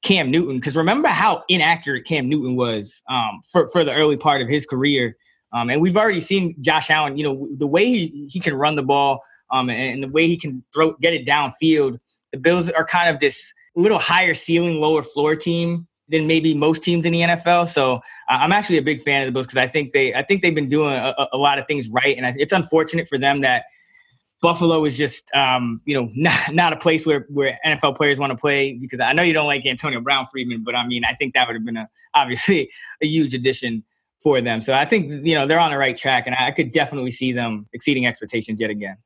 Cam 0.03 0.31
Newton. 0.31 0.57
Because 0.57 0.77
remember 0.77 1.09
how 1.09 1.45
inaccurate 1.49 2.05
Cam 2.07 2.29
Newton 2.29 2.57
was 2.57 3.03
um, 3.09 3.43
for, 3.53 3.67
for 3.69 3.85
the 3.85 3.95
early 3.95 4.17
part 4.17 4.43
of 4.43 4.49
his 4.49 4.67
career. 4.67 5.17
Um, 5.53 5.71
and 5.71 5.81
we've 5.81 5.97
already 5.97 6.21
seen 6.21 6.57
Josh 6.61 6.91
Allen, 6.91 7.17
you 7.17 7.25
know, 7.25 7.47
the 7.59 7.67
way 7.67 7.85
he, 7.87 8.29
he 8.31 8.41
can 8.41 8.55
run 8.55 8.75
the 8.75 8.83
ball 8.83 9.23
um, 9.53 9.71
and, 9.71 9.95
and 9.95 10.03
the 10.03 10.09
way 10.09 10.27
he 10.27 10.37
can 10.37 10.65
throw 10.73 10.95
get 10.95 11.15
it 11.15 11.27
downfield. 11.27 11.99
The 12.33 12.39
Bills 12.39 12.71
are 12.71 12.85
kind 12.85 13.09
of 13.09 13.21
this 13.21 13.53
little 13.77 13.99
higher 13.99 14.35
ceiling, 14.35 14.81
lower 14.81 15.03
floor 15.03 15.37
team 15.37 15.87
than 16.09 16.27
maybe 16.27 16.55
most 16.55 16.83
teams 16.83 17.05
in 17.05 17.13
the 17.13 17.21
NFL. 17.21 17.69
So 17.69 18.01
I'm 18.29 18.53
actually 18.53 18.79
a 18.79 18.83
big 18.83 19.01
fan 19.01 19.23
of 19.23 19.27
the 19.27 19.33
Bills 19.33 19.47
because 19.47 19.59
I 19.59 19.67
think 19.67 19.93
they 19.93 20.15
I 20.15 20.23
think 20.23 20.43
they've 20.43 20.55
been 20.55 20.69
doing 20.69 20.93
a, 20.93 21.29
a 21.33 21.39
lot 21.39 21.59
of 21.59 21.67
things 21.67 21.89
right, 21.89 22.17
and 22.17 22.39
it's 22.39 22.53
unfortunate 22.53 23.09
for 23.09 23.19
them 23.19 23.41
that 23.41 23.65
Buffalo 24.45 24.85
is 24.85 24.99
just, 24.99 25.35
um, 25.35 25.81
you 25.87 25.95
know, 25.95 26.11
not, 26.15 26.53
not 26.53 26.73
a 26.75 26.77
place 26.77 27.07
where, 27.07 27.27
where 27.31 27.59
NFL 27.65 27.97
players 27.97 28.19
want 28.19 28.31
to 28.31 28.37
play 28.37 28.75
because 28.75 29.01
I 29.01 29.15
know 29.15 29.23
you 29.23 29.33
don't 29.33 29.47
like 29.47 29.65
Antonio 29.65 30.01
Brown 30.01 30.27
Freedman, 30.27 30.63
but 30.63 30.75
I 30.75 30.87
mean, 30.87 31.03
I 31.03 31.15
think 31.15 31.33
that 31.33 31.47
would 31.47 31.57
have 31.57 31.65
been 31.65 31.79
a, 31.79 31.89
obviously 32.15 32.71
a 33.03 33.07
huge 33.07 33.33
addition 33.33 33.83
for 34.23 34.43
them. 34.43 34.61
So 34.61 34.75
I 34.75 34.85
think, 34.85 35.27
you 35.27 35.35
know, 35.35 35.47
they're 35.47 35.59
on 35.59 35.71
the 35.71 35.79
right 35.79 35.97
track 35.97 36.27
and 36.27 36.37
I 36.39 36.51
could 36.51 36.73
definitely 36.73 37.11
see 37.11 37.33
them 37.33 37.67
exceeding 37.73 38.07
expectations 38.07 38.61
yet 38.61 38.69
again. 38.69 38.99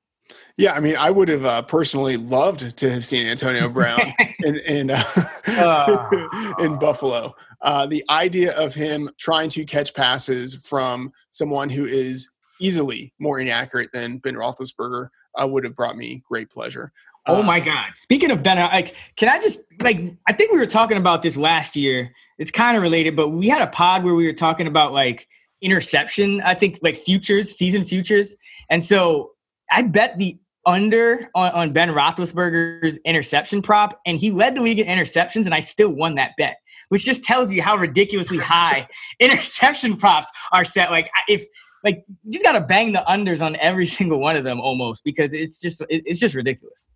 Yeah, 0.57 0.75
I 0.75 0.81
mean, 0.81 0.97
I 0.97 1.11
would 1.11 1.29
have 1.29 1.45
uh, 1.45 1.63
personally 1.63 2.17
loved 2.17 2.77
to 2.77 2.91
have 2.91 3.07
seen 3.07 3.27
Antonio 3.27 3.69
Brown 3.69 4.01
in 4.41 4.57
in, 4.57 4.91
uh, 4.91 5.03
uh. 5.47 6.55
in 6.59 6.79
Buffalo. 6.79 7.35
Uh, 7.61 7.87
the 7.87 8.05
idea 8.11 8.57
of 8.57 8.75
him 8.75 9.11
trying 9.19 9.49
to 9.51 9.65
catch 9.65 9.95
passes 9.95 10.55
from 10.55 11.13
someone 11.31 11.71
who 11.71 11.87
is 11.87 12.31
easily 12.61 13.13
more 13.19 13.41
inaccurate 13.41 13.91
than 13.93 14.19
Ben 14.19 14.35
Roethlisberger 14.35 15.09
uh, 15.41 15.47
would 15.47 15.65
have 15.65 15.75
brought 15.75 15.97
me 15.97 16.23
great 16.29 16.51
pleasure. 16.51 16.93
Oh 17.27 17.43
my 17.43 17.61
God! 17.61 17.91
Speaking 17.97 18.31
of 18.31 18.43
Ben, 18.43 18.57
like, 18.57 18.97
can 19.17 19.29
I 19.29 19.39
just 19.39 19.61
like? 19.81 20.01
I 20.27 20.33
think 20.33 20.51
we 20.51 20.59
were 20.59 20.67
talking 20.67 20.97
about 20.97 21.21
this 21.21 21.37
last 21.37 21.77
year. 21.77 22.11
It's 22.39 22.51
kind 22.51 22.75
of 22.75 22.83
related, 22.83 23.17
but 23.17 23.29
we 23.29 23.49
had 23.49 23.61
a 23.61 23.67
pod 23.67 24.03
where 24.03 24.15
we 24.15 24.27
were 24.27 24.33
talking 24.33 24.67
about 24.67 24.95
like 24.95 25.29
interception. 25.61 26.41
I 26.41 26.55
think 26.55 26.79
like 26.81 26.97
futures, 26.97 27.55
season 27.55 27.85
futures, 27.85 28.35
and 28.71 28.83
so 28.83 29.33
I 29.71 29.83
bet 29.83 30.19
the 30.19 30.39
under 30.67 31.31
on, 31.35 31.51
on, 31.53 31.73
Ben 31.73 31.89
Roethlisberger's 31.89 32.99
interception 32.99 33.63
prop, 33.63 33.99
and 34.05 34.19
he 34.19 34.31
led 34.31 34.55
the 34.55 34.61
league 34.61 34.79
in 34.79 34.87
interceptions, 34.87 35.47
and 35.47 35.55
I 35.55 35.61
still 35.61 35.89
won 35.91 36.15
that 36.17 36.33
bet, 36.37 36.59
which 36.91 37.05
just 37.05 37.25
tells 37.25 37.51
you 37.53 37.63
how 37.63 37.77
ridiculously 37.77 38.37
high 38.39 38.87
interception 39.19 39.97
props 39.97 40.29
are 40.53 40.65
set. 40.65 40.91
Like 40.91 41.11
if 41.29 41.47
like 41.85 42.05
you 42.23 42.33
just 42.33 42.45
got 42.45 42.53
to 42.53 42.61
bang 42.61 42.93
the 42.93 43.05
unders 43.09 43.41
on 43.41 43.57
every 43.57 43.87
single 43.99 44.19
one 44.19 44.37
of 44.37 44.45
them 44.45 44.61
almost 44.61 45.05
because 45.05 45.33
it's 45.33 45.61
just 45.61 45.83
it's 45.89 46.21
just 46.21 46.35
ridiculous. 46.35 46.89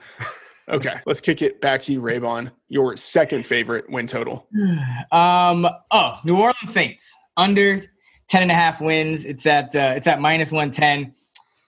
okay, 0.68 0.94
let's 1.06 1.20
kick 1.20 1.42
it 1.42 1.60
back 1.60 1.82
to 1.82 1.92
you, 1.92 2.00
Raybon. 2.00 2.50
Your 2.68 2.96
second 2.96 3.46
favorite 3.46 3.88
win 3.88 4.06
total. 4.06 4.48
um. 5.12 5.66
Oh, 5.90 6.18
New 6.24 6.36
Orleans 6.36 6.72
Saints 6.72 7.12
under 7.36 7.80
10 8.28 8.42
and 8.42 8.50
a 8.50 8.54
half 8.54 8.80
wins. 8.80 9.24
It's 9.24 9.46
at 9.46 9.74
uh, 9.74 9.94
it's 9.96 10.06
at 10.06 10.20
minus 10.20 10.50
110. 10.50 11.12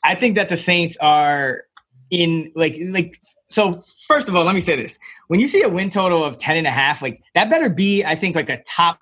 I 0.07 0.15
think 0.15 0.37
that 0.37 0.49
the 0.49 0.57
Saints 0.57 0.97
are 0.99 1.65
in 2.11 2.51
like 2.55 2.77
like 2.91 3.21
so 3.47 3.77
first 4.07 4.29
of 4.29 4.37
all 4.37 4.45
let 4.45 4.55
me 4.55 4.61
say 4.61 4.77
this. 4.77 4.99
When 5.27 5.41
you 5.41 5.49
see 5.49 5.63
a 5.63 5.69
win 5.69 5.91
total 5.91 6.25
of 6.25 6.39
10 6.39 6.57
and 6.57 6.67
a 6.67 6.71
half 6.71 7.03
like 7.03 7.21
that 7.35 7.51
better 7.51 7.69
be 7.69 8.05
i 8.05 8.15
think 8.15 8.37
like 8.37 8.49
a 8.49 8.63
top 8.63 8.99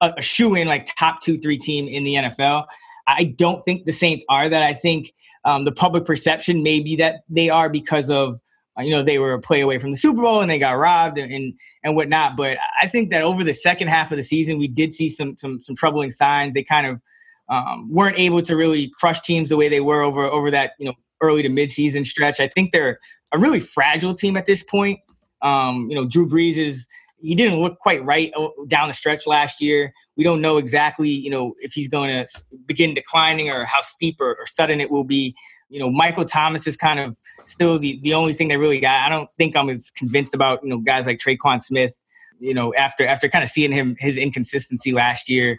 a, 0.00 0.14
a 0.16 0.22
shoe 0.22 0.54
in 0.54 0.66
like 0.66 0.88
top 0.96 1.20
two 1.20 1.38
three 1.38 1.58
team 1.58 1.86
in 1.86 2.04
the 2.04 2.14
nfl 2.14 2.64
i 3.06 3.24
don't 3.24 3.64
think 3.64 3.84
the 3.84 3.92
saints 3.92 4.24
are 4.28 4.48
that. 4.48 4.62
I 4.62 4.72
think 4.72 5.12
um, 5.44 5.64
the 5.64 5.72
public 5.72 6.04
perception 6.04 6.62
may 6.62 6.80
be 6.80 6.96
that 6.96 7.20
they 7.28 7.50
are 7.50 7.68
because 7.68 8.10
of 8.10 8.40
you 8.78 8.90
know 8.90 9.02
they 9.02 9.18
were 9.18 9.32
a 9.32 9.40
play 9.40 9.60
away 9.60 9.78
from 9.78 9.90
the 9.90 9.96
super 9.96 10.22
bowl 10.22 10.40
and 10.40 10.50
they 10.50 10.58
got 10.58 10.72
robbed 10.72 11.18
and, 11.18 11.32
and 11.32 11.54
and 11.84 11.94
whatnot. 11.94 12.36
But 12.36 12.58
i 12.80 12.86
think 12.86 13.10
that 13.10 13.22
over 13.22 13.44
the 13.44 13.54
second 13.54 13.88
half 13.88 14.10
of 14.10 14.16
the 14.16 14.22
season 14.22 14.58
we 14.58 14.68
did 14.68 14.92
see 14.92 15.08
some 15.08 15.36
some 15.38 15.60
some 15.60 15.76
troubling 15.76 16.10
signs. 16.10 16.54
They 16.54 16.64
kind 16.64 16.86
of 16.86 17.02
um, 17.48 17.88
weren't 17.92 18.18
able 18.18 18.42
to 18.42 18.56
really 18.56 18.88
crush 18.88 19.20
teams 19.20 19.48
the 19.48 19.56
way 19.56 19.68
they 19.68 19.80
were 19.80 20.02
over 20.02 20.24
over 20.24 20.50
that 20.50 20.72
you 20.78 20.86
know 20.86 20.94
early 21.20 21.42
to 21.42 21.48
mid-season 21.48 22.04
stretch. 22.04 22.40
I 22.40 22.48
think 22.48 22.72
they're 22.72 22.98
a 23.32 23.38
really 23.38 23.60
fragile 23.60 24.14
team 24.14 24.36
at 24.36 24.46
this 24.46 24.62
point. 24.62 25.00
Um, 25.42 25.86
you 25.88 25.94
know, 25.94 26.06
Drew 26.06 26.28
Brees 26.28 26.56
is 26.56 26.86
he 27.18 27.34
didn't 27.34 27.60
look 27.60 27.78
quite 27.78 28.04
right 28.04 28.32
down 28.68 28.88
the 28.88 28.94
stretch 28.94 29.26
last 29.26 29.60
year. 29.60 29.92
We 30.16 30.24
don't 30.24 30.40
know 30.40 30.58
exactly, 30.58 31.08
you 31.08 31.30
know, 31.30 31.54
if 31.58 31.72
he's 31.72 31.88
going 31.88 32.10
to 32.10 32.26
begin 32.66 32.94
declining 32.94 33.50
or 33.50 33.64
how 33.64 33.80
steep 33.80 34.16
or, 34.20 34.36
or, 34.36 34.46
sudden 34.46 34.80
it 34.80 34.90
will 34.90 35.04
be. 35.04 35.34
You 35.68 35.80
know, 35.80 35.90
Michael 35.90 36.24
Thomas 36.24 36.66
is 36.66 36.76
kind 36.76 37.00
of 37.00 37.18
still 37.46 37.78
the, 37.78 37.98
the 38.02 38.14
only 38.14 38.32
thing 38.32 38.48
they 38.48 38.56
really 38.56 38.78
got. 38.78 39.04
I 39.04 39.08
don't 39.08 39.28
think 39.36 39.56
I'm 39.56 39.68
as 39.68 39.90
convinced 39.90 40.34
about, 40.34 40.62
you 40.62 40.68
know, 40.68 40.78
guys 40.78 41.06
like 41.06 41.18
Tre'Quan 41.18 41.60
Smith, 41.60 41.92
you 42.38 42.54
know, 42.54 42.72
after 42.74 43.06
after 43.06 43.28
kind 43.28 43.42
of 43.42 43.48
seeing 43.50 43.72
him 43.72 43.96
his 43.98 44.16
inconsistency 44.16 44.92
last 44.92 45.28
year 45.28 45.58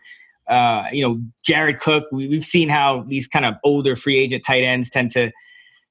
uh, 0.50 0.86
you 0.92 1.08
know, 1.08 1.16
Jared 1.44 1.80
Cook. 1.80 2.06
We, 2.12 2.34
have 2.36 2.46
seen 2.46 2.70
how 2.70 3.04
these 3.08 3.28
kind 3.28 3.46
of 3.46 3.56
older 3.64 3.96
free 3.96 4.18
agent 4.18 4.44
tight 4.46 4.64
ends 4.64 4.90
tend 4.90 5.12
to 5.12 5.32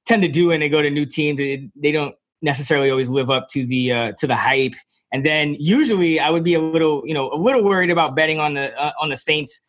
tend 0.05 0.21
to 0.21 0.27
do 0.27 0.47
when 0.47 0.59
they 0.59 0.69
go 0.69 0.81
to 0.81 0.89
new 0.89 1.05
teams. 1.05 1.37
They, 1.37 1.91
don't 1.91 2.15
necessarily 2.41 2.89
always 2.89 3.09
live 3.09 3.29
up 3.29 3.49
to 3.49 3.65
the 3.65 3.91
uh, 3.91 4.11
to 4.13 4.27
the 4.27 4.35
hype. 4.35 4.75
And 5.13 5.25
then 5.25 5.55
usually 5.59 6.19
I 6.19 6.29
would 6.29 6.43
be 6.43 6.53
a 6.53 6.59
little, 6.59 7.03
you 7.05 7.13
know, 7.13 7.31
a 7.31 7.37
little 7.37 7.63
worried 7.63 7.91
about 7.91 8.15
betting 8.15 8.39
on 8.39 8.55
the 8.55 8.75
uh, 8.79 8.91
on 8.99 9.09
the 9.09 9.15
Saints 9.15 9.61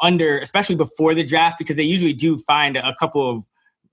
under, 0.00 0.38
especially 0.38 0.76
before 0.76 1.14
the 1.14 1.24
draft, 1.24 1.58
because 1.58 1.76
they 1.76 1.82
usually 1.82 2.12
do 2.12 2.36
find 2.38 2.76
a 2.76 2.94
couple 2.98 3.30
of 3.30 3.44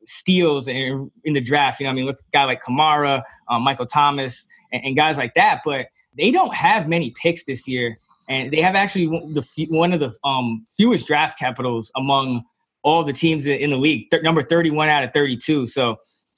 steals 0.05 0.67
in, 0.67 1.11
in 1.23 1.33
the 1.33 1.41
draft. 1.41 1.79
You 1.79 1.85
know, 1.85 1.91
I 1.91 1.93
mean, 1.93 2.05
look, 2.05 2.19
guy 2.33 2.43
like 2.43 2.61
Kamara, 2.61 3.23
um, 3.49 3.61
Michael 3.61 3.85
Thomas, 3.85 4.47
and, 4.71 4.83
and 4.83 4.95
guys 4.95 5.17
like 5.17 5.33
that. 5.35 5.61
But 5.63 5.87
they 6.17 6.31
don't 6.31 6.53
have 6.53 6.87
many 6.87 7.13
picks 7.21 7.45
this 7.45 7.67
year 7.67 7.97
and 8.29 8.51
they 8.51 8.61
have 8.61 8.75
actually 8.75 9.07
the 9.07 9.67
one 9.69 9.93
of 9.93 9.99
the 9.99 10.13
um, 10.23 10.65
fewest 10.77 11.07
draft 11.07 11.37
capitals 11.37 11.91
among 11.95 12.43
all 12.83 13.03
the 13.03 13.13
teams 13.13 13.45
in 13.45 13.69
the 13.69 13.77
league, 13.77 14.09
th- 14.09 14.23
number 14.23 14.41
31 14.41 14.89
out 14.89 15.03
of 15.03 15.13
32. 15.13 15.67
So 15.67 15.91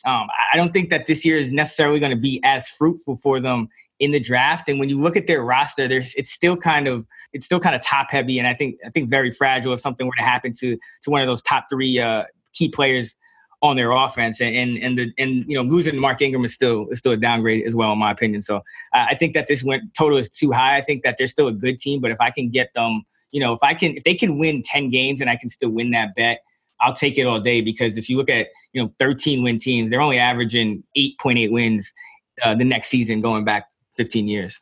um, 0.06 0.28
I 0.52 0.58
don't 0.58 0.74
think 0.74 0.90
that 0.90 1.06
this 1.06 1.24
year 1.24 1.38
is 1.38 1.54
necessarily 1.54 2.00
going 2.00 2.12
to 2.12 2.18
be 2.18 2.42
as 2.44 2.68
fruitful 2.68 3.16
for 3.16 3.40
them 3.40 3.70
in 4.00 4.12
the 4.12 4.20
draft. 4.20 4.68
And 4.68 4.80
when 4.80 4.90
you 4.90 5.00
look 5.00 5.16
at 5.16 5.28
their 5.28 5.42
roster, 5.42 5.88
there's 5.88 6.14
it's 6.16 6.32
still 6.32 6.58
kind 6.58 6.88
of 6.88 7.08
it's 7.32 7.46
still 7.46 7.60
kind 7.60 7.76
of 7.76 7.82
top 7.82 8.12
heavy, 8.12 8.38
and 8.40 8.48
I 8.48 8.54
think 8.54 8.78
I 8.86 8.90
think 8.90 9.10
very 9.10 9.32
fragile 9.32 9.74
if 9.74 9.80
something 9.80 10.06
were 10.06 10.16
to 10.18 10.24
happen 10.24 10.52
to 10.60 10.78
to 11.04 11.10
one 11.10 11.22
of 11.22 11.28
those 11.28 11.42
top 11.42 11.68
three 11.70 12.00
uh, 12.00 12.24
key 12.54 12.70
players 12.70 13.16
on 13.64 13.78
their 13.78 13.92
offense, 13.92 14.42
and 14.42 14.56
and 14.56 14.78
and, 14.78 14.98
the, 14.98 15.12
and 15.18 15.46
you 15.48 15.56
know 15.56 15.64
losing 15.64 15.98
Mark 15.98 16.22
Ingram 16.22 16.46
is 16.46 16.54
still 16.54 16.88
is 16.90 17.00
still 17.00 17.14
a 17.14 17.18
downgrade 17.18 17.66
as 17.66 17.76
well 17.76 17.94
in 17.94 17.98
my 17.98 18.12
opinion. 18.12 18.42
So 18.42 18.62
I 18.94 19.16
think 19.16 19.34
that 19.34 19.48
this 19.48 19.64
went 19.64 19.94
total 19.96 20.18
is 20.18 20.30
too 20.30 20.52
high. 20.52 20.78
I 20.78 20.82
think 20.82 21.04
that 21.04 21.16
they're 21.18 21.28
still 21.28 21.48
a 21.48 21.54
good 21.54 21.80
team, 21.80 22.02
but 22.02 22.12
if 22.12 22.20
I 22.20 22.30
can 22.30 22.50
get 22.50 22.74
them, 22.76 23.04
you 23.32 23.40
know, 23.40 23.54
if 23.54 23.64
I 23.64 23.74
can 23.74 23.96
if 23.98 24.04
they 24.04 24.14
can 24.14 24.38
win 24.38 24.62
ten 24.62 24.92
games 24.92 25.22
and 25.22 25.30
I 25.30 25.38
can 25.38 25.50
still 25.50 25.70
win 25.70 25.90
that 25.92 26.14
bet. 26.16 26.42
I'll 26.82 26.94
take 26.94 27.18
it 27.18 27.26
all 27.26 27.40
day 27.40 27.62
because 27.62 27.96
if 27.96 28.10
you 28.10 28.18
look 28.18 28.30
at 28.30 28.48
you 28.74 28.84
know 28.84 28.92
13 29.00 29.42
win 29.42 29.58
teams, 29.58 29.90
they're 29.90 30.02
only 30.02 30.18
averaging 30.18 30.84
8.8 30.98 31.50
wins 31.50 31.94
uh, 32.44 32.56
the 32.56 32.66
next 32.66 32.90
season 32.90 33.22
going 33.22 33.46
back 33.46 33.68
15 33.96 34.28
years. 34.28 34.60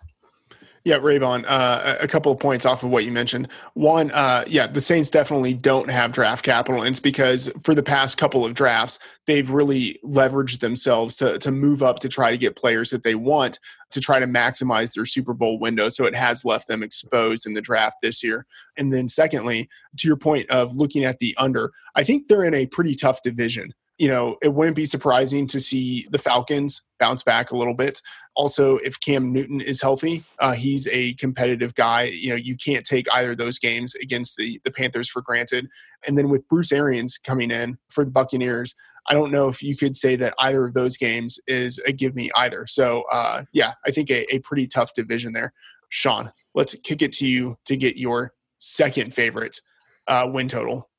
Yeah, 0.83 0.97
Raybon, 0.97 1.45
uh, 1.47 1.97
a 1.99 2.07
couple 2.07 2.31
of 2.31 2.39
points 2.39 2.65
off 2.65 2.81
of 2.81 2.89
what 2.89 3.05
you 3.05 3.11
mentioned. 3.11 3.49
One, 3.75 4.09
uh, 4.11 4.43
yeah, 4.47 4.65
the 4.65 4.81
Saints 4.81 5.11
definitely 5.11 5.53
don't 5.53 5.91
have 5.91 6.11
draft 6.11 6.43
capital, 6.43 6.81
and 6.81 6.89
it's 6.89 6.99
because 6.99 7.51
for 7.61 7.75
the 7.75 7.83
past 7.83 8.17
couple 8.17 8.43
of 8.43 8.55
drafts, 8.55 8.97
they've 9.27 9.47
really 9.47 9.99
leveraged 10.03 10.59
themselves 10.59 11.17
to, 11.17 11.37
to 11.37 11.51
move 11.51 11.83
up 11.83 11.99
to 11.99 12.09
try 12.09 12.31
to 12.31 12.37
get 12.37 12.55
players 12.55 12.89
that 12.89 13.03
they 13.03 13.13
want 13.13 13.59
to 13.91 14.01
try 14.01 14.19
to 14.19 14.25
maximize 14.25 14.95
their 14.95 15.05
Super 15.05 15.35
Bowl 15.35 15.59
window. 15.59 15.87
So 15.87 16.05
it 16.05 16.15
has 16.15 16.43
left 16.43 16.67
them 16.67 16.81
exposed 16.81 17.45
in 17.45 17.53
the 17.53 17.61
draft 17.61 17.97
this 18.01 18.23
year. 18.23 18.47
And 18.75 18.91
then, 18.91 19.07
secondly, 19.07 19.69
to 19.97 20.07
your 20.07 20.17
point 20.17 20.49
of 20.49 20.75
looking 20.75 21.03
at 21.03 21.19
the 21.19 21.35
under, 21.37 21.71
I 21.93 22.03
think 22.03 22.27
they're 22.27 22.43
in 22.43 22.55
a 22.55 22.65
pretty 22.65 22.95
tough 22.95 23.21
division 23.21 23.73
you 24.01 24.07
know, 24.07 24.35
it 24.41 24.55
wouldn't 24.55 24.75
be 24.75 24.87
surprising 24.87 25.45
to 25.45 25.59
see 25.59 26.07
the 26.09 26.17
Falcons 26.17 26.81
bounce 26.99 27.21
back 27.21 27.51
a 27.51 27.55
little 27.55 27.75
bit. 27.75 28.01
Also, 28.33 28.77
if 28.77 28.99
Cam 28.99 29.31
Newton 29.31 29.61
is 29.61 29.79
healthy, 29.79 30.23
uh, 30.39 30.53
he's 30.53 30.87
a 30.87 31.13
competitive 31.13 31.75
guy. 31.75 32.05
You 32.05 32.31
know, 32.31 32.35
you 32.35 32.57
can't 32.57 32.83
take 32.83 33.05
either 33.13 33.33
of 33.33 33.37
those 33.37 33.59
games 33.59 33.93
against 33.93 34.37
the 34.37 34.59
the 34.63 34.71
Panthers 34.71 35.07
for 35.07 35.21
granted. 35.21 35.67
And 36.07 36.17
then 36.17 36.29
with 36.29 36.47
Bruce 36.47 36.71
Arians 36.71 37.19
coming 37.19 37.51
in 37.51 37.77
for 37.89 38.03
the 38.03 38.09
Buccaneers, 38.09 38.73
I 39.07 39.13
don't 39.13 39.31
know 39.31 39.49
if 39.49 39.61
you 39.61 39.77
could 39.77 39.95
say 39.95 40.15
that 40.15 40.33
either 40.39 40.65
of 40.65 40.73
those 40.73 40.97
games 40.97 41.39
is 41.45 41.79
a 41.85 41.91
give 41.91 42.15
me 42.15 42.31
either. 42.35 42.65
So, 42.65 43.03
uh, 43.11 43.43
yeah, 43.53 43.73
I 43.85 43.91
think 43.91 44.09
a, 44.09 44.25
a 44.33 44.39
pretty 44.39 44.65
tough 44.65 44.95
division 44.95 45.33
there. 45.33 45.53
Sean, 45.89 46.31
let's 46.55 46.73
kick 46.73 47.03
it 47.03 47.11
to 47.13 47.27
you 47.27 47.55
to 47.65 47.77
get 47.77 47.97
your 47.97 48.33
second 48.57 49.13
favorite 49.13 49.61
uh, 50.07 50.27
win 50.27 50.47
total. 50.47 50.89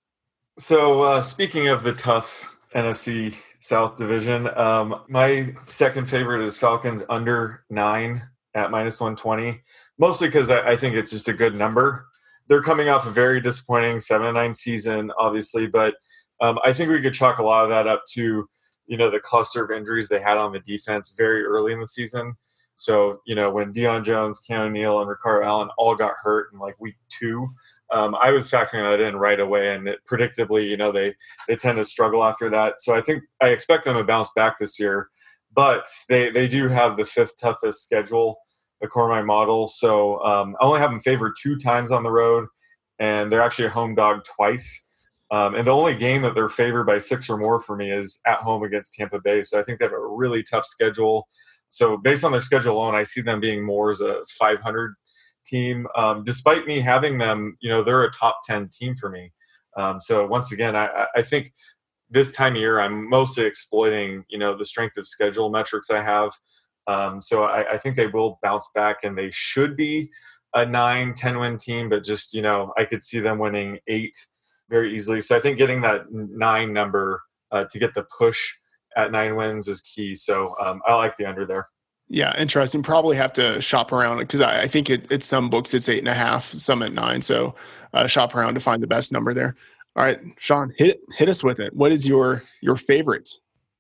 So, 0.57 1.03
uh, 1.03 1.23
speaking 1.23 1.67
of 1.67 1.83
the 1.83 1.95
tough 1.95 2.59
NFC 2.75 3.35
South 3.61 3.97
division. 3.97 4.49
Um, 4.57 5.03
my 5.09 5.55
second 5.62 6.09
favorite 6.09 6.45
is 6.45 6.59
Falcons 6.59 7.03
under 7.09 7.64
nine 7.70 8.23
at 8.55 8.70
minus 8.70 9.01
120, 9.01 9.61
mostly 9.99 10.29
because 10.29 10.51
I, 10.51 10.73
I, 10.73 10.77
think 10.77 10.95
it's 10.95 11.11
just 11.11 11.29
a 11.29 11.33
good 11.33 11.55
number. 11.55 12.07
They're 12.49 12.62
coming 12.62 12.89
off 12.89 13.07
a 13.07 13.11
very 13.11 13.41
disappointing 13.41 14.01
7 14.01 14.35
9 14.35 14.55
season, 14.55 15.11
obviously, 15.18 15.66
but 15.66 15.95
um, 16.41 16.59
I 16.64 16.73
think 16.73 16.91
we 16.91 17.01
could 17.01 17.14
chalk 17.14 17.39
a 17.39 17.43
lot 17.43 17.64
of 17.64 17.70
that 17.70 17.87
up 17.87 18.03
to, 18.14 18.49
you 18.87 18.97
know, 18.97 19.11
the 19.11 19.20
cluster 19.20 19.64
of 19.64 19.70
injuries 19.70 20.09
they 20.09 20.20
had 20.20 20.37
on 20.37 20.53
the 20.53 20.61
defense 20.61 21.14
very 21.16 21.45
early 21.45 21.73
in 21.73 21.81
the 21.81 21.87
season. 21.87 22.35
So, 22.75 23.20
you 23.27 23.35
know, 23.35 23.51
when 23.51 23.73
Deion 23.73 24.05
Jones, 24.05 24.41
Keanu 24.49 24.73
Neal, 24.73 25.01
and 25.01 25.09
Ricardo 25.09 25.47
Allen 25.47 25.68
all 25.79 25.95
got 25.95 26.14
hurt 26.20 26.49
in 26.53 26.59
like 26.59 26.81
week 26.81 26.97
two, 27.09 27.49
um, 27.93 28.16
I 28.20 28.30
was 28.30 28.51
factoring 28.51 28.90
that 28.90 29.01
in 29.01 29.16
right 29.16 29.38
away, 29.38 29.74
and 29.74 29.88
it, 29.88 30.01
predictably, 30.11 30.68
you 30.68 30.76
know, 30.76 30.93
they 30.93 31.14
they 31.49 31.57
tend 31.57 31.78
to 31.78 31.84
struggle 31.84 32.24
after 32.24 32.49
that. 32.51 32.80
So 32.80 32.95
I 32.95 33.03
think 33.03 33.22
I 33.40 33.49
expect 33.49 33.84
them 33.84 33.97
to 33.97 34.05
bounce 34.05 34.30
back 34.34 34.59
this 34.59 34.78
year, 34.80 35.09
but 35.55 35.86
they 36.09 36.30
they 36.30 36.49
do 36.49 36.68
have 36.68 36.97
the 36.97 37.05
fifth 37.05 37.38
toughest 37.38 37.84
schedule 37.84 38.38
according 38.82 39.16
to 39.16 39.22
my 39.22 39.26
model. 39.26 39.68
So 39.68 40.20
um, 40.24 40.57
I 40.61 40.64
only 40.64 40.80
have 40.80 40.90
them 40.90 41.01
favored 41.01 41.34
two 41.40 41.57
times 41.57 41.90
on 41.90 42.03
the 42.03 42.11
road, 42.11 42.47
and 42.99 43.30
they're 43.30 43.43
actually 43.43 43.66
a 43.66 43.70
home 43.70 43.95
dog 43.95 44.24
twice. 44.24 44.82
Um, 45.30 45.55
and 45.55 45.66
the 45.66 45.70
only 45.70 45.95
game 45.95 46.20
that 46.22 46.34
they're 46.34 46.49
favored 46.49 46.84
by 46.84 46.99
six 46.99 47.30
or 47.30 47.38
more 47.38 47.59
for 47.59 47.74
me 47.74 47.90
is 47.90 48.20
at 48.26 48.40
home 48.40 48.62
against 48.64 48.95
Tampa 48.95 49.18
Bay. 49.18 49.43
So 49.43 49.59
I 49.59 49.62
think 49.62 49.78
they 49.78 49.86
have 49.86 49.93
a 49.93 50.07
really 50.07 50.43
tough 50.43 50.66
schedule. 50.66 51.26
So 51.70 51.97
based 51.97 52.22
on 52.22 52.32
their 52.32 52.40
schedule 52.40 52.76
alone, 52.76 52.95
I 52.95 53.03
see 53.03 53.22
them 53.22 53.40
being 53.40 53.64
more 53.64 53.88
as 53.88 54.03
a 54.03 54.16
500 54.38 54.95
team. 55.45 55.86
Um, 55.97 56.24
despite 56.24 56.66
me 56.66 56.80
having 56.80 57.18
them, 57.18 57.57
you 57.61 57.70
know, 57.70 57.82
they're 57.82 58.05
a 58.05 58.11
top 58.11 58.40
10 58.45 58.68
team 58.72 58.95
for 58.95 59.11
me. 59.11 59.32
Um, 59.76 60.01
so 60.01 60.26
once 60.26 60.53
again, 60.53 60.76
I, 60.76 61.07
I 61.16 61.22
think 61.22 61.53
this 62.11 62.30
time 62.30 62.55
of 62.55 62.61
year, 62.61 62.78
I'm 62.78 63.09
mostly 63.09 63.45
exploiting, 63.45 64.24
you 64.28 64.38
know, 64.38 64.55
the 64.55 64.66
strength 64.66 64.99
of 64.99 65.07
schedule 65.07 65.51
metrics 65.51 65.90
I 65.90 66.03
have. 66.03 66.30
Um, 66.86 67.20
so 67.20 67.45
I, 67.45 67.74
I, 67.74 67.78
think 67.78 67.95
they 67.95 68.09
will 68.09 68.40
bounce 68.43 68.68
back 68.74 69.05
and 69.05 69.16
they 69.16 69.30
should 69.30 69.76
be 69.76 70.11
a 70.55 70.66
9, 70.66 71.14
10 71.14 71.38
win 71.38 71.57
team, 71.57 71.88
but 71.88 72.05
just, 72.05 72.34
you 72.34 72.43
know, 72.43 72.72
I 72.76 72.84
could 72.84 73.05
see 73.05 73.20
them 73.20 73.38
winning 73.38 73.78
eight 73.86 74.16
very 74.68 74.95
easily. 74.95 75.20
So 75.20 75.36
I 75.36 75.40
think 75.40 75.59
getting 75.59 75.80
that 75.82 76.11
nine 76.11 76.72
number 76.72 77.22
uh, 77.53 77.64
to 77.70 77.78
get 77.78 77.95
the 77.95 78.05
push 78.18 78.53
at 78.97 79.12
nine 79.12 79.36
wins 79.36 79.68
is 79.68 79.80
key. 79.80 80.14
So 80.14 80.55
um, 80.61 80.82
I 80.86 80.95
like 80.95 81.16
the 81.16 81.26
under 81.26 81.47
there. 81.47 81.66
Yeah, 82.09 82.38
interesting. 82.38 82.82
Probably 82.82 83.16
have 83.16 83.32
to 83.34 83.61
shop 83.61 83.90
around 83.90 84.18
because 84.18 84.40
I, 84.40 84.62
I, 84.62 84.66
think 84.66 84.90
it, 84.90 85.11
it's 85.11 85.26
some 85.26 85.48
books 85.48 85.72
it's 85.72 85.88
eight 85.88 86.00
and 86.00 86.09
a 86.09 86.14
half, 86.14 86.44
some 86.44 86.82
at 86.82 86.92
nine. 86.92 87.22
So 87.22 87.55
uh, 87.94 88.07
shop 88.07 88.34
around 88.34 88.55
to 88.55 88.61
find 88.61 88.82
the 88.82 88.86
best 88.86 89.12
number 89.12 89.32
there. 89.32 89.57
All 89.96 90.05
right, 90.05 90.20
Sean, 90.38 90.72
hit 90.78 91.00
hit 91.16 91.28
us 91.28 91.44
with 91.44 91.59
it. 91.59 91.74
What 91.74 91.92
is 91.92 92.07
your 92.07 92.42
your 92.61 92.76
favorite? 92.76 93.28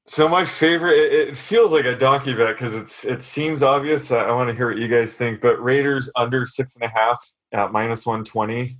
So 0.04 0.28
my 0.28 0.44
favorite, 0.44 0.98
it, 0.98 1.28
it 1.28 1.36
feels 1.36 1.72
like 1.72 1.84
a 1.84 1.96
donkey 1.96 2.34
bet 2.34 2.56
because 2.56 2.74
it's 2.74 3.04
it 3.04 3.22
seems 3.22 3.62
obvious. 3.62 4.10
I, 4.10 4.24
I 4.24 4.32
want 4.32 4.48
to 4.50 4.54
hear 4.54 4.68
what 4.68 4.78
you 4.78 4.88
guys 4.88 5.14
think, 5.14 5.40
but 5.40 5.62
Raiders 5.62 6.10
under 6.16 6.44
six 6.44 6.74
and 6.76 6.84
a 6.84 6.88
half 6.88 7.24
at 7.52 7.72
minus 7.72 8.04
one 8.04 8.24
twenty. 8.24 8.78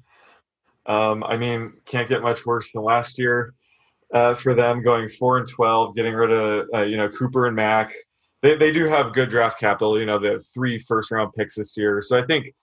Um, 0.86 1.22
I 1.24 1.36
mean, 1.36 1.74
can't 1.84 2.08
get 2.08 2.22
much 2.22 2.44
worse 2.44 2.72
than 2.72 2.82
last 2.82 3.18
year 3.18 3.54
uh, 4.12 4.34
for 4.34 4.54
them 4.54 4.82
going 4.82 5.08
four 5.08 5.38
and 5.38 5.48
twelve, 5.48 5.94
getting 5.94 6.14
rid 6.14 6.32
of 6.32 6.66
uh, 6.74 6.82
you 6.82 6.96
know 6.96 7.08
Cooper 7.08 7.46
and 7.46 7.56
Mack. 7.56 7.92
They 8.42 8.56
they 8.56 8.72
do 8.72 8.86
have 8.86 9.12
good 9.12 9.30
draft 9.30 9.58
capital. 9.58 9.98
You 9.98 10.06
know, 10.06 10.18
the 10.18 10.44
three 10.54 10.78
first 10.78 11.10
round 11.10 11.32
picks 11.34 11.54
this 11.56 11.76
year, 11.76 12.02
so 12.02 12.18
I 12.18 12.24
think 12.24 12.54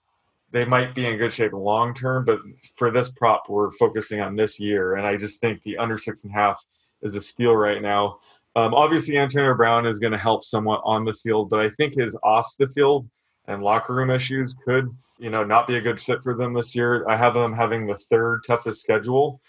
they 0.52 0.64
might 0.64 0.94
be 0.94 1.06
in 1.06 1.16
good 1.16 1.32
shape 1.32 1.52
long 1.52 1.94
term. 1.94 2.24
But 2.24 2.40
for 2.76 2.90
this 2.90 3.10
prop, 3.10 3.44
we're 3.48 3.70
focusing 3.72 4.20
on 4.20 4.36
this 4.36 4.60
year, 4.60 4.94
and 4.94 5.06
I 5.06 5.16
just 5.16 5.40
think 5.40 5.62
the 5.62 5.78
under 5.78 5.98
six 5.98 6.24
and 6.24 6.32
a 6.32 6.36
half 6.36 6.64
is 7.02 7.14
a 7.14 7.20
steal 7.20 7.54
right 7.54 7.80
now. 7.80 8.18
Um, 8.56 8.74
obviously, 8.74 9.16
Antonio 9.16 9.54
Brown 9.54 9.86
is 9.86 9.98
going 9.98 10.12
to 10.12 10.18
help 10.18 10.44
somewhat 10.44 10.82
on 10.84 11.04
the 11.04 11.14
field, 11.14 11.50
but 11.50 11.60
I 11.60 11.70
think 11.70 11.94
his 11.94 12.16
off 12.22 12.52
the 12.58 12.68
field 12.68 13.08
and 13.46 13.62
locker 13.62 13.94
room 13.94 14.10
issues 14.10 14.54
could, 14.54 14.88
you 15.18 15.30
know, 15.30 15.44
not 15.44 15.66
be 15.66 15.76
a 15.76 15.80
good 15.80 16.00
fit 16.00 16.22
for 16.22 16.34
them 16.34 16.52
this 16.52 16.74
year. 16.74 17.08
I 17.08 17.16
have 17.16 17.34
them 17.34 17.52
having 17.52 17.86
the 17.86 17.94
third 17.94 18.42
toughest 18.46 18.82
schedule. 18.82 19.40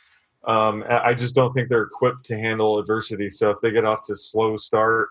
Um, 0.43 0.84
I 0.89 1.13
just 1.13 1.36
don't 1.36 1.53
think 1.53 1.69
they're 1.69 1.84
equipped 1.84 2.25
to 2.25 2.38
handle 2.38 2.79
adversity. 2.79 3.29
So 3.29 3.51
if 3.51 3.61
they 3.61 3.71
get 3.71 3.86
off 3.86 4.03
to 4.03 4.15
slow 4.15 4.57
start, 4.57 5.09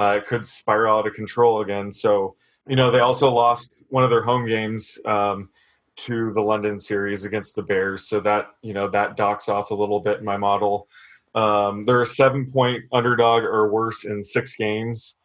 uh, 0.00 0.16
it 0.16 0.26
could 0.26 0.46
spiral 0.46 0.98
out 0.98 1.06
of 1.06 1.14
control 1.14 1.60
again. 1.60 1.92
So 1.92 2.34
you 2.66 2.76
know 2.76 2.90
they 2.90 3.00
also 3.00 3.30
lost 3.30 3.82
one 3.88 4.02
of 4.02 4.10
their 4.10 4.22
home 4.22 4.46
games 4.46 4.98
um, 5.04 5.50
to 5.96 6.32
the 6.32 6.40
London 6.40 6.78
series 6.78 7.24
against 7.24 7.54
the 7.54 7.62
Bears, 7.62 8.08
so 8.08 8.20
that 8.20 8.46
you 8.62 8.72
know 8.72 8.88
that 8.88 9.16
docks 9.16 9.48
off 9.48 9.70
a 9.70 9.74
little 9.74 10.00
bit 10.00 10.18
in 10.18 10.24
my 10.24 10.36
model. 10.36 10.88
Um, 11.34 11.84
they're 11.84 12.02
a 12.02 12.06
seven 12.06 12.50
point 12.50 12.84
underdog 12.92 13.44
or 13.44 13.70
worse 13.70 14.04
in 14.04 14.24
six 14.24 14.56
games. 14.56 15.16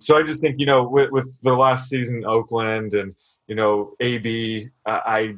So 0.00 0.16
I 0.16 0.22
just 0.22 0.40
think 0.40 0.56
you 0.58 0.66
know 0.66 0.86
with, 0.86 1.10
with 1.10 1.28
their 1.42 1.56
last 1.56 1.88
season, 1.88 2.24
Oakland 2.26 2.94
and 2.94 3.14
you 3.46 3.54
know 3.54 3.94
AB, 4.00 4.68
I 4.86 5.34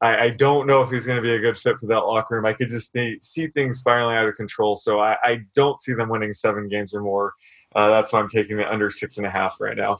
I, 0.00 0.16
I 0.16 0.30
don't 0.30 0.66
know 0.66 0.82
if 0.82 0.90
he's 0.90 1.06
going 1.06 1.16
to 1.16 1.22
be 1.22 1.34
a 1.34 1.38
good 1.38 1.58
fit 1.58 1.78
for 1.78 1.86
that 1.86 2.00
locker 2.00 2.36
room. 2.36 2.46
I 2.46 2.54
could 2.54 2.68
just 2.68 2.96
see 3.22 3.46
things 3.48 3.78
spiraling 3.78 4.16
out 4.16 4.28
of 4.28 4.34
control. 4.34 4.76
So 4.76 4.98
I, 4.98 5.16
I 5.22 5.40
don't 5.54 5.80
see 5.80 5.92
them 5.92 6.08
winning 6.08 6.32
seven 6.32 6.68
games 6.68 6.94
or 6.94 7.02
more. 7.02 7.34
Uh, 7.74 7.88
that's 7.90 8.12
why 8.12 8.20
I'm 8.20 8.28
taking 8.28 8.56
the 8.56 8.70
under 8.70 8.90
six 8.90 9.16
and 9.16 9.26
a 9.26 9.30
half 9.30 9.60
right 9.60 9.76
now. 9.76 9.98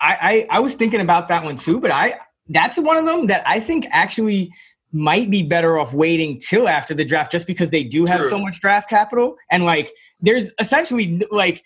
I, 0.00 0.46
I 0.50 0.56
I 0.56 0.60
was 0.60 0.74
thinking 0.74 1.00
about 1.00 1.28
that 1.28 1.44
one 1.44 1.56
too, 1.56 1.80
but 1.80 1.90
I 1.90 2.14
that's 2.48 2.78
one 2.78 2.96
of 2.96 3.04
them 3.04 3.26
that 3.28 3.46
I 3.46 3.60
think 3.60 3.86
actually 3.90 4.52
might 4.92 5.30
be 5.30 5.42
better 5.42 5.78
off 5.78 5.94
waiting 5.94 6.38
till 6.38 6.68
after 6.68 6.94
the 6.94 7.04
draft 7.04 7.32
just 7.32 7.46
because 7.46 7.70
they 7.70 7.82
do 7.82 8.04
have 8.04 8.20
True. 8.20 8.30
so 8.30 8.38
much 8.38 8.60
draft 8.60 8.90
capital 8.90 9.36
and 9.50 9.64
like 9.64 9.90
there's 10.20 10.50
essentially 10.58 11.22
like 11.30 11.62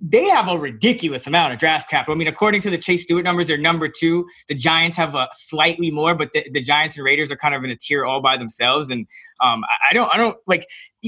they 0.00 0.24
have 0.28 0.48
a 0.48 0.58
ridiculous 0.58 1.26
amount 1.26 1.52
of 1.52 1.58
draft 1.58 1.90
capital. 1.90 2.14
I 2.14 2.16
mean, 2.16 2.28
according 2.28 2.62
to 2.62 2.70
the 2.70 2.78
Chase 2.78 3.02
Stuart 3.02 3.22
numbers, 3.22 3.48
they're 3.48 3.58
number 3.58 3.86
two. 3.86 4.26
The 4.48 4.54
Giants 4.54 4.96
have 4.96 5.14
a 5.14 5.28
slightly 5.32 5.90
more, 5.90 6.14
but 6.14 6.32
the, 6.32 6.48
the 6.50 6.62
Giants 6.62 6.96
and 6.96 7.04
Raiders 7.04 7.30
are 7.30 7.36
kind 7.36 7.54
of 7.54 7.62
in 7.64 7.70
a 7.70 7.76
tier 7.76 8.06
all 8.06 8.22
by 8.22 8.38
themselves. 8.38 8.90
And 8.90 9.06
um, 9.40 9.62
I, 9.64 9.90
I 9.90 9.94
don't, 9.94 10.10
I 10.14 10.16
don't 10.16 10.38
like 10.46 10.66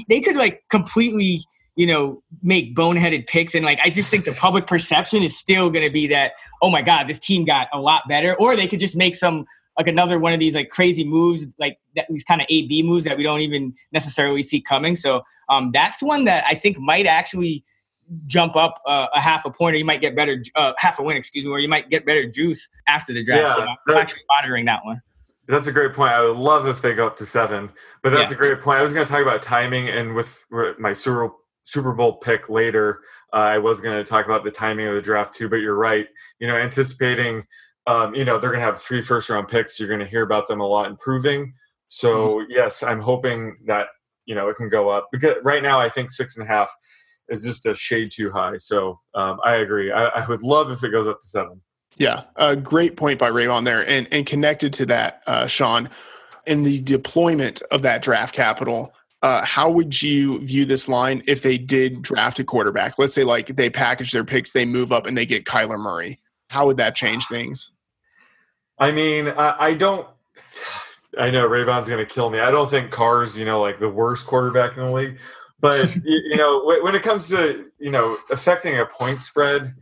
they 0.08 0.20
could 0.20 0.36
like 0.36 0.64
completely, 0.70 1.42
you 1.76 1.86
know, 1.86 2.22
make 2.42 2.74
boneheaded 2.74 3.26
picks. 3.26 3.54
And 3.54 3.64
like, 3.64 3.80
I 3.82 3.90
just 3.90 4.10
think 4.10 4.24
the 4.24 4.32
public 4.32 4.66
perception 4.66 5.22
is 5.22 5.38
still 5.38 5.70
going 5.70 5.84
to 5.84 5.92
be 5.92 6.06
that, 6.08 6.32
oh 6.60 6.70
my 6.70 6.82
God, 6.82 7.06
this 7.06 7.18
team 7.18 7.44
got 7.44 7.68
a 7.72 7.80
lot 7.80 8.02
better. 8.08 8.34
Or 8.34 8.56
they 8.56 8.66
could 8.66 8.80
just 8.80 8.96
make 8.96 9.14
some 9.14 9.46
like 9.78 9.86
another 9.86 10.18
one 10.18 10.34
of 10.34 10.40
these 10.40 10.54
like 10.54 10.68
crazy 10.68 11.02
moves, 11.02 11.46
like 11.58 11.78
that, 11.96 12.06
these 12.10 12.24
kind 12.24 12.42
of 12.42 12.46
A 12.50 12.66
B 12.66 12.82
moves 12.82 13.04
that 13.04 13.16
we 13.16 13.22
don't 13.22 13.40
even 13.40 13.74
necessarily 13.90 14.42
see 14.42 14.60
coming. 14.60 14.96
So 14.96 15.22
um, 15.48 15.70
that's 15.72 16.02
one 16.02 16.26
that 16.26 16.44
I 16.46 16.54
think 16.54 16.78
might 16.78 17.06
actually 17.06 17.64
jump 18.26 18.54
up 18.54 18.82
uh, 18.86 19.06
a 19.14 19.20
half 19.20 19.46
a 19.46 19.50
point, 19.50 19.74
or 19.74 19.78
you 19.78 19.86
might 19.86 20.02
get 20.02 20.14
better 20.14 20.44
uh, 20.56 20.74
half 20.76 20.98
a 20.98 21.02
win, 21.02 21.16
excuse 21.16 21.46
me, 21.46 21.50
or 21.50 21.58
you 21.58 21.68
might 21.68 21.88
get 21.88 22.04
better 22.04 22.28
juice 22.28 22.68
after 22.86 23.14
the 23.14 23.24
draft. 23.24 23.46
Yeah, 23.46 23.54
so 23.54 23.62
I'm 23.62 23.76
that, 23.86 23.96
actually 23.96 24.22
monitoring 24.36 24.66
that 24.66 24.84
one. 24.84 25.00
That's 25.48 25.66
a 25.66 25.72
great 25.72 25.94
point. 25.94 26.12
I 26.12 26.20
would 26.20 26.36
love 26.36 26.66
if 26.66 26.82
they 26.82 26.94
go 26.94 27.06
up 27.06 27.16
to 27.16 27.26
seven, 27.26 27.70
but 28.02 28.10
that's 28.10 28.30
yeah. 28.30 28.36
a 28.36 28.38
great 28.38 28.60
point. 28.60 28.78
I 28.78 28.82
was 28.82 28.92
going 28.92 29.06
to 29.06 29.10
talk 29.10 29.22
about 29.22 29.40
timing, 29.40 29.88
and 29.88 30.14
with 30.14 30.44
my 30.78 30.92
Super 30.92 31.30
Super 31.62 31.92
Bowl 31.92 32.14
pick 32.14 32.48
later, 32.48 33.00
uh, 33.32 33.36
I 33.36 33.58
was 33.58 33.80
going 33.80 33.96
to 33.96 34.04
talk 34.04 34.24
about 34.24 34.44
the 34.44 34.50
timing 34.50 34.88
of 34.88 34.94
the 34.94 35.02
draft 35.02 35.34
too. 35.34 35.48
But 35.48 35.56
you're 35.56 35.76
right. 35.76 36.06
You 36.38 36.48
know, 36.48 36.56
anticipating, 36.56 37.44
um, 37.86 38.14
you 38.14 38.24
know, 38.24 38.38
they're 38.38 38.50
going 38.50 38.60
to 38.60 38.66
have 38.66 38.80
three 38.80 39.02
first 39.02 39.30
round 39.30 39.48
picks. 39.48 39.78
You're 39.78 39.88
going 39.88 40.00
to 40.00 40.06
hear 40.06 40.22
about 40.22 40.48
them 40.48 40.60
a 40.60 40.66
lot 40.66 40.88
improving. 40.88 41.52
So 41.92 42.14
mm-hmm. 42.14 42.50
yes, 42.50 42.82
I'm 42.82 43.00
hoping 43.00 43.58
that 43.66 43.86
you 44.24 44.34
know 44.34 44.48
it 44.48 44.56
can 44.56 44.68
go 44.68 44.88
up 44.88 45.08
because 45.12 45.34
right 45.42 45.62
now 45.62 45.78
I 45.78 45.90
think 45.90 46.10
six 46.10 46.36
and 46.36 46.44
a 46.44 46.48
half 46.48 46.72
is 47.28 47.44
just 47.44 47.66
a 47.66 47.74
shade 47.74 48.10
too 48.10 48.30
high. 48.30 48.56
So 48.56 48.98
um, 49.14 49.38
I 49.44 49.56
agree. 49.56 49.92
I, 49.92 50.06
I, 50.06 50.26
would 50.26 50.42
love 50.42 50.70
if 50.70 50.82
it 50.84 50.90
goes 50.90 51.06
up 51.06 51.20
to 51.20 51.26
seven. 51.26 51.60
Yeah, 51.96 52.24
a 52.36 52.56
great 52.56 52.96
point 52.96 53.18
by 53.18 53.30
Raybon 53.30 53.66
there, 53.66 53.86
and 53.86 54.08
and 54.10 54.24
connected 54.24 54.72
to 54.74 54.86
that, 54.86 55.22
uh, 55.26 55.46
Sean, 55.46 55.90
in 56.46 56.62
the 56.62 56.80
deployment 56.80 57.60
of 57.70 57.82
that 57.82 58.00
draft 58.02 58.34
capital. 58.34 58.94
Uh, 59.22 59.44
how 59.44 59.70
would 59.70 60.02
you 60.02 60.40
view 60.40 60.64
this 60.64 60.88
line 60.88 61.22
if 61.28 61.42
they 61.42 61.56
did 61.56 62.02
draft 62.02 62.40
a 62.40 62.44
quarterback? 62.44 62.98
Let's 62.98 63.14
say 63.14 63.22
like 63.22 63.46
they 63.46 63.70
package 63.70 64.10
their 64.10 64.24
picks, 64.24 64.50
they 64.50 64.66
move 64.66 64.90
up, 64.90 65.06
and 65.06 65.16
they 65.16 65.24
get 65.24 65.44
Kyler 65.44 65.78
Murray. 65.78 66.18
How 66.50 66.66
would 66.66 66.76
that 66.78 66.96
change 66.96 67.26
things? 67.28 67.70
I 68.78 68.90
mean, 68.90 69.28
I, 69.28 69.56
I 69.58 69.74
don't. 69.74 70.06
I 71.18 71.30
know 71.30 71.46
Raybon's 71.46 71.88
going 71.88 72.04
to 72.04 72.14
kill 72.14 72.30
me. 72.30 72.40
I 72.40 72.50
don't 72.50 72.70
think 72.70 72.90
Carr's, 72.90 73.36
you 73.36 73.44
know, 73.44 73.60
like 73.60 73.78
the 73.78 73.88
worst 73.88 74.26
quarterback 74.26 74.76
in 74.76 74.86
the 74.86 74.92
league. 74.92 75.18
But 75.60 75.94
you 76.04 76.36
know, 76.36 76.64
when 76.82 76.94
it 76.94 77.02
comes 77.02 77.28
to 77.28 77.66
you 77.78 77.90
know 77.90 78.16
affecting 78.30 78.78
a 78.80 78.86
point 78.86 79.20
spread, 79.20 79.74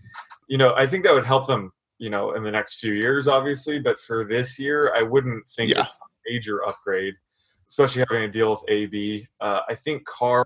you 0.49 0.59
know, 0.59 0.75
I 0.75 0.87
think 0.87 1.05
that 1.05 1.15
would 1.15 1.27
help 1.27 1.47
them. 1.47 1.73
You 1.99 2.09
know, 2.09 2.33
in 2.33 2.43
the 2.43 2.51
next 2.51 2.81
few 2.81 2.93
years, 2.93 3.29
obviously. 3.29 3.79
But 3.79 4.01
for 4.01 4.25
this 4.25 4.59
year, 4.59 4.95
I 4.97 5.03
wouldn't 5.03 5.49
think 5.49 5.71
yeah. 5.71 5.83
it's 5.83 5.99
a 5.99 6.31
major 6.31 6.65
upgrade, 6.67 7.15
especially 7.71 8.05
having 8.11 8.31
to 8.31 8.39
deal 8.39 8.51
with 8.51 8.65
AB. 8.69 9.27
Uh, 9.41 9.61
I 9.69 9.75
think 9.75 10.05
Carr 10.05 10.45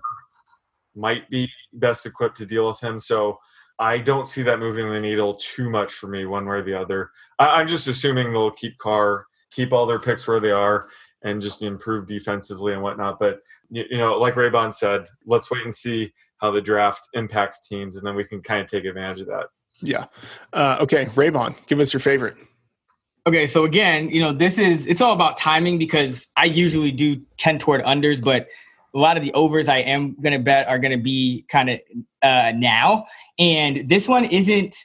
might 0.95 1.29
be 1.29 1.49
best 1.73 2.05
equipped 2.05 2.37
to 2.37 2.45
deal 2.45 2.67
with 2.67 2.79
him. 2.81 2.99
So 2.99 3.39
I 3.79 3.97
don't 3.97 4.27
see 4.27 4.43
that 4.43 4.59
moving 4.59 4.89
the 4.89 4.99
needle 4.99 5.33
too 5.33 5.69
much 5.69 5.93
for 5.93 6.07
me, 6.07 6.25
one 6.25 6.45
way 6.45 6.57
or 6.57 6.63
the 6.63 6.79
other. 6.79 7.09
I, 7.39 7.61
am 7.61 7.67
just 7.67 7.87
assuming 7.87 8.31
they'll 8.31 8.51
keep 8.51 8.77
Carr, 8.77 9.25
keep 9.51 9.73
all 9.73 9.85
their 9.85 9.99
picks 9.99 10.27
where 10.27 10.39
they 10.39 10.51
are, 10.51 10.87
and 11.23 11.41
just 11.41 11.63
improve 11.63 12.05
defensively 12.05 12.73
and 12.73 12.81
whatnot. 12.81 13.19
But 13.19 13.39
you, 13.69 13.83
you 13.89 13.97
know, 13.97 14.17
like 14.17 14.35
Raybon 14.35 14.73
said, 14.73 15.07
let's 15.25 15.51
wait 15.51 15.65
and 15.65 15.75
see 15.75 16.13
how 16.39 16.51
the 16.51 16.61
draft 16.61 17.09
impacts 17.13 17.67
teams, 17.67 17.97
and 17.97 18.05
then 18.05 18.15
we 18.15 18.23
can 18.23 18.41
kind 18.41 18.61
of 18.61 18.69
take 18.69 18.85
advantage 18.85 19.21
of 19.21 19.27
that. 19.27 19.47
Yeah. 19.81 20.05
Uh, 20.53 20.77
okay, 20.81 21.05
Raybon, 21.07 21.55
give 21.65 21.79
us 21.81 21.91
your 21.91 21.99
favorite. 21.99 22.37
Okay, 23.27 23.47
so 23.47 23.63
again, 23.63 24.09
you 24.09 24.19
know, 24.19 24.31
this 24.31 24.59
is 24.59 24.85
it's 24.85 25.01
all 25.01 25.13
about 25.13 25.35
timing 25.35 25.79
because 25.79 26.27
I 26.37 26.45
usually 26.45 26.91
do 26.91 27.15
tend 27.37 27.59
toward 27.59 27.81
unders, 27.83 28.23
but 28.23 28.47
a 28.93 28.99
lot 28.99 29.17
of 29.17 29.23
the 29.23 29.33
overs 29.33 29.67
I 29.67 29.79
am 29.79 30.13
going 30.21 30.33
to 30.33 30.39
bet 30.39 30.67
are 30.67 30.77
going 30.77 30.91
to 30.91 31.03
be 31.03 31.43
kind 31.49 31.71
of 31.71 31.79
uh, 32.21 32.53
now, 32.55 33.07
and 33.39 33.89
this 33.89 34.07
one 34.07 34.25
isn't 34.25 34.75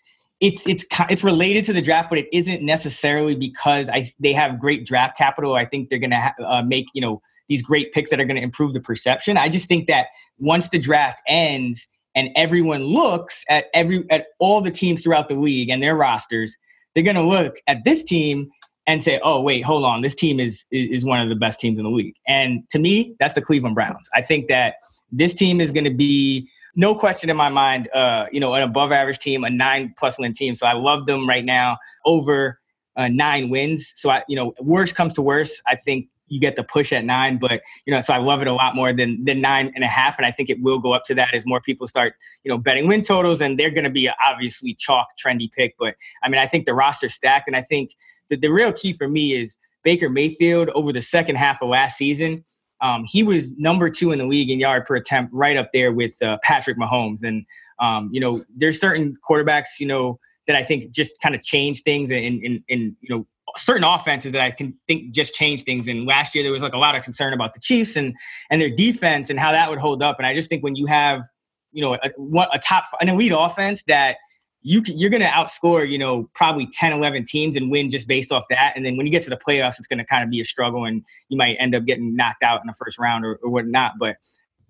it's 0.41 0.67
it's 0.67 0.87
it's 1.11 1.23
related 1.23 1.67
to 1.67 1.75
the 1.75 1.83
draft, 1.83 2.09
but 2.09 2.19
it 2.19 2.29
isn't 2.33 2.63
necessarily 2.63 3.37
because 3.37 3.91
I 3.91 4.11
they 4.21 4.33
have 4.33 4.59
great 4.59 4.87
draft 4.87 5.19
capital. 5.19 5.55
I 5.55 5.67
think 5.67 5.91
they're 5.91 5.99
going 5.99 6.11
to 6.11 6.17
ha- 6.17 6.35
uh, 6.43 6.63
make 6.63 6.87
you 6.95 7.03
know 7.03 7.21
these 7.49 7.61
great 7.61 7.93
picks 7.93 8.09
that 8.09 8.21
are 8.21 8.25
going 8.25 8.37
to 8.37 8.43
improve 8.43 8.73
the 8.73 8.81
perception. 8.81 9.37
I 9.37 9.51
just 9.51 9.69
think 9.69 9.87
that 9.89 10.07
once 10.39 10.71
the 10.71 10.79
draft 10.79 11.21
ends 11.29 11.87
and 12.15 12.31
everyone 12.37 12.85
looks 12.85 13.45
at 13.51 13.67
every 13.75 14.11
at 14.11 14.29
all 14.39 14.63
the 14.63 14.71
teams 14.71 15.03
throughout 15.03 15.29
the 15.29 15.35
league 15.35 15.69
and 15.69 15.83
their 15.83 15.95
rosters, 15.95 16.57
they're 16.95 17.05
going 17.05 17.17
to 17.17 17.23
look 17.23 17.57
at 17.67 17.85
this 17.85 18.03
team 18.03 18.51
and 18.87 19.03
say, 19.03 19.21
"Oh, 19.23 19.41
wait, 19.41 19.63
hold 19.63 19.85
on, 19.85 20.03
this 20.03 20.15
team 20.15 20.41
is, 20.41 20.65
is 20.71 21.05
one 21.05 21.21
of 21.21 21.29
the 21.29 21.37
best 21.37 21.61
teams 21.61 21.79
in 21.79 21.85
the 21.85 21.91
league." 21.91 22.15
And 22.27 22.69
to 22.71 22.79
me, 22.79 23.15
that's 23.21 23.35
the 23.35 23.43
Cleveland 23.43 23.75
Browns. 23.75 24.09
I 24.15 24.23
think 24.23 24.49
that 24.49 24.75
this 25.13 25.35
team 25.35 25.61
is 25.61 25.73
going 25.73 25.85
to 25.85 25.95
be 25.95 26.49
no 26.77 26.95
question 26.95 27.31
in 27.31 27.37
my 27.37 27.49
mind, 27.49 27.89
uh, 27.95 28.27
you 28.33 28.41
know, 28.41 28.55
an 28.55 28.63
above 28.63 28.93
average 28.93 29.19
team, 29.19 29.45
a 29.45 29.51
nine 29.51 29.95
plus 29.99 30.19
win 30.19 30.33
team. 30.33 30.55
So 30.55 30.67
I 30.67 30.73
love 30.73 31.07
them 31.07 31.29
right 31.29 31.45
now 31.45 31.79
over 32.05 32.61
uh, 32.97 33.09
nine 33.09 33.51
wins. 33.51 33.93
So 33.95 34.11
I, 34.11 34.23
you 34.29 34.37
know, 34.37 34.55
worst 34.61 34.95
comes 34.95 35.13
to 35.15 35.23
worst, 35.23 35.61
I 35.67 35.77
think 35.77 36.09
you 36.31 36.41
get 36.41 36.57
the 36.57 36.65
push 36.65 36.93
at 36.93 37.05
nine, 37.05 37.39
but 37.39 37.61
you 37.85 37.93
know, 37.93 38.01
so 38.01 38.15
I 38.15 38.19
love 38.19 38.41
it 38.41 38.47
a 38.47 38.55
lot 38.55 38.75
more 38.75 38.93
than 38.93 39.23
than 39.25 39.41
nine 39.41 39.71
and 39.75 39.85
a 39.85 39.89
half, 39.89 40.17
and 40.17 40.25
I 40.25 40.31
think 40.31 40.49
it 40.49 40.63
will 40.63 40.79
go 40.79 40.93
up 40.93 41.05
to 41.05 41.15
that 41.17 41.35
as 41.35 41.45
more 41.45 41.61
people 41.61 41.87
start, 41.87 42.15
you 42.45 42.49
know, 42.49 42.57
betting 42.57 42.87
win 42.87 43.03
totals, 43.03 43.41
and 43.41 43.59
they're 43.59 43.71
going 43.71 43.85
to 43.85 43.91
be 43.91 44.07
a 44.07 44.17
obviously 44.27 44.75
chalk 44.75 45.09
trendy 45.23 45.51
pick. 45.53 45.75
But 45.79 45.97
I 46.23 46.29
mean, 46.29 46.41
I 46.41 46.47
think 46.47 46.65
the 46.65 46.75
roster 46.75 47.09
stacked, 47.09 47.49
and 47.49 47.57
I 47.57 47.63
think 47.63 47.91
that 48.31 48.41
the 48.41 48.49
real 48.49 48.73
key 48.73 48.93
for 48.93 49.09
me 49.09 49.35
is 49.35 49.59
Baker 49.83 50.09
Mayfield 50.09 50.71
over 50.71 50.93
the 50.93 51.03
second 51.03 51.37
half 51.37 51.61
of 51.61 51.69
last 51.69 51.99
season. 51.99 52.45
Um, 52.81 53.05
he 53.05 53.23
was 53.23 53.53
number 53.59 53.91
two 53.91 54.11
in 54.11 54.19
the 54.19 54.27
league 54.27 54.51
in 54.51 54.59
yard 54.59 54.87
per 54.87 54.97
attempt, 54.97 55.35
right 55.35 55.57
up 55.57 55.71
there 55.73 55.93
with 55.93 56.21
uh, 56.23 56.39
Patrick 56.43 56.79
Mahomes. 56.79 57.23
And 57.23 57.45
um, 57.79 58.09
you 58.13 58.21
know, 58.21 58.43
there's 58.57 58.81
certain 58.81 59.17
quarterbacks, 59.29 59.79
you 59.79 59.87
know, 59.87 60.19
that 60.47 60.57
I 60.57 60.65
think 60.65 60.91
just 60.91 61.21
kind 61.21 61.35
of 61.35 61.43
change 61.43 61.83
things 61.83 62.11
and, 62.11 62.43
in, 62.43 62.65
in 62.69 62.97
you 63.01 63.15
know 63.15 63.27
certain 63.57 63.85
offenses 63.85 64.33
that 64.33 64.41
I 64.41 64.51
can 64.51 64.75
think 64.87 65.13
just 65.13 65.35
change 65.35 65.65
things. 65.65 65.89
And 65.89 66.07
last 66.07 66.35
year 66.35 66.43
there 66.45 66.53
was 66.53 66.63
like 66.63 66.73
a 66.73 66.79
lot 66.79 66.97
of 66.97 67.03
concern 67.03 67.33
about 67.33 67.55
the 67.55 67.61
Chiefs 67.61 67.97
and 67.97 68.15
and 68.51 68.61
their 68.61 68.71
defense 68.71 69.31
and 69.31 69.39
how 69.39 69.53
that 69.53 69.71
would 69.71 69.79
hold 69.79 70.03
up. 70.03 70.19
And 70.19 70.27
I 70.27 70.35
just 70.35 70.49
think 70.49 70.63
when 70.63 70.77
you 70.77 70.87
have 70.87 71.23
you 71.73 71.83
know 71.83 71.95
a, 71.95 72.49
a 72.53 72.59
top 72.59 72.85
an 73.01 73.09
elite 73.09 73.33
offense 73.35 73.83
that 73.85 74.17
you 74.63 74.83
can, 74.83 74.99
you're 74.99 75.11
going 75.11 75.23
to 75.23 75.29
outscore 75.29 75.89
you 75.89 75.99
know 75.99 76.29
probably 76.35 76.67
10 76.73 76.93
11 76.93 77.25
teams 77.25 77.57
and 77.57 77.71
win 77.71 77.89
just 77.89 78.07
based 78.07 78.33
off 78.33 78.45
that 78.51 78.73
and 78.77 78.85
then 78.85 78.97
when 78.97 79.07
you 79.07 79.13
get 79.13 79.23
to 79.23 79.31
the 79.31 79.37
playoffs 79.37 79.79
it's 79.79 79.87
going 79.87 79.99
to 79.99 80.05
kind 80.05 80.23
of 80.23 80.31
be 80.31 80.41
a 80.41 80.45
struggle 80.45 80.85
and 80.85 81.05
you 81.29 81.37
might 81.37 81.57
end 81.59 81.75
up 81.75 81.85
getting 81.85 82.15
knocked 82.15 82.43
out 82.43 82.61
in 82.61 82.67
the 82.67 82.75
first 82.75 82.99
round 82.99 83.25
or, 83.25 83.39
or 83.43 83.51
whatnot 83.51 83.93
but 83.99 84.17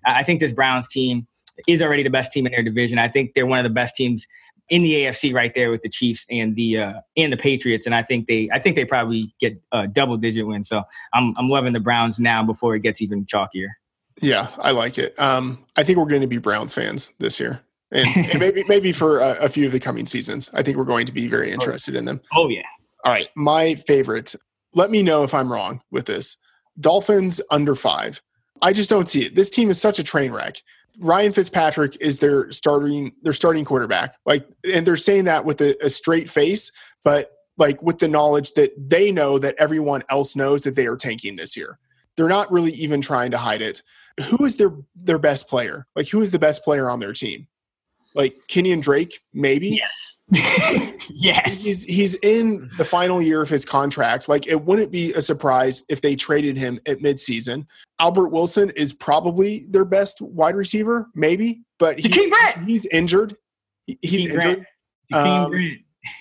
i 0.04 0.22
think 0.22 0.40
this 0.40 0.52
browns 0.52 0.86
team 0.88 1.26
is 1.66 1.82
already 1.82 2.02
the 2.02 2.10
best 2.10 2.32
team 2.32 2.46
in 2.46 2.52
their 2.52 2.62
division 2.62 2.98
i 2.98 3.08
think 3.08 3.34
they're 3.34 3.46
one 3.46 3.58
of 3.58 3.64
the 3.64 3.70
best 3.70 3.96
teams 3.96 4.26
in 4.70 4.82
the 4.82 4.94
AFC 4.94 5.34
right 5.34 5.52
there 5.52 5.70
with 5.70 5.82
the 5.82 5.88
Chiefs 5.88 6.24
and 6.30 6.54
the 6.56 6.78
uh, 6.78 6.92
and 7.16 7.32
the 7.32 7.36
Patriots, 7.36 7.86
and 7.86 7.94
I 7.94 8.02
think 8.02 8.28
they 8.28 8.48
I 8.52 8.58
think 8.58 8.76
they 8.76 8.84
probably 8.84 9.34
get 9.40 9.60
a 9.72 9.86
double 9.86 10.16
digit 10.16 10.46
win. 10.46 10.64
So 10.64 10.82
I'm 11.12 11.34
I'm 11.36 11.48
loving 11.48 11.72
the 11.72 11.80
Browns 11.80 12.18
now 12.18 12.42
before 12.42 12.74
it 12.74 12.80
gets 12.80 13.02
even 13.02 13.26
chalkier. 13.26 13.68
Yeah, 14.22 14.48
I 14.58 14.70
like 14.70 14.96
it. 14.98 15.18
Um, 15.18 15.64
I 15.76 15.82
think 15.82 15.98
we're 15.98 16.06
going 16.06 16.22
to 16.22 16.28
be 16.28 16.38
Browns 16.38 16.72
fans 16.72 17.12
this 17.18 17.40
year, 17.40 17.60
and, 17.90 18.08
and 18.16 18.38
maybe 18.38 18.64
maybe 18.68 18.92
for 18.92 19.18
a, 19.18 19.44
a, 19.44 19.48
few 19.48 19.66
of 19.66 19.72
the 19.72 19.80
coming 19.80 20.06
seasons. 20.06 20.50
I 20.54 20.62
think 20.62 20.76
we're 20.76 20.84
going 20.84 21.06
to 21.06 21.12
be 21.12 21.26
very 21.26 21.50
interested 21.50 21.96
in 21.96 22.04
them. 22.04 22.20
Oh 22.34 22.48
yeah. 22.48 22.62
All 23.04 23.12
right, 23.12 23.28
my 23.34 23.74
favorite. 23.74 24.34
Let 24.72 24.90
me 24.90 25.02
know 25.02 25.24
if 25.24 25.34
I'm 25.34 25.50
wrong 25.50 25.82
with 25.90 26.06
this. 26.06 26.36
Dolphins 26.78 27.40
under 27.50 27.74
five. 27.74 28.22
I 28.62 28.72
just 28.72 28.90
don't 28.90 29.08
see 29.08 29.24
it. 29.24 29.34
This 29.34 29.50
team 29.50 29.70
is 29.70 29.80
such 29.80 29.98
a 29.98 30.04
train 30.04 30.32
wreck. 30.32 30.62
Ryan 30.98 31.32
Fitzpatrick 31.32 31.96
is 32.00 32.18
their 32.18 32.50
starting 32.52 33.12
their 33.22 33.32
starting 33.32 33.64
quarterback. 33.64 34.16
Like 34.26 34.46
and 34.72 34.86
they're 34.86 34.96
saying 34.96 35.24
that 35.24 35.44
with 35.44 35.60
a, 35.60 35.76
a 35.84 35.90
straight 35.90 36.28
face, 36.28 36.72
but 37.04 37.32
like 37.56 37.82
with 37.82 37.98
the 37.98 38.08
knowledge 38.08 38.52
that 38.52 38.72
they 38.76 39.12
know 39.12 39.38
that 39.38 39.54
everyone 39.58 40.02
else 40.08 40.34
knows 40.34 40.64
that 40.64 40.76
they 40.76 40.86
are 40.86 40.96
tanking 40.96 41.36
this 41.36 41.56
year. 41.56 41.78
They're 42.16 42.28
not 42.28 42.50
really 42.50 42.72
even 42.72 43.00
trying 43.00 43.30
to 43.30 43.38
hide 43.38 43.62
it. 43.62 43.82
Who 44.28 44.44
is 44.44 44.56
their 44.56 44.72
their 44.94 45.18
best 45.18 45.48
player? 45.48 45.86
Like 45.94 46.08
who 46.08 46.20
is 46.20 46.30
the 46.30 46.38
best 46.38 46.64
player 46.64 46.90
on 46.90 46.98
their 46.98 47.12
team? 47.12 47.46
Like 48.14 48.34
Kenyan 48.48 48.82
Drake, 48.82 49.20
maybe. 49.32 49.68
Yes. 49.68 50.18
yes. 51.10 51.62
He's 51.62 51.84
he's 51.84 52.14
in 52.14 52.68
the 52.76 52.84
final 52.84 53.22
year 53.22 53.42
of 53.42 53.48
his 53.48 53.64
contract. 53.64 54.28
Like 54.28 54.46
it 54.46 54.64
wouldn't 54.64 54.90
be 54.90 55.12
a 55.14 55.20
surprise 55.20 55.82
if 55.88 56.00
they 56.00 56.16
traded 56.16 56.56
him 56.56 56.80
at 56.86 56.98
midseason. 56.98 57.66
Albert 57.98 58.28
Wilson 58.28 58.70
is 58.70 58.92
probably 58.92 59.66
their 59.68 59.84
best 59.84 60.20
wide 60.20 60.56
receiver, 60.56 61.08
maybe, 61.14 61.62
but 61.78 61.98
he, 61.98 62.32
he's 62.66 62.86
injured. 62.86 63.36
He's 63.86 64.26
Jakeem 64.26 64.34
injured. 64.34 64.66
Um, 65.12 65.50
Grant. 65.50 65.78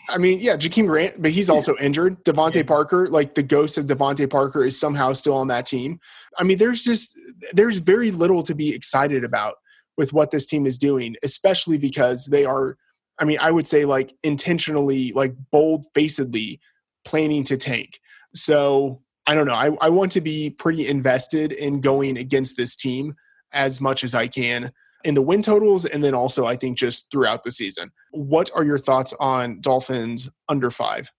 I 0.09 0.17
mean, 0.17 0.39
yeah, 0.39 0.57
Jakeem 0.57 0.87
Grant, 0.87 1.21
but 1.21 1.31
he's 1.31 1.49
also 1.49 1.75
injured. 1.77 2.23
DeVante 2.25 2.55
yeah. 2.55 2.63
Parker, 2.63 3.07
like 3.07 3.35
the 3.35 3.43
ghost 3.43 3.77
of 3.77 3.85
DeVante 3.85 4.29
Parker, 4.29 4.65
is 4.65 4.79
somehow 4.79 5.13
still 5.13 5.35
on 5.35 5.47
that 5.47 5.65
team. 5.65 5.99
I 6.37 6.43
mean, 6.43 6.57
there's 6.57 6.83
just 6.83 7.17
there's 7.53 7.77
very 7.77 8.11
little 8.11 8.43
to 8.43 8.53
be 8.53 8.75
excited 8.75 9.23
about 9.23 9.55
with 9.99 10.13
what 10.13 10.31
this 10.31 10.45
team 10.45 10.65
is 10.65 10.77
doing, 10.77 11.17
especially 11.23 11.77
because 11.77 12.27
they 12.27 12.45
are, 12.45 12.77
I 13.19 13.25
mean, 13.25 13.37
I 13.41 13.51
would 13.51 13.67
say 13.67 13.83
like 13.83 14.13
intentionally, 14.23 15.11
like 15.11 15.35
bold 15.51 15.85
facedly 15.93 16.61
planning 17.03 17.43
to 17.43 17.57
tank. 17.57 17.99
So 18.33 19.01
I 19.27 19.35
don't 19.35 19.45
know. 19.45 19.53
I, 19.53 19.71
I 19.81 19.89
want 19.89 20.13
to 20.13 20.21
be 20.21 20.51
pretty 20.51 20.87
invested 20.87 21.51
in 21.51 21.81
going 21.81 22.17
against 22.17 22.55
this 22.55 22.77
team 22.77 23.13
as 23.51 23.81
much 23.81 24.05
as 24.05 24.15
I 24.15 24.27
can 24.27 24.71
in 25.03 25.15
the 25.15 25.21
win 25.21 25.41
totals 25.41 25.83
and 25.83 26.01
then 26.01 26.13
also 26.13 26.45
I 26.45 26.55
think 26.55 26.77
just 26.77 27.11
throughout 27.11 27.43
the 27.43 27.51
season. 27.51 27.91
What 28.11 28.49
are 28.55 28.63
your 28.63 28.79
thoughts 28.79 29.13
on 29.19 29.59
Dolphins 29.59 30.29
under 30.47 30.71
five? 30.71 31.11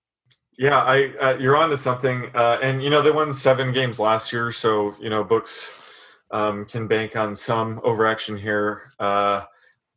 Yeah, 0.59 0.79
I 0.79 1.13
uh, 1.21 1.37
you're 1.39 1.57
on 1.57 1.69
to 1.71 1.79
something, 1.79 2.31
uh, 2.35 2.59
and 2.63 2.83
you 2.83 2.91
know 2.91 3.03
they 3.03 3.11
won 3.11 3.33
seven 3.33 3.73
games 3.73 3.99
last 3.99 4.33
year, 4.33 4.51
so 4.51 4.95
you 5.01 5.09
know 5.09 5.23
books 5.23 5.71
um, 6.31 6.65
can 6.65 6.87
bank 6.87 7.17
on 7.17 7.35
some 7.35 7.81
overaction 7.85 8.37
here. 8.37 8.83
Uh, 8.99 9.45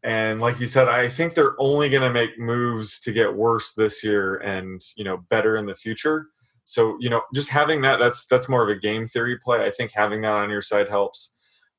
and 0.03 0.41
like 0.41 0.59
you 0.59 0.67
said, 0.67 0.87
I 0.87 1.07
think 1.07 1.33
they're 1.33 1.59
only 1.59 1.89
going 1.89 2.03
to 2.03 2.11
make 2.11 2.37
moves 2.37 2.99
to 3.01 3.13
get 3.13 3.33
worse 3.33 3.73
this 3.73 4.03
year 4.03 4.35
and 4.37 4.81
you 4.95 5.03
know 5.03 5.17
better 5.29 5.55
in 5.55 5.65
the 5.65 5.75
future. 5.75 6.27
So 6.65 6.97
you 6.99 7.09
know, 7.09 7.21
just 7.33 7.49
having 7.49 7.81
that 7.81 7.99
that's 7.99 8.25
that's 8.25 8.49
more 8.49 8.63
of 8.63 8.69
a 8.69 8.79
game 8.79 9.07
theory 9.07 9.37
play. 9.37 9.65
I 9.65 9.71
think 9.71 9.91
having 9.91 10.21
that 10.21 10.33
on 10.33 10.49
your 10.49 10.61
side 10.61 10.89
helps. 10.89 11.33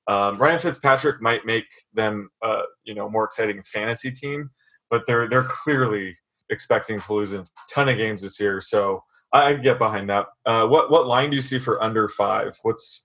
Um, 0.07 0.36
Ryan 0.36 0.59
Fitzpatrick 0.59 1.22
might 1.22 1.46
make 1.46 1.66
them 1.92 2.30
uh, 2.42 2.62
you 2.84 2.94
know 2.94 3.09
more 3.09 3.24
exciting 3.24 3.62
fantasy 3.62 4.11
team, 4.11 4.50
but 4.90 5.02
they're 5.07 5.28
they're 5.28 5.42
clearly 5.42 6.14
expecting 6.50 7.00
to 7.00 7.12
lose 7.12 7.32
a 7.32 7.44
ton 7.70 7.88
of 7.88 7.96
games 7.96 8.22
this 8.22 8.38
year. 8.38 8.61
So 8.61 9.02
I 9.32 9.55
get 9.55 9.78
behind 9.78 10.09
that. 10.11 10.26
Uh, 10.46 10.66
what 10.66 10.90
what 10.90 11.07
line 11.07 11.30
do 11.30 11.36
you 11.36 11.42
see 11.42 11.59
for 11.59 11.82
under 11.82 12.09
five? 12.09 12.57
What's 12.62 13.05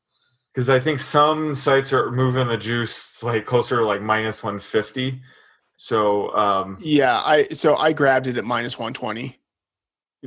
because 0.54 0.70
I 0.70 0.80
think 0.80 1.00
some 1.00 1.56
sites 1.56 1.94
are 1.94 2.12
moving 2.12 2.48
the 2.48 2.58
juice 2.58 3.22
like 3.24 3.46
closer 3.46 3.78
to 3.78 3.86
like 3.86 4.02
minus 4.02 4.44
150. 4.44 5.22
So 5.76 6.36
um, 6.36 6.78
yeah, 6.82 7.22
I 7.26 7.44
so 7.48 7.76
I 7.76 7.94
grabbed 7.94 8.28
it 8.28 8.38
at 8.38 8.46
minus 8.46 8.78
120. 8.78 9.38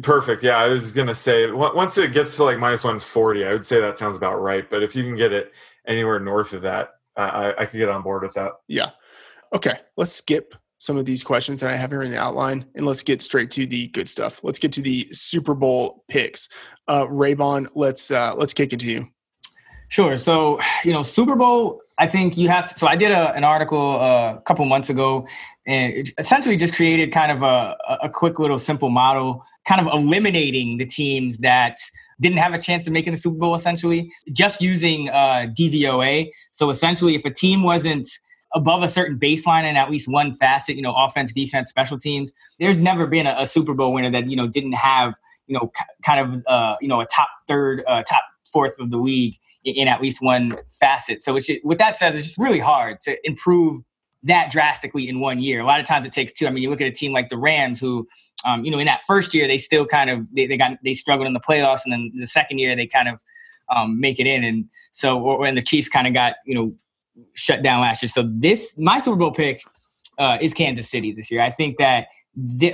Perfect. 0.03 0.43
Yeah, 0.43 0.57
I 0.57 0.69
was 0.69 0.93
gonna 0.93 1.15
say 1.15 1.51
once 1.51 1.99
it 1.99 2.13
gets 2.13 2.37
to 2.37 2.45
like 2.45 2.59
minus 2.59 2.85
140, 2.85 3.45
I 3.45 3.53
would 3.53 3.67
say 3.67 3.81
that 3.81 3.99
sounds 3.99 4.17
about 4.17 4.41
right. 4.41 4.69
But 4.69 4.83
if 4.83 4.97
you 4.97 5.03
can 5.03 5.17
get 5.17 5.33
it 5.33 5.53
anywhere 5.87 6.19
north 6.19 6.53
of 6.53 6.63
that, 6.63 6.91
I, 7.17 7.53
I 7.59 7.67
could 7.67 7.79
get 7.79 7.89
on 7.89 8.03
board 8.03 8.23
with 8.23 8.35
that. 8.35 8.53
Yeah. 8.69 8.91
Okay. 9.53 9.75
Let's 9.97 10.13
skip 10.13 10.55
some 10.79 10.97
of 10.97 11.05
these 11.05 11.23
questions 11.23 11.61
that 11.61 11.71
I 11.71 11.77
have 11.77 11.91
here 11.91 12.03
in 12.03 12.11
the 12.11 12.19
outline, 12.19 12.65
and 12.75 12.87
let's 12.87 13.03
get 13.03 13.23
straight 13.23 13.51
to 13.53 13.67
the 13.67 13.89
good 13.89 14.09
stuff. 14.09 14.43
Let's 14.43 14.59
get 14.59 14.73
to 14.73 14.83
the 14.83 15.07
Super 15.13 15.55
Bowl 15.55 16.05
picks. 16.09 16.49
Uh, 16.89 17.07
Raybon, 17.07 17.69
let's 17.75 18.11
uh, 18.11 18.35
let's 18.35 18.55
kick 18.55 18.73
it 18.73 18.81
to 18.81 18.91
you. 18.91 19.09
Sure. 19.93 20.17
So, 20.17 20.59
you 20.85 20.93
know, 20.93 21.03
Super 21.03 21.37
Bowl, 21.37 21.83
I 21.99 22.07
think 22.09 22.37
you 22.37 22.49
have 22.49 22.67
to. 22.73 22.79
So, 22.79 22.87
I 22.87 22.97
did 22.97 23.13
a, 23.13 23.35
an 23.35 23.45
article 23.45 24.01
uh, 24.01 24.35
a 24.35 24.41
couple 24.41 24.65
months 24.65 24.89
ago 24.89 25.27
and 25.67 26.11
essentially 26.19 26.57
just 26.57 26.75
created 26.75 27.13
kind 27.13 27.31
of 27.31 27.43
a, 27.43 27.77
a 28.03 28.09
quick 28.09 28.39
little 28.39 28.59
simple 28.59 28.89
model, 28.89 29.45
kind 29.69 29.87
of 29.87 29.93
eliminating 29.93 30.79
the 30.79 30.87
teams 30.87 31.39
that 31.39 31.79
didn't 32.21 32.39
have 32.39 32.55
a 32.55 32.59
chance 32.59 32.87
of 32.87 32.93
making 32.93 33.13
the 33.13 33.19
Super 33.19 33.37
Bowl, 33.37 33.55
essentially, 33.55 34.11
just 34.33 34.63
using 34.63 35.11
uh, 35.11 35.47
DVOA. 35.57 36.31
So, 36.53 36.71
essentially, 36.71 37.15
if 37.15 37.27
a 37.27 37.31
team 37.31 37.63
wasn't 37.63 38.09
above 38.55 38.83
a 38.83 38.89
certain 38.89 39.19
baseline 39.19 39.69
in 39.69 39.77
at 39.77 39.91
least 39.91 40.09
one 40.09 40.33
facet, 40.33 40.75
you 40.75 40.83
know, 40.83 40.95
offense, 40.95 41.35
defense, 41.35 41.69
special 41.69 41.99
teams, 41.99 42.33
there's 42.59 42.81
never 42.81 43.07
been 43.07 43.27
a, 43.27 43.35
a 43.39 43.47
Super 43.47 43.75
Bowl 43.75 43.93
winner 43.93 44.11
that, 44.11 44.29
you 44.29 44.37
know, 44.37 44.49
didn't 44.49 44.73
have 44.73 45.15
you 45.49 45.59
know, 45.59 45.73
kind 46.05 46.21
of, 46.21 46.43
uh, 46.47 46.77
you 46.81 46.89
know, 46.89 47.01
a 47.01 47.07
top 47.07 47.29
third, 47.47 47.83
uh, 47.87 48.03
top 48.05 48.23
fourth 48.51 48.79
of 48.79 48.91
the 48.91 48.99
league 48.99 49.37
in, 49.65 49.89
at 49.89 50.01
least 50.01 50.19
one 50.21 50.57
facet. 50.81 51.23
So 51.23 51.39
just, 51.39 51.65
with 51.65 51.79
that 51.79 51.97
said, 51.97 52.15
it's 52.15 52.25
just 52.25 52.39
really 52.39 52.59
hard 52.59 53.01
to 53.03 53.17
improve 53.25 53.81
that 54.25 54.51
drastically 54.51 55.09
in 55.09 55.21
one 55.21 55.41
year. 55.41 55.61
A 55.61 55.67
lot 55.67 55.81
of 55.81 55.87
times 55.87 56.07
it 56.07 56.13
takes 56.13 56.33
two. 56.33 56.47
I 56.47 56.51
mean, 56.51 56.63
you 56.63 56.71
look 56.71 56.81
at 56.81 56.87
a 56.87 56.93
team 56.93 57.13
like 57.13 57.29
the 57.29 57.37
Rams, 57.37 57.81
who, 57.81 58.07
um, 58.45 58.65
you 58.65 58.71
know, 58.71 58.79
in 58.79 58.87
that 58.87 59.03
first 59.03 59.35
year 59.35 59.49
they 59.49 59.59
still 59.59 59.85
kind 59.85 60.11
of 60.11 60.27
they, 60.35 60.47
they 60.47 60.57
got 60.57 60.73
they 60.85 60.95
struggled 60.95 61.27
in 61.27 61.33
the 61.33 61.41
playoffs, 61.41 61.81
and 61.85 61.93
then 61.93 62.13
the 62.19 62.27
second 62.27 62.59
year 62.59 62.75
they 62.77 62.87
kind 62.87 63.09
of 63.09 63.23
um, 63.75 64.01
make 64.01 64.21
it 64.21 64.27
in, 64.27 64.45
and 64.45 64.69
so 64.93 65.21
or, 65.21 65.47
and 65.47 65.57
the 65.57 65.63
Chiefs 65.63 65.89
kind 65.89 66.07
of 66.07 66.15
got 66.15 66.35
you 66.47 66.55
know 66.55 66.73
shut 67.35 67.63
down 67.63 67.81
last 67.81 68.03
year. 68.03 68.09
So 68.09 68.29
this 68.33 68.75
my 68.79 68.99
Super 68.99 69.17
Bowl 69.17 69.33
pick 69.33 69.63
uh, 70.19 70.39
is 70.41 70.55
Kansas 70.55 70.91
City 70.91 71.13
this 71.13 71.31
year. 71.31 71.41
I 71.41 71.51
think 71.51 71.79
that 71.79 72.07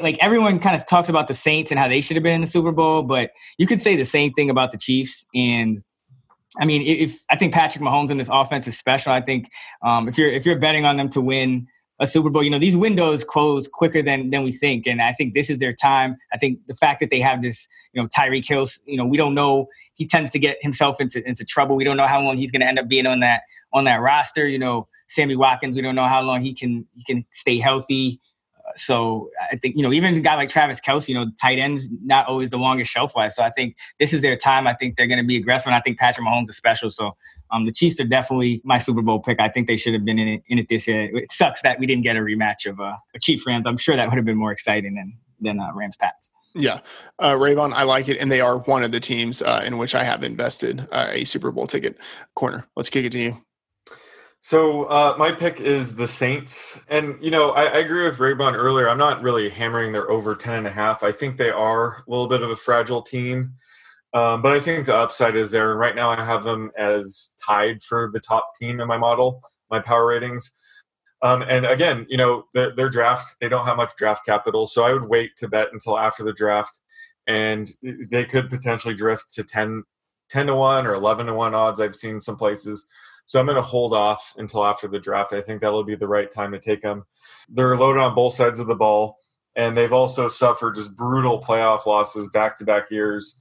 like 0.03 0.17
everyone 0.21 0.59
kind 0.59 0.77
of 0.77 0.87
talks 0.87 1.09
about 1.09 1.29
the 1.29 1.35
Saints 1.35 1.71
and 1.71 1.81
how 1.81 1.89
they 1.89 2.01
should 2.01 2.17
have 2.17 2.23
been 2.23 2.35
in 2.35 2.41
the 2.41 2.47
Super 2.47 2.73
Bowl, 2.73 3.03
but 3.03 3.31
you 3.59 3.67
could 3.67 3.81
say 3.81 3.97
the 3.97 4.05
same 4.05 4.33
thing 4.33 4.51
about 4.51 4.71
the 4.71 4.79
Chiefs. 4.79 5.27
And 5.35 5.83
I 6.61 6.65
mean, 6.65 6.83
if 6.83 7.23
I 7.31 7.37
think 7.37 7.53
Patrick 7.53 7.83
Mahomes 7.83 8.11
in 8.11 8.17
this 8.17 8.29
offense 8.31 8.67
is 8.67 8.79
special, 8.79 9.13
I 9.13 9.21
think 9.21 9.49
um, 9.83 10.09
if 10.09 10.17
you're 10.17 10.31
if 10.31 10.47
you're 10.47 10.59
betting 10.59 10.85
on 10.85 10.97
them 10.97 11.09
to 11.11 11.21
win 11.21 11.67
a 12.01 12.07
Super 12.07 12.31
Bowl. 12.31 12.43
You 12.43 12.51
know, 12.51 12.59
these 12.59 12.77
windows 12.77 13.25
close 13.25 13.67
quicker 13.67 14.03
than 14.03 14.31
than 14.31 14.43
we 14.43 14.53
think, 14.53 14.87
and 14.87 15.03
I 15.03 15.13
think 15.13 15.35
this 15.35 15.51
is 15.51 15.59
their 15.59 15.73
time. 15.73 16.17
I 16.33 16.39
think 16.39 16.61
the 16.67 16.75
fact 16.75 17.01
that 17.01 17.11
they 17.11 17.21
have 17.21 17.43
this, 17.43 17.67
you 17.93 18.01
know, 18.01 18.09
Tyreek 18.09 18.47
Hill, 18.47 18.69
you 18.87 18.97
know, 18.97 19.05
we 19.05 19.17
don't 19.17 19.35
know. 19.35 19.69
He 19.95 20.07
tends 20.07 20.31
to 20.33 20.39
get 20.39 20.59
himself 20.61 21.01
into 21.01 21.27
into 21.29 21.45
trouble. 21.45 21.77
We 21.77 21.85
don't 21.85 21.97
know 21.97 22.07
how 22.07 22.21
long 22.21 22.37
he's 22.37 22.51
going 22.51 22.61
to 22.61 22.67
end 22.67 22.79
up 22.79 22.89
being 22.89 23.07
on 23.07 23.21
that 23.21 23.43
on 23.73 23.85
that 23.85 24.01
roster. 24.01 24.47
You 24.47 24.59
know, 24.59 24.89
Sammy 25.09 25.37
Watkins, 25.37 25.75
we 25.75 25.83
don't 25.83 25.95
know 25.95 26.09
how 26.09 26.23
long 26.23 26.43
he 26.43 26.55
can 26.55 26.87
he 26.95 27.05
can 27.05 27.25
stay 27.33 27.59
healthy. 27.59 28.21
So 28.77 29.31
I 29.51 29.57
think 29.57 29.77
you 29.77 29.83
know 29.83 29.93
even 29.93 30.15
a 30.15 30.21
guy 30.21 30.37
like 30.37 30.49
Travis 30.49 30.81
Kelce, 30.81 31.09
you 31.09 31.15
know, 31.15 31.27
tight 31.41 31.59
ends 31.59 31.89
not 32.05 32.27
always 32.27 32.51
the 32.51 32.59
longest 32.59 32.91
shelf 32.91 33.17
life. 33.17 33.33
So 33.33 33.43
I 33.43 33.51
think 33.51 33.77
this 33.99 34.13
is 34.13 34.23
their 34.23 34.37
time. 34.37 34.67
I 34.67 34.75
think 34.75 34.97
they're 34.97 35.07
going 35.07 35.21
to 35.21 35.27
be 35.27 35.37
aggressive, 35.37 35.67
and 35.67 35.75
I 35.75 35.81
think 35.81 35.99
Patrick 35.99 36.27
Mahomes 36.27 36.49
is 36.49 36.57
special. 36.57 36.91
So 36.91 37.17
um, 37.51 37.67
the 37.67 37.73
Chiefs 37.73 38.01
are 38.01 38.05
definitely 38.05 38.61
my 38.65 38.79
Super 38.79 39.03
Bowl 39.03 39.21
pick. 39.21 39.41
I 39.41 39.49
think 39.49 39.67
they 39.67 39.77
should 39.77 39.95
have 39.95 40.05
been 40.05 40.19
in 40.19 40.29
it, 40.29 40.43
in 40.49 40.59
it 40.59 40.69
this 40.69 40.87
year. 40.87 41.17
It 41.17 41.33
sucks 41.33 41.63
that 41.63 41.79
we 41.79 41.87
didn't 41.87 42.03
get 42.03 42.17
a 42.17 42.21
rematch 42.21 42.67
of 42.69 42.81
uh, 42.81 42.97
a 43.15 43.19
Chiefs 43.19 43.47
Rams. 43.47 43.67
I'm 43.67 43.77
sure 43.77 43.97
that 43.97 44.09
would 44.09 44.17
have 44.17 44.27
been 44.27 44.39
more 44.39 44.53
exciting 44.53 44.95
than 44.95 45.19
than 45.41 45.61
uh, 45.61 45.73
Rams 45.75 45.97
Pats. 45.97 46.31
Yeah, 46.55 46.81
uh, 47.19 47.35
Raybon, 47.35 47.73
I 47.73 47.85
like 47.85 48.09
it, 48.09 48.19
and 48.19 48.33
they 48.33 48.41
are 48.41 48.59
one 48.59 48.83
of 48.83 48.91
the 48.91 49.01
teams 49.01 49.43
uh, 49.43 49.63
in 49.65 49.79
which 49.79 49.95
I 49.95 50.03
have 50.03 50.25
invested 50.25 50.89
uh, 50.91 51.09
a 51.11 51.25
Super 51.25 51.53
Bowl 51.53 51.67
ticket. 51.67 51.99
Koerner, 52.37 52.65
let's 52.75 52.89
kick 52.89 53.05
it 53.05 53.13
to 53.13 53.19
you. 53.19 53.43
So 54.41 54.85
uh, 54.85 55.17
my 55.19 55.33
pick 55.33 55.61
is 55.61 55.97
the 55.97 56.07
Saints, 56.07 56.79
and 56.89 57.17
you 57.21 57.31
know 57.31 57.51
I, 57.51 57.65
I 57.65 57.79
agree 57.79 58.05
with 58.05 58.19
Raybon 58.19 58.55
earlier. 58.55 58.89
I'm 58.89 58.99
not 58.99 59.23
really 59.23 59.49
hammering 59.49 59.93
their 59.93 60.11
over 60.11 60.35
ten 60.37 60.55
and 60.55 60.67
a 60.67 60.71
half. 60.71 61.03
I 61.03 61.11
think 61.11 61.37
they 61.37 61.51
are 61.51 61.97
a 61.97 62.05
little 62.07 62.29
bit 62.29 62.43
of 62.43 62.51
a 62.51 62.57
fragile 62.57 63.03
team, 63.03 63.55
um, 64.15 64.41
but 64.41 64.53
I 64.53 64.61
think 64.61 64.87
the 64.87 64.95
upside 64.95 65.35
is 65.35 65.51
there. 65.51 65.73
And 65.73 65.81
right 65.81 65.97
now 65.97 66.11
I 66.11 66.25
have 66.25 66.45
them 66.45 66.71
as 66.79 67.35
tied 67.45 67.83
for 67.83 68.11
the 68.13 68.21
top 68.21 68.53
team 68.55 68.81
in 68.81 68.87
my 68.87 68.97
model, 68.97 69.43
my 69.71 69.81
power 69.81 70.07
ratings. 70.07 70.53
Um, 71.23 71.43
and 71.43 71.67
again, 71.67 72.07
you 72.09 72.17
know 72.17 72.45
their, 72.55 72.75
their 72.77 72.89
draft 72.89 73.37
they 73.41 73.49
don't 73.49 73.67
have 73.67 73.77
much 73.77 73.93
draft 73.97 74.25
capital, 74.25 74.67
so 74.67 74.85
I 74.85 74.93
would 74.93 75.09
wait 75.09 75.33
to 75.39 75.49
bet 75.49 75.69
until 75.73 75.99
after 75.99 76.23
the 76.23 76.33
draft, 76.33 76.81
and 77.27 77.69
they 77.83 78.25
could 78.25 78.51
potentially 78.51 78.95
drift 78.95 79.35
to 79.35 79.43
10, 79.43 79.83
10 80.31 80.47
to 80.47 80.55
one 80.55 80.87
or 80.87 80.95
eleven 80.95 81.27
to 81.27 81.35
one 81.35 81.55
odds. 81.57 81.81
I've 81.81 81.97
seen 81.97 82.21
some 82.21 82.37
places. 82.37 82.87
So 83.29 83.39
I'm 83.39 83.45
going 83.45 83.57
to 83.57 83.63
hold 83.63 83.93
off 83.93 84.35
until 84.39 84.65
after 84.65 84.89
the 84.89 84.99
draft. 84.99 85.35
I 85.35 85.43
think 85.43 85.61
that'll 85.61 85.85
be 85.85 85.95
the 85.95 86.09
right 86.09 86.31
time 86.31 86.51
to 86.53 86.59
take 86.59 86.81
them. 86.81 87.05
They're 87.51 87.77
loaded 87.77 88.01
on 88.01 88.15
both 88.15 88.33
sides 88.33 88.59
of 88.59 88.69
the 88.69 88.75
ball, 88.75 89.19
and 89.55 89.77
they've 89.77 89.93
also 89.93 90.29
suffered 90.29 90.77
just 90.77 90.97
brutal 90.97 91.39
playoff 91.39 91.85
losses 91.85 92.31
back 92.31 92.57
to 92.57 92.65
back 92.65 92.91
years. 92.91 93.39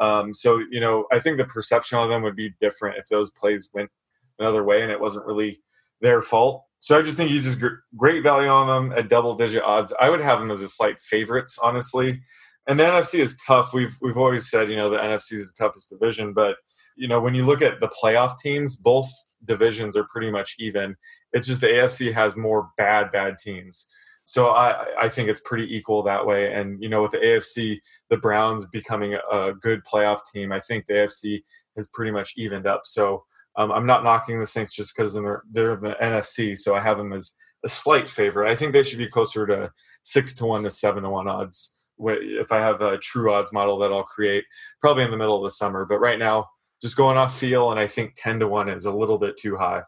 Um, 0.00 0.32
so, 0.34 0.60
you 0.70 0.78
know, 0.78 1.06
I 1.10 1.18
think 1.18 1.38
the 1.38 1.46
perception 1.46 1.98
of 1.98 2.08
them 2.08 2.22
would 2.22 2.36
be 2.36 2.54
different 2.60 2.96
if 2.96 3.08
those 3.08 3.32
plays 3.32 3.70
went 3.74 3.90
another 4.38 4.62
way 4.62 4.82
and 4.82 4.92
it 4.92 5.00
wasn't 5.00 5.26
really 5.26 5.60
their 6.00 6.22
fault. 6.22 6.64
So 6.78 6.96
I 6.96 7.02
just 7.02 7.16
think 7.16 7.32
you 7.32 7.40
just 7.40 7.60
great 7.96 8.22
value 8.22 8.48
on 8.48 8.68
them 8.68 8.96
at 8.96 9.08
double 9.08 9.34
digit 9.34 9.64
odds. 9.64 9.92
I 10.00 10.10
would 10.10 10.20
have 10.20 10.38
them 10.38 10.52
as 10.52 10.62
a 10.62 10.68
slight 10.68 11.00
favorites, 11.00 11.58
honestly. 11.60 12.20
And 12.68 12.78
the 12.78 12.84
NFC 12.84 13.18
is 13.18 13.36
tough. 13.44 13.74
We've 13.74 13.96
we've 14.00 14.16
always 14.16 14.48
said, 14.48 14.70
you 14.70 14.76
know, 14.76 14.90
the 14.90 14.98
NFC 14.98 15.32
is 15.32 15.48
the 15.48 15.54
toughest 15.54 15.90
division, 15.90 16.32
but 16.32 16.56
you 16.96 17.08
know, 17.08 17.20
when 17.20 17.34
you 17.34 17.44
look 17.44 17.62
at 17.62 17.80
the 17.80 17.88
playoff 17.88 18.38
teams, 18.38 18.76
both 18.76 19.10
divisions 19.44 19.96
are 19.96 20.06
pretty 20.10 20.30
much 20.30 20.56
even. 20.58 20.96
It's 21.32 21.48
just 21.48 21.60
the 21.60 21.68
AFC 21.68 22.12
has 22.12 22.36
more 22.36 22.70
bad, 22.76 23.12
bad 23.12 23.38
teams. 23.38 23.86
So 24.26 24.50
I, 24.50 24.86
I 25.00 25.08
think 25.08 25.28
it's 25.28 25.40
pretty 25.40 25.74
equal 25.74 26.02
that 26.02 26.24
way. 26.24 26.52
And 26.52 26.82
you 26.82 26.88
know, 26.88 27.02
with 27.02 27.12
the 27.12 27.18
AFC, 27.18 27.78
the 28.08 28.16
Browns 28.16 28.66
becoming 28.66 29.18
a 29.30 29.52
good 29.52 29.82
playoff 29.84 30.20
team, 30.32 30.50
I 30.52 30.60
think 30.60 30.86
the 30.86 30.94
AFC 30.94 31.42
has 31.76 31.88
pretty 31.88 32.10
much 32.10 32.32
evened 32.36 32.66
up. 32.66 32.82
So 32.84 33.24
um, 33.56 33.70
I'm 33.70 33.86
not 33.86 34.02
knocking 34.02 34.40
the 34.40 34.46
Saints 34.46 34.74
just 34.74 34.96
because 34.96 35.12
they're 35.12 35.42
they're 35.50 35.76
the 35.76 35.96
NFC. 36.02 36.58
So 36.58 36.74
I 36.74 36.80
have 36.80 36.96
them 36.96 37.12
as 37.12 37.32
a 37.64 37.68
slight 37.68 38.08
favorite. 38.08 38.50
I 38.50 38.56
think 38.56 38.72
they 38.72 38.82
should 38.82 38.98
be 38.98 39.08
closer 39.08 39.46
to 39.46 39.70
six 40.02 40.34
to 40.36 40.46
one 40.46 40.62
to 40.64 40.70
seven 40.70 41.02
to 41.02 41.10
one 41.10 41.28
odds. 41.28 41.74
If 41.98 42.50
I 42.50 42.58
have 42.58 42.80
a 42.80 42.98
true 42.98 43.32
odds 43.32 43.52
model 43.52 43.78
that 43.78 43.92
I'll 43.92 44.02
create, 44.02 44.44
probably 44.80 45.04
in 45.04 45.10
the 45.10 45.16
middle 45.16 45.36
of 45.36 45.44
the 45.44 45.50
summer. 45.50 45.84
But 45.84 46.00
right 46.00 46.18
now, 46.18 46.48
just 46.84 46.98
going 46.98 47.16
off 47.16 47.38
feel, 47.38 47.70
and 47.70 47.80
I 47.80 47.86
think 47.86 48.12
ten 48.14 48.38
to 48.40 48.46
one 48.46 48.68
is 48.68 48.84
a 48.84 48.92
little 48.92 49.16
bit 49.16 49.38
too 49.38 49.56
high. 49.56 49.84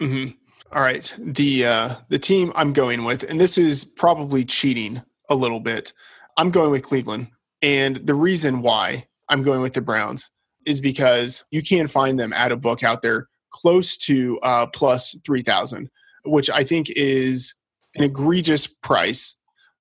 Mm-hmm. 0.00 0.30
All 0.72 0.80
right, 0.80 1.12
the 1.18 1.66
uh, 1.66 1.94
the 2.08 2.20
team 2.20 2.52
I'm 2.54 2.72
going 2.72 3.02
with, 3.02 3.24
and 3.28 3.40
this 3.40 3.58
is 3.58 3.84
probably 3.84 4.44
cheating 4.44 5.02
a 5.28 5.34
little 5.34 5.58
bit. 5.58 5.92
I'm 6.36 6.52
going 6.52 6.70
with 6.70 6.84
Cleveland, 6.84 7.26
and 7.62 7.96
the 7.96 8.14
reason 8.14 8.62
why 8.62 9.08
I'm 9.28 9.42
going 9.42 9.60
with 9.60 9.72
the 9.72 9.80
Browns 9.80 10.30
is 10.64 10.80
because 10.80 11.44
you 11.50 11.62
can 11.62 11.88
find 11.88 12.16
them 12.16 12.32
at 12.32 12.52
a 12.52 12.56
book 12.56 12.84
out 12.84 13.02
there 13.02 13.26
close 13.50 13.96
to 13.96 14.38
uh, 14.44 14.66
plus 14.68 15.18
three 15.26 15.42
thousand, 15.42 15.90
which 16.26 16.48
I 16.48 16.62
think 16.62 16.90
is 16.90 17.54
an 17.96 18.04
egregious 18.04 18.68
price 18.68 19.34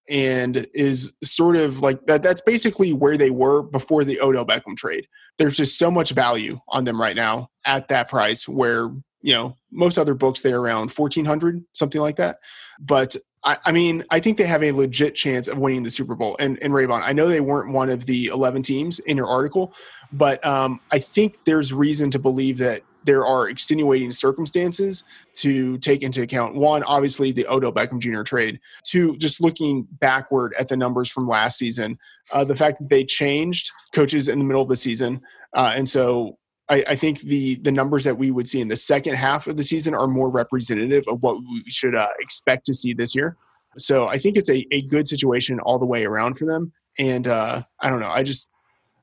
and 0.10 0.68
is 0.74 1.14
sort 1.24 1.56
of 1.56 1.82
like 1.82 2.06
that 2.06 2.22
that's 2.22 2.41
basically 2.41 2.93
where 2.93 3.18
they 3.18 3.30
were 3.30 3.64
before 3.64 4.03
the 4.03 4.20
Odell 4.22 4.45
Beckham 4.45 4.76
trade. 4.76 5.08
There's 5.38 5.58
just 5.58 5.78
so 5.78 5.89
much 5.89 6.12
value 6.12 6.60
on 6.68 6.84
them 6.84 6.99
right 6.99 7.16
now 7.16 7.49
at 7.66 7.88
that 7.88 8.10
price 8.10 8.47
where, 8.47 8.89
you 9.22 9.34
know, 9.34 9.56
most 9.72 9.97
other 9.97 10.14
books 10.14 10.41
they're 10.41 10.60
around 10.60 10.91
1400, 10.91 11.64
something 11.74 12.01
like 12.01 12.18
that. 12.18 12.38
But 12.80 13.16
I, 13.45 13.72
mean, 13.72 14.03
I 14.10 14.20
think 14.20 14.38
they 14.38 14.47
have 14.47 14.64
a 14.64 14.72
legit 14.72 15.14
chance 15.14 15.47
of 15.47 15.60
winning 15.60 15.84
the 15.84 15.91
Super 15.91 16.16
Bowl. 16.16 16.36
And, 16.39 16.58
and 16.64 16.74
Raybon, 16.74 17.03
I 17.03 17.14
know 17.14 17.28
they 17.28 17.41
weren't 17.41 17.72
one 17.72 17.91
of 17.91 18.08
the 18.08 18.28
11 18.28 18.64
teams 18.64 18.97
in 18.99 19.18
your 19.18 19.28
article, 19.28 19.76
but 20.12 20.43
um, 20.43 20.80
I 20.91 20.97
think 20.97 21.38
there's 21.45 21.72
reason 21.72 22.10
to 22.12 22.20
believe 22.20 22.58
that 22.58 22.82
there 23.06 23.26
are 23.26 23.47
extenuating 23.47 24.12
circumstances 24.12 25.03
to 25.36 25.78
take 25.78 26.01
into 26.01 26.22
account. 26.22 26.56
One, 26.56 26.84
obviously, 26.84 27.32
the 27.32 27.47
Odell 27.47 27.72
Beckham 27.72 27.99
Jr. 27.99 28.24
trade. 28.24 28.60
Two, 28.84 29.18
just 29.18 29.41
looking 29.41 29.88
backward 29.99 30.53
at 30.60 30.68
the 30.68 30.78
numbers 30.78 31.10
from 31.10 31.28
last 31.28 31.58
season, 31.58 31.97
uh, 32.34 32.43
the 32.43 32.56
fact 32.56 32.80
that 32.80 32.89
they 32.89 33.03
changed 33.03 33.72
coaches 33.93 34.28
in 34.28 34.39
the 34.39 34.45
middle 34.45 34.62
of 34.62 34.70
the 34.70 34.76
season, 34.76 35.22
uh, 35.53 35.72
and 35.76 35.89
so 35.89 36.38
I, 36.68 36.84
I, 36.89 36.95
think 36.95 37.22
the 37.22 37.56
the 37.56 37.72
numbers 37.72 38.03
that 38.06 38.18
we 38.18 38.32
would 38.32 38.47
see 38.47 38.60
in 38.60 38.68
the 38.68 38.76
second 38.76 39.16
half 39.16 39.47
of 39.47 39.56
the 39.56 39.64
season 39.64 39.93
are 39.93 40.08
more 40.08 40.30
representative 40.30 41.03
of 41.08 41.22
what 41.22 41.38
we 41.38 41.64
should 41.68 41.95
uh, 41.95 42.08
expect 42.20 42.66
to 42.66 42.74
see 42.74 42.93
this 42.93 43.14
year. 43.14 43.38
So 43.78 44.08
I 44.08 44.18
think 44.18 44.38
it's 44.38 44.49
a, 44.49 44.66
a 44.72 44.82
good 44.84 45.08
situation 45.08 45.60
all 45.60 45.80
the 45.80 45.86
way 45.86 46.06
around 46.06 46.39
for 46.39 46.45
them. 46.45 46.72
And 46.97 47.28
uh, 47.28 47.62
I 47.82 47.89
don't 47.89 47.99
know. 47.99 48.10
I 48.10 48.24
just 48.24 48.51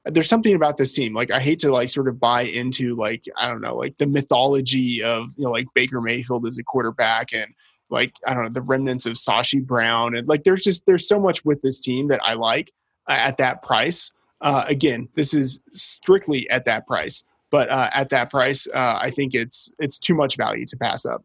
there's 0.05 0.29
something 0.29 0.55
about 0.55 0.77
this 0.77 0.95
team. 0.95 1.15
Like 1.15 1.31
I 1.31 1.41
hate 1.41 1.61
to 1.61 1.73
like 1.73 1.91
sort 1.91 2.09
of 2.09 2.19
buy 2.19 2.43
into 2.43 2.97
like 2.97 3.25
I 3.37 3.49
don't 3.49 3.61
know 3.61 3.77
like 3.77 3.99
the 3.99 4.07
mythology 4.07 5.03
of 5.03 5.29
you 5.37 5.45
know 5.45 5.51
like 5.51 5.69
Baker 5.75 6.01
Mayfield 6.01 6.47
as 6.47 6.59
a 6.59 6.63
quarterback 6.63 7.33
and 7.33 7.55
like 7.89 8.15
I 8.27 8.35
don't 8.35 8.45
know 8.45 8.51
the 8.51 8.63
remnants 8.63 9.07
of 9.07 9.15
Sashi 9.15 9.65
Brown 9.65 10.17
and 10.17 10.27
like 10.27 10.45
there's 10.45 10.63
just 10.63 10.87
there's 10.87 11.07
so 11.07 11.21
much 11.21 11.45
with 11.45 11.63
this 11.63 11.81
team 11.81 12.09
that 12.09 12.21
I 12.25 12.35
like 12.35 12.73
uh, 13.09 13.13
at 13.13 13.37
that 13.37 13.63
price. 13.63 14.13
Uh, 14.41 14.65
again, 14.67 15.09
this 15.15 15.35
is 15.35 15.61
strictly 15.73 16.51
at 16.51 16.65
that 16.65 16.87
price, 16.87 17.25
but 17.53 17.71
uh, 17.71 17.91
at 17.95 18.11
that 18.11 18.29
price, 18.29 18.67
uh, 18.75 18.99
I 19.01 19.13
think 19.15 19.35
it's 19.35 19.73
it's 19.79 19.99
too 19.99 20.15
much 20.15 20.37
value 20.37 20.67
to 20.67 20.77
pass 20.77 21.07
up. 21.07 21.25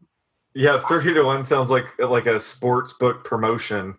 Yeah, 0.54 0.78
thirty 0.80 1.14
to 1.14 1.22
one 1.22 1.44
sounds 1.44 1.70
like 1.70 1.86
like 1.98 2.26
a 2.26 2.40
sports 2.40 2.92
book 2.94 3.22
promotion, 3.24 3.94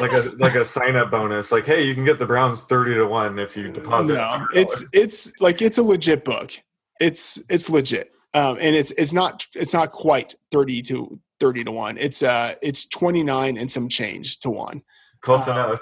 like 0.00 0.12
a 0.12 0.32
like 0.38 0.54
a 0.54 0.64
sign 0.64 0.94
up 0.94 1.10
bonus. 1.10 1.50
Like, 1.50 1.66
hey, 1.66 1.84
you 1.84 1.94
can 1.94 2.04
get 2.04 2.18
the 2.18 2.26
Browns 2.26 2.64
thirty 2.64 2.94
to 2.94 3.06
one 3.06 3.38
if 3.38 3.56
you 3.56 3.70
deposit. 3.70 4.14
No, 4.14 4.46
it's 4.54 4.84
it's 4.92 5.32
like 5.40 5.62
it's 5.62 5.78
a 5.78 5.82
legit 5.82 6.24
book. 6.24 6.52
It's 7.00 7.42
it's 7.48 7.68
legit, 7.68 8.12
um, 8.34 8.58
and 8.60 8.76
it's 8.76 8.90
it's 8.92 9.12
not 9.12 9.46
it's 9.54 9.72
not 9.72 9.90
quite 9.90 10.34
thirty 10.52 10.82
to 10.82 11.18
thirty 11.40 11.64
to 11.64 11.72
one. 11.72 11.96
It's 11.98 12.22
uh 12.22 12.54
it's 12.62 12.86
twenty 12.86 13.24
nine 13.24 13.56
and 13.56 13.70
some 13.70 13.88
change 13.88 14.38
to 14.40 14.50
one. 14.50 14.82
Close 15.22 15.48
uh, 15.48 15.52
enough. 15.52 15.80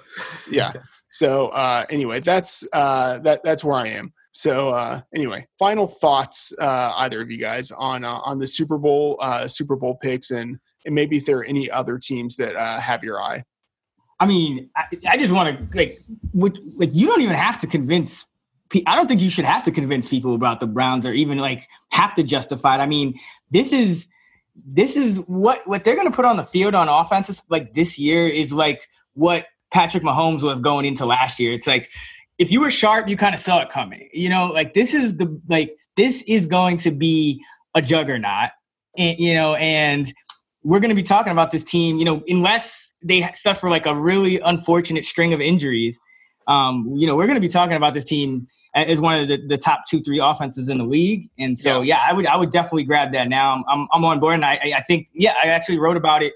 yeah. 0.50 0.72
So 1.10 1.48
uh, 1.48 1.84
anyway, 1.90 2.20
that's 2.20 2.66
uh, 2.72 3.18
that 3.20 3.42
that's 3.42 3.64
where 3.64 3.76
I 3.76 3.88
am. 3.88 4.12
So 4.38 4.68
uh, 4.68 5.00
anyway, 5.12 5.48
final 5.58 5.88
thoughts, 5.88 6.54
uh, 6.60 6.92
either 6.98 7.20
of 7.20 7.28
you 7.28 7.38
guys 7.38 7.72
on 7.72 8.04
uh, 8.04 8.18
on 8.18 8.38
the 8.38 8.46
Super 8.46 8.78
Bowl 8.78 9.18
uh, 9.20 9.48
Super 9.48 9.74
Bowl 9.74 9.96
picks, 9.96 10.30
and 10.30 10.60
and 10.86 10.94
maybe 10.94 11.16
if 11.16 11.26
there 11.26 11.38
are 11.38 11.44
any 11.44 11.68
other 11.68 11.98
teams 11.98 12.36
that 12.36 12.54
uh, 12.54 12.78
have 12.78 13.02
your 13.02 13.20
eye. 13.20 13.42
I 14.20 14.26
mean, 14.26 14.70
I, 14.76 14.84
I 15.08 15.16
just 15.16 15.34
want 15.34 15.58
to 15.58 15.76
like, 15.76 15.98
like 16.34 16.94
you 16.94 17.08
don't 17.08 17.20
even 17.20 17.34
have 17.34 17.58
to 17.58 17.66
convince. 17.66 18.26
I 18.86 18.94
don't 18.94 19.08
think 19.08 19.20
you 19.20 19.28
should 19.28 19.44
have 19.44 19.64
to 19.64 19.72
convince 19.72 20.08
people 20.08 20.36
about 20.36 20.60
the 20.60 20.68
Browns 20.68 21.04
or 21.04 21.12
even 21.12 21.38
like 21.38 21.66
have 21.90 22.14
to 22.14 22.22
justify 22.22 22.76
it. 22.76 22.78
I 22.78 22.86
mean, 22.86 23.18
this 23.50 23.72
is 23.72 24.06
this 24.54 24.96
is 24.96 25.18
what 25.26 25.66
what 25.66 25.82
they're 25.82 25.96
going 25.96 26.10
to 26.10 26.14
put 26.14 26.24
on 26.24 26.36
the 26.36 26.44
field 26.44 26.76
on 26.76 26.88
offenses 26.88 27.42
like 27.48 27.74
this 27.74 27.98
year 27.98 28.28
is 28.28 28.52
like 28.52 28.86
what 29.14 29.46
Patrick 29.72 30.04
Mahomes 30.04 30.42
was 30.42 30.60
going 30.60 30.86
into 30.86 31.06
last 31.06 31.40
year. 31.40 31.50
It's 31.50 31.66
like 31.66 31.90
if 32.38 32.50
you 32.50 32.60
were 32.60 32.70
sharp, 32.70 33.08
you 33.08 33.16
kind 33.16 33.34
of 33.34 33.40
saw 33.40 33.60
it 33.60 33.70
coming. 33.70 34.08
You 34.12 34.28
know, 34.28 34.46
like 34.46 34.74
this 34.74 34.94
is 34.94 35.16
the 35.16 35.40
like 35.48 35.76
this 35.96 36.22
is 36.22 36.46
going 36.46 36.78
to 36.78 36.90
be 36.90 37.42
a 37.74 37.82
juggernaut, 37.82 38.50
and, 38.96 39.18
you 39.18 39.34
know, 39.34 39.54
and 39.56 40.12
we're 40.62 40.80
going 40.80 40.90
to 40.90 40.96
be 40.96 41.02
talking 41.02 41.32
about 41.32 41.50
this 41.50 41.64
team. 41.64 41.98
You 41.98 42.04
know, 42.04 42.22
unless 42.28 42.92
they 43.04 43.28
suffer 43.34 43.68
like 43.68 43.86
a 43.86 43.94
really 43.94 44.40
unfortunate 44.40 45.04
string 45.04 45.32
of 45.32 45.40
injuries, 45.40 46.00
um, 46.48 46.90
you 46.96 47.06
know, 47.06 47.14
we're 47.14 47.26
going 47.26 47.36
to 47.36 47.40
be 47.40 47.48
talking 47.48 47.76
about 47.76 47.92
this 47.94 48.04
team 48.04 48.48
as 48.74 49.00
one 49.00 49.18
of 49.18 49.28
the, 49.28 49.38
the 49.46 49.58
top 49.58 49.80
two, 49.88 50.00
three 50.00 50.18
offenses 50.18 50.68
in 50.68 50.78
the 50.78 50.84
league. 50.84 51.28
And 51.38 51.58
so, 51.58 51.82
yeah, 51.82 52.00
I 52.06 52.12
would, 52.12 52.26
I 52.26 52.36
would 52.36 52.50
definitely 52.50 52.84
grab 52.84 53.12
that 53.12 53.28
now. 53.28 53.52
I'm, 53.52 53.64
I'm, 53.68 53.88
I'm 53.92 54.04
on 54.04 54.18
board. 54.18 54.34
And 54.34 54.44
I, 54.44 54.58
I 54.76 54.80
think, 54.80 55.08
yeah, 55.12 55.34
I 55.42 55.48
actually 55.48 55.78
wrote 55.78 55.96
about 55.96 56.22
it 56.22 56.32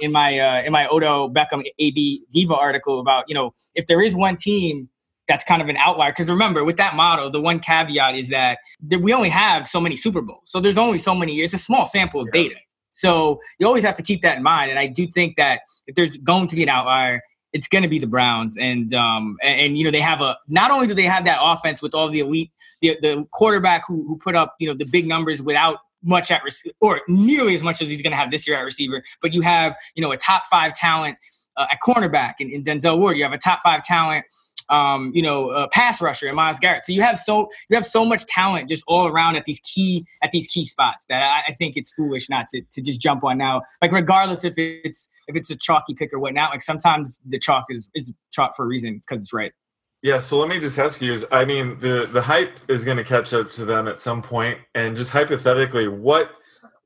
in 0.00 0.12
my, 0.12 0.38
uh, 0.38 0.62
in 0.62 0.72
my 0.72 0.86
Odell 0.86 1.28
Beckham 1.28 1.64
AB 1.78 2.24
Diva 2.32 2.54
article 2.54 3.00
about, 3.00 3.24
you 3.26 3.34
know, 3.34 3.54
if 3.74 3.86
there 3.86 4.00
is 4.00 4.14
one 4.14 4.36
team 4.36 4.88
that's 5.28 5.44
kind 5.44 5.62
of 5.62 5.68
an 5.68 5.76
outlier. 5.76 6.10
Because 6.10 6.28
remember, 6.28 6.64
with 6.64 6.76
that 6.76 6.94
model, 6.94 7.30
the 7.30 7.40
one 7.40 7.60
caveat 7.60 8.16
is 8.16 8.28
that 8.28 8.58
we 9.00 9.12
only 9.12 9.28
have 9.28 9.66
so 9.66 9.80
many 9.80 9.96
Super 9.96 10.20
Bowls. 10.20 10.42
So 10.44 10.60
there's 10.60 10.78
only 10.78 10.98
so 10.98 11.14
many. 11.14 11.40
It's 11.40 11.54
a 11.54 11.58
small 11.58 11.86
sample 11.86 12.20
of 12.20 12.30
data. 12.32 12.56
So 12.92 13.40
you 13.58 13.66
always 13.66 13.84
have 13.84 13.94
to 13.94 14.02
keep 14.02 14.22
that 14.22 14.36
in 14.36 14.42
mind. 14.42 14.70
And 14.70 14.78
I 14.78 14.86
do 14.86 15.06
think 15.06 15.36
that 15.36 15.60
if 15.86 15.94
there's 15.94 16.18
going 16.18 16.48
to 16.48 16.56
be 16.56 16.62
an 16.62 16.68
outlier, 16.68 17.22
it's 17.52 17.68
going 17.68 17.82
to 17.82 17.88
be 17.88 17.98
the 17.98 18.06
Browns, 18.06 18.56
and 18.58 18.94
um, 18.94 19.36
and, 19.42 19.60
and, 19.60 19.78
you 19.78 19.84
know 19.84 19.90
they 19.90 20.00
have 20.00 20.22
a 20.22 20.38
not 20.48 20.70
only 20.70 20.86
do 20.86 20.94
they 20.94 21.02
have 21.02 21.26
that 21.26 21.38
offense 21.42 21.82
with 21.82 21.94
all 21.94 22.08
the 22.08 22.20
elite, 22.20 22.50
the 22.80 22.96
the 23.02 23.26
quarterback 23.30 23.84
who 23.86 24.06
who 24.06 24.16
put 24.16 24.34
up 24.34 24.54
you 24.58 24.66
know 24.66 24.74
the 24.74 24.86
big 24.86 25.06
numbers 25.06 25.42
without 25.42 25.78
much 26.02 26.30
at 26.30 26.42
receiver 26.42 26.74
or 26.80 27.02
nearly 27.08 27.54
as 27.54 27.62
much 27.62 27.82
as 27.82 27.88
he's 27.88 28.00
going 28.00 28.10
to 28.10 28.16
have 28.16 28.30
this 28.30 28.48
year 28.48 28.56
at 28.56 28.62
receiver, 28.62 29.02
but 29.20 29.34
you 29.34 29.42
have 29.42 29.76
you 29.94 30.02
know 30.02 30.12
a 30.12 30.16
top 30.16 30.44
five 30.50 30.74
talent 30.74 31.18
uh, 31.56 31.66
at 31.70 31.78
cornerback 31.86 32.34
in, 32.40 32.48
in 32.50 32.64
Denzel 32.64 32.98
Ward, 32.98 33.16
you 33.16 33.22
have 33.22 33.32
a 33.32 33.38
top 33.38 33.60
five 33.62 33.84
talent 33.84 34.24
um, 34.72 35.12
you 35.14 35.20
know, 35.20 35.50
a 35.50 35.68
pass 35.68 36.00
rusher 36.00 36.26
and 36.26 36.34
Myles 36.34 36.58
Garrett. 36.58 36.86
So 36.86 36.92
you 36.92 37.02
have 37.02 37.18
so 37.18 37.50
you 37.68 37.76
have 37.76 37.84
so 37.84 38.04
much 38.04 38.24
talent 38.26 38.68
just 38.68 38.82
all 38.88 39.06
around 39.06 39.36
at 39.36 39.44
these 39.44 39.60
key 39.60 40.06
at 40.22 40.32
these 40.32 40.46
key 40.46 40.64
spots 40.64 41.04
that 41.10 41.22
I, 41.22 41.50
I, 41.50 41.54
think 41.54 41.76
it's 41.76 41.92
foolish 41.92 42.30
not 42.30 42.48
to, 42.50 42.62
to 42.72 42.80
just 42.80 42.98
jump 42.98 43.22
on 43.22 43.36
now. 43.36 43.60
Like 43.82 43.92
regardless 43.92 44.44
if 44.44 44.54
it's 44.56 45.10
if 45.28 45.36
it's 45.36 45.50
a 45.50 45.56
chalky 45.56 45.94
pick 45.94 46.12
or 46.14 46.18
whatnot, 46.18 46.50
like 46.50 46.62
sometimes 46.62 47.20
the 47.26 47.38
chalk 47.38 47.66
is 47.68 47.90
is 47.94 48.12
chalk 48.32 48.56
for 48.56 48.64
a 48.64 48.66
reason 48.66 49.00
because 49.06 49.22
it's 49.22 49.32
right. 49.32 49.52
Yeah, 50.00 50.18
so 50.18 50.38
let 50.38 50.48
me 50.48 50.58
just 50.58 50.78
ask 50.78 51.00
you: 51.00 51.12
Is 51.12 51.26
I 51.30 51.44
mean, 51.44 51.78
the 51.78 52.08
the 52.10 52.22
hype 52.22 52.58
is 52.68 52.84
going 52.84 52.96
to 52.96 53.04
catch 53.04 53.32
up 53.34 53.50
to 53.52 53.64
them 53.64 53.86
at 53.86 54.00
some 54.00 54.20
point, 54.22 54.58
and 54.74 54.96
just 54.96 55.10
hypothetically, 55.10 55.86
what 55.86 56.30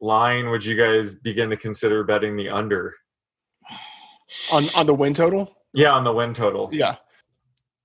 line 0.00 0.50
would 0.50 0.64
you 0.64 0.76
guys 0.76 1.14
begin 1.14 1.48
to 1.50 1.56
consider 1.56 2.04
betting 2.04 2.36
the 2.36 2.50
under 2.50 2.94
on 4.52 4.64
on 4.76 4.86
the 4.86 4.92
win 4.92 5.14
total? 5.14 5.56
Yeah, 5.72 5.92
on 5.92 6.04
the 6.04 6.12
win 6.12 6.34
total. 6.34 6.68
Yeah, 6.72 6.96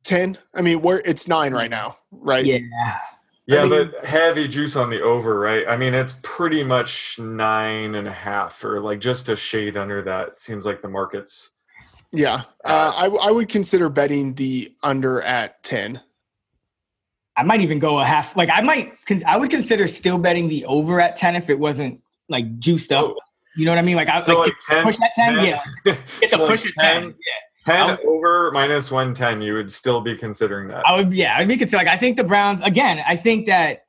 10 0.03 0.37
i 0.53 0.61
mean 0.61 0.81
where 0.81 0.99
it's 0.99 1.27
nine 1.27 1.53
right 1.53 1.69
now 1.69 1.97
right? 2.11 2.45
Yeah. 2.45 2.59
Yeah 3.47 3.63
I 3.63 3.67
mean, 3.67 3.91
but 3.91 4.05
heavy 4.05 4.47
juice 4.47 4.75
on 4.75 4.89
the 4.89 5.01
over 5.01 5.39
right? 5.39 5.65
I 5.67 5.75
mean 5.75 5.93
it's 5.93 6.15
pretty 6.21 6.63
much 6.63 7.17
nine 7.19 7.95
and 7.95 8.07
a 8.07 8.11
half 8.11 8.63
or 8.63 8.79
like 8.79 8.99
just 8.99 9.29
a 9.29 9.35
shade 9.35 9.77
under 9.77 10.01
that. 10.03 10.39
Seems 10.39 10.63
like 10.63 10.81
the 10.81 10.89
market's 10.89 11.51
yeah. 12.13 12.43
uh, 12.65 12.93
I, 12.95 13.05
I 13.07 13.31
would 13.31 13.49
consider 13.49 13.89
betting 13.89 14.35
the 14.35 14.75
under 14.83 15.21
at 15.21 15.63
10 15.63 16.01
i 17.37 17.43
might 17.43 17.61
even 17.61 17.79
go 17.79 17.99
a 17.99 18.05
half 18.05 18.35
like 18.35 18.49
i 18.51 18.59
might 18.59 18.93
i 19.25 19.37
would 19.37 19.49
consider 19.49 19.87
still 19.87 20.17
betting 20.17 20.49
the 20.49 20.65
over 20.65 20.99
at 20.99 21.15
10 21.15 21.37
if 21.37 21.49
it 21.49 21.57
wasn't 21.57 22.01
like 22.27 22.59
juiced 22.59 22.91
up. 22.91 23.05
Oh. 23.05 23.15
you 23.55 23.65
know 23.65 23.71
what 23.71 23.77
i 23.77 23.81
mean? 23.81 23.95
Like 23.95 24.09
i 24.09 24.19
so 24.19 24.39
like, 24.39 24.47
like 24.47 24.55
10, 24.67 24.83
push 24.83 24.97
that 24.97 25.11
10, 25.15 25.35
10 25.35 25.45
yeah. 25.45 25.95
It's 26.21 26.33
so 26.33 26.43
a 26.43 26.47
push 26.47 26.65
like 26.65 26.77
at 26.79 26.93
10, 26.93 27.01
10 27.03 27.09
yeah 27.11 27.15
10 27.65 27.87
would, 27.87 28.05
over 28.05 28.51
minus 28.53 28.91
110 28.91 29.41
you 29.41 29.53
would 29.53 29.71
still 29.71 30.01
be 30.01 30.15
considering 30.15 30.67
that. 30.67 30.83
I 30.87 30.97
would 30.97 31.11
yeah 31.13 31.35
i'd 31.37 31.47
be 31.47 31.57
considering 31.57 31.85
like 31.85 31.93
i 31.95 31.97
think 31.97 32.17
the 32.17 32.23
browns 32.23 32.61
again 32.61 33.03
i 33.07 33.15
think 33.15 33.45
that 33.47 33.83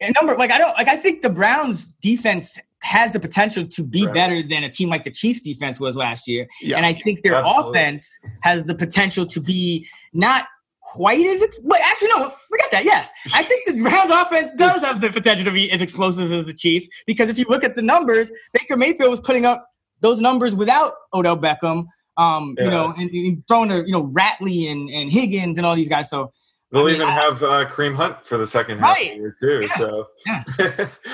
a 0.00 0.12
number 0.12 0.34
like 0.36 0.50
i 0.50 0.58
don't 0.58 0.76
like 0.76 0.88
i 0.88 0.96
think 0.96 1.22
the 1.22 1.30
browns 1.30 1.88
defense 2.02 2.58
has 2.82 3.12
the 3.12 3.20
potential 3.20 3.66
to 3.66 3.82
be 3.82 4.04
Right. 4.06 4.14
better 4.14 4.42
than 4.42 4.62
a 4.64 4.70
team 4.70 4.88
like 4.90 5.04
the 5.04 5.10
chiefs 5.10 5.40
defense 5.40 5.80
was 5.80 5.96
last 5.96 6.28
year. 6.28 6.46
Yeah. 6.62 6.76
And 6.76 6.86
i 6.86 6.92
think 6.92 7.22
their 7.22 7.34
Absolutely. 7.34 7.70
offense 7.70 8.08
has 8.42 8.62
the 8.64 8.74
potential 8.74 9.26
to 9.26 9.40
be 9.40 9.86
not 10.12 10.46
quite 10.82 11.26
as 11.26 11.42
ex- 11.42 11.58
but 11.58 11.80
actually 11.84 12.08
no 12.08 12.28
forget 12.28 12.70
that 12.70 12.84
yes. 12.84 13.10
I 13.34 13.42
think 13.42 13.66
the 13.66 13.82
browns 13.82 14.12
offense 14.12 14.52
does 14.56 14.80
have 14.82 15.00
the 15.00 15.08
potential 15.10 15.44
to 15.46 15.50
be 15.50 15.68
as 15.72 15.82
explosive 15.82 16.30
as 16.30 16.44
the 16.44 16.54
chiefs 16.54 16.86
because 17.06 17.28
if 17.28 17.38
you 17.38 17.44
look 17.48 17.64
at 17.64 17.74
the 17.74 17.82
numbers 17.82 18.30
baker 18.52 18.76
mayfield 18.76 19.10
was 19.10 19.20
putting 19.20 19.44
up 19.44 19.66
those 20.00 20.20
numbers 20.20 20.54
without 20.54 20.92
odell 21.12 21.36
beckham 21.36 21.86
um, 22.16 22.54
you 22.58 22.70
know, 22.70 22.92
and, 22.96 23.10
and 23.10 23.42
throwing 23.48 23.68
to, 23.68 23.84
you 23.86 23.92
know, 23.92 24.08
Ratley 24.08 24.70
and, 24.70 24.88
and 24.90 25.10
Higgins 25.10 25.58
and 25.58 25.66
all 25.66 25.74
these 25.76 25.88
guys. 25.88 26.08
So 26.10 26.32
they'll 26.72 26.82
I 26.82 26.86
mean, 26.86 26.94
even 26.96 27.08
I- 27.08 27.12
have 27.12 27.42
uh, 27.42 27.66
Kareem 27.68 27.94
Hunt 27.94 28.26
for 28.26 28.38
the 28.38 28.46
second 28.46 28.78
half 28.80 28.90
of 29.00 29.08
the 29.08 29.14
year 29.16 29.36
too 29.38 29.60
Yeah. 29.62 29.74
so 29.76 30.06
Yeah. 30.26 30.44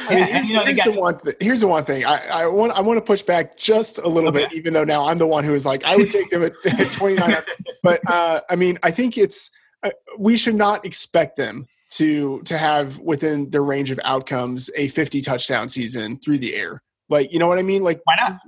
I 0.09 0.15
mean, 0.15 0.25
here's, 0.27 0.49
you 0.49 0.55
know, 0.55 0.65
here's 0.65 0.79
got- 0.79 0.85
the 0.95 1.01
one. 1.01 1.19
Th- 1.21 1.37
here's 1.41 1.61
the 1.61 1.67
one 1.69 1.85
thing. 1.85 2.05
I, 2.05 2.43
I 2.43 2.47
want. 2.47 2.73
I 2.73 2.81
want 2.81 2.97
to 2.99 3.03
push 3.03 3.23
back 3.23 3.57
just 3.57 3.99
a 3.99 4.09
little 4.09 4.31
Okay. 4.31 4.45
bit, 4.45 4.53
even 4.55 4.73
though 4.73 4.85
now 4.85 5.09
I'm 5.09 5.19
the 5.19 5.27
one 5.27 5.45
who 5.45 5.55
is 5.55 5.67
like, 5.67 5.85
I 5.85 5.97
would 5.97 6.11
take 6.11 6.31
them 6.31 6.43
at, 6.43 6.53
at 6.81 6.93
29. 6.93 7.37
but 7.83 8.01
uh, 8.11 8.41
I 8.49 8.57
mean, 8.57 8.79
I 8.83 8.91
think 8.91 9.19
it's 9.19 9.51
uh, 9.83 9.91
we 10.19 10.37
should 10.37 10.55
not 10.55 10.85
expect 10.85 11.37
them 11.37 11.67
to 11.91 12.41
to 12.45 12.57
have 12.57 12.99
within 13.01 13.51
their 13.51 13.63
range 13.65 13.91
of 13.91 14.01
outcomes 14.05 14.71
a 14.77 14.89
50 14.89 15.21
touchdown 15.21 15.69
season 15.69 16.19
through 16.21 16.39
the 16.39 16.55
air. 16.55 16.83
Like, 17.11 17.33
you 17.33 17.39
know 17.39 17.47
what 17.49 17.59
I 17.59 17.63
mean? 17.63 17.83
Like, 17.83 18.01
why 18.05 18.15
not? 18.17 18.39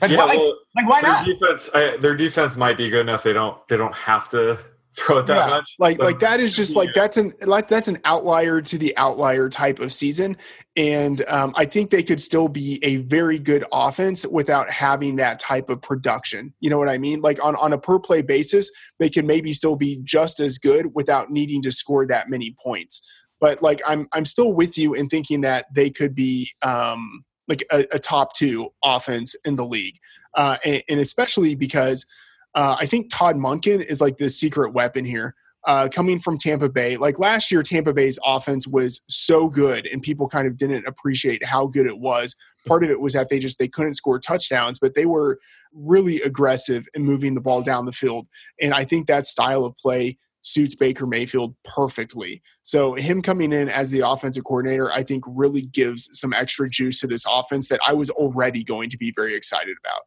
Like, 0.00 0.10
yeah 0.10 0.18
why, 0.18 0.36
well 0.36 0.56
like, 0.76 0.88
why 0.88 1.00
their 1.02 1.10
not? 1.12 1.26
defense 1.26 1.70
I, 1.74 1.96
their 1.98 2.14
defense 2.14 2.56
might 2.56 2.76
be 2.76 2.90
good 2.90 3.00
enough. 3.00 3.22
They 3.22 3.32
don't 3.32 3.56
they 3.68 3.76
don't 3.76 3.94
have 3.94 4.28
to 4.30 4.58
throw 4.96 5.18
it 5.18 5.26
that 5.26 5.36
yeah, 5.36 5.48
much. 5.48 5.74
like 5.80 5.98
but- 5.98 6.04
like 6.04 6.18
that 6.20 6.38
is 6.38 6.54
just 6.54 6.76
like 6.76 6.88
that's 6.94 7.16
an 7.16 7.32
like 7.46 7.68
that's 7.68 7.88
an 7.88 7.98
outlier 8.04 8.62
to 8.62 8.78
the 8.78 8.96
outlier 8.96 9.48
type 9.48 9.80
of 9.80 9.92
season. 9.92 10.36
And 10.76 11.24
um, 11.26 11.52
i 11.56 11.64
think 11.64 11.90
they 11.90 12.02
could 12.02 12.20
still 12.20 12.46
be 12.46 12.78
a 12.84 12.96
very 12.98 13.38
good 13.40 13.64
offense 13.72 14.24
without 14.24 14.70
having 14.70 15.16
that 15.16 15.40
type 15.40 15.68
of 15.68 15.82
production. 15.82 16.54
You 16.60 16.70
know 16.70 16.78
what 16.78 16.88
i 16.88 16.98
mean? 16.98 17.20
Like 17.22 17.44
on, 17.44 17.56
on 17.56 17.72
a 17.72 17.78
per 17.78 17.98
play 17.98 18.22
basis 18.22 18.70
they 19.00 19.08
can 19.08 19.26
maybe 19.26 19.52
still 19.52 19.74
be 19.74 20.00
just 20.04 20.38
as 20.38 20.58
good 20.58 20.94
without 20.94 21.30
needing 21.30 21.60
to 21.62 21.72
score 21.72 22.06
that 22.06 22.30
many 22.30 22.54
points. 22.62 23.02
But 23.40 23.62
like 23.64 23.82
i'm 23.86 24.06
i'm 24.12 24.24
still 24.24 24.52
with 24.52 24.78
you 24.78 24.94
in 24.94 25.08
thinking 25.08 25.40
that 25.40 25.66
they 25.74 25.90
could 25.90 26.14
be 26.14 26.48
um 26.62 27.24
like 27.48 27.64
a, 27.70 27.86
a 27.92 27.98
top 27.98 28.34
two 28.34 28.68
offense 28.84 29.34
in 29.44 29.56
the 29.56 29.64
league 29.64 29.98
uh 30.34 30.56
and, 30.64 30.82
and 30.88 31.00
especially 31.00 31.54
because 31.54 32.06
uh, 32.54 32.76
I 32.78 32.86
think 32.86 33.10
Todd 33.10 33.36
Monken 33.36 33.84
is 33.84 34.00
like 34.00 34.16
the 34.16 34.30
secret 34.30 34.72
weapon 34.72 35.04
here. 35.04 35.34
Uh, 35.66 35.88
coming 35.88 36.18
from 36.18 36.36
Tampa 36.36 36.68
Bay, 36.68 36.98
like 36.98 37.18
last 37.18 37.50
year, 37.50 37.62
Tampa 37.62 37.94
Bay's 37.94 38.18
offense 38.22 38.66
was 38.66 39.00
so 39.08 39.48
good, 39.48 39.86
and 39.86 40.02
people 40.02 40.28
kind 40.28 40.46
of 40.46 40.58
didn't 40.58 40.86
appreciate 40.86 41.42
how 41.42 41.66
good 41.66 41.86
it 41.86 41.98
was. 41.98 42.36
Part 42.66 42.84
of 42.84 42.90
it 42.90 43.00
was 43.00 43.14
that 43.14 43.30
they 43.30 43.38
just 43.38 43.58
they 43.58 43.66
couldn't 43.66 43.94
score 43.94 44.18
touchdowns, 44.18 44.78
but 44.78 44.94
they 44.94 45.06
were 45.06 45.38
really 45.72 46.20
aggressive 46.20 46.86
in 46.92 47.02
moving 47.02 47.32
the 47.32 47.40
ball 47.40 47.62
down 47.62 47.86
the 47.86 47.92
field. 47.92 48.26
And 48.60 48.74
I 48.74 48.84
think 48.84 49.06
that 49.06 49.26
style 49.26 49.64
of 49.64 49.74
play 49.78 50.18
suits 50.44 50.74
Baker 50.74 51.06
Mayfield 51.06 51.56
perfectly. 51.64 52.42
So 52.62 52.92
him 52.92 53.22
coming 53.22 53.50
in 53.50 53.70
as 53.70 53.90
the 53.90 54.06
offensive 54.06 54.44
coordinator, 54.44 54.92
I 54.92 55.02
think 55.02 55.24
really 55.26 55.62
gives 55.62 56.06
some 56.12 56.34
extra 56.34 56.68
juice 56.68 57.00
to 57.00 57.06
this 57.06 57.24
offense 57.26 57.68
that 57.68 57.80
I 57.86 57.94
was 57.94 58.10
already 58.10 58.62
going 58.62 58.90
to 58.90 58.98
be 58.98 59.10
very 59.10 59.34
excited 59.34 59.74
about. 59.82 60.02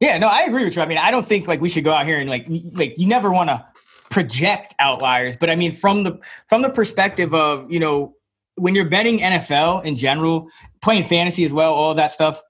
Yeah, 0.00 0.18
no, 0.18 0.28
I 0.28 0.42
agree 0.42 0.64
with 0.64 0.76
you. 0.76 0.82
I 0.82 0.86
mean, 0.86 0.98
I 0.98 1.10
don't 1.10 1.26
think 1.26 1.48
like 1.48 1.60
we 1.60 1.68
should 1.68 1.82
go 1.82 1.92
out 1.92 2.06
here 2.06 2.20
and 2.20 2.30
like 2.30 2.46
like 2.74 2.96
you 2.96 3.08
never 3.08 3.32
want 3.32 3.50
to 3.50 3.66
project 4.08 4.72
outliers, 4.78 5.36
but 5.36 5.50
I 5.50 5.56
mean 5.56 5.72
from 5.72 6.04
the 6.04 6.20
from 6.48 6.62
the 6.62 6.70
perspective 6.70 7.34
of, 7.34 7.70
you 7.70 7.80
know, 7.80 8.14
when 8.54 8.74
you're 8.74 8.88
betting 8.88 9.18
NFL 9.18 9.84
in 9.84 9.96
general, 9.96 10.48
playing 10.80 11.04
fantasy 11.04 11.44
as 11.44 11.52
well, 11.52 11.74
all 11.74 11.92
that 11.94 12.12
stuff, 12.12 12.40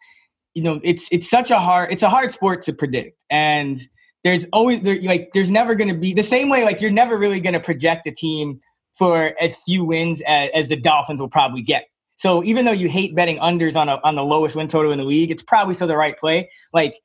you 0.54 0.62
know, 0.62 0.80
it's 0.84 1.08
it's 1.10 1.30
such 1.30 1.50
a 1.50 1.58
hard 1.58 1.90
it's 1.90 2.02
a 2.02 2.10
hard 2.10 2.30
sport 2.30 2.60
to 2.62 2.74
predict. 2.74 3.24
And 3.30 3.80
there's 4.26 4.44
always 4.52 4.82
there 4.82 5.00
like 5.02 5.30
there's 5.34 5.52
never 5.52 5.76
going 5.76 5.86
to 5.86 5.94
be 5.94 6.12
the 6.12 6.22
same 6.22 6.48
way 6.48 6.64
like 6.64 6.80
you're 6.80 6.90
never 6.90 7.16
really 7.16 7.38
going 7.38 7.52
to 7.52 7.60
project 7.60 8.08
a 8.08 8.10
team 8.10 8.60
for 8.98 9.32
as 9.40 9.56
few 9.64 9.84
wins 9.84 10.20
as, 10.26 10.50
as 10.52 10.68
the 10.68 10.74
Dolphins 10.74 11.20
will 11.20 11.28
probably 11.28 11.62
get. 11.62 11.86
So 12.16 12.42
even 12.42 12.64
though 12.64 12.72
you 12.72 12.88
hate 12.88 13.14
betting 13.14 13.38
unders 13.38 13.76
on 13.76 13.88
a, 13.88 14.00
on 14.02 14.16
the 14.16 14.24
lowest 14.24 14.56
win 14.56 14.66
total 14.66 14.90
in 14.90 14.98
the 14.98 15.04
league, 15.04 15.30
it's 15.30 15.44
probably 15.44 15.74
still 15.74 15.86
the 15.86 15.96
right 15.96 16.18
play. 16.18 16.50
Like 16.72 16.98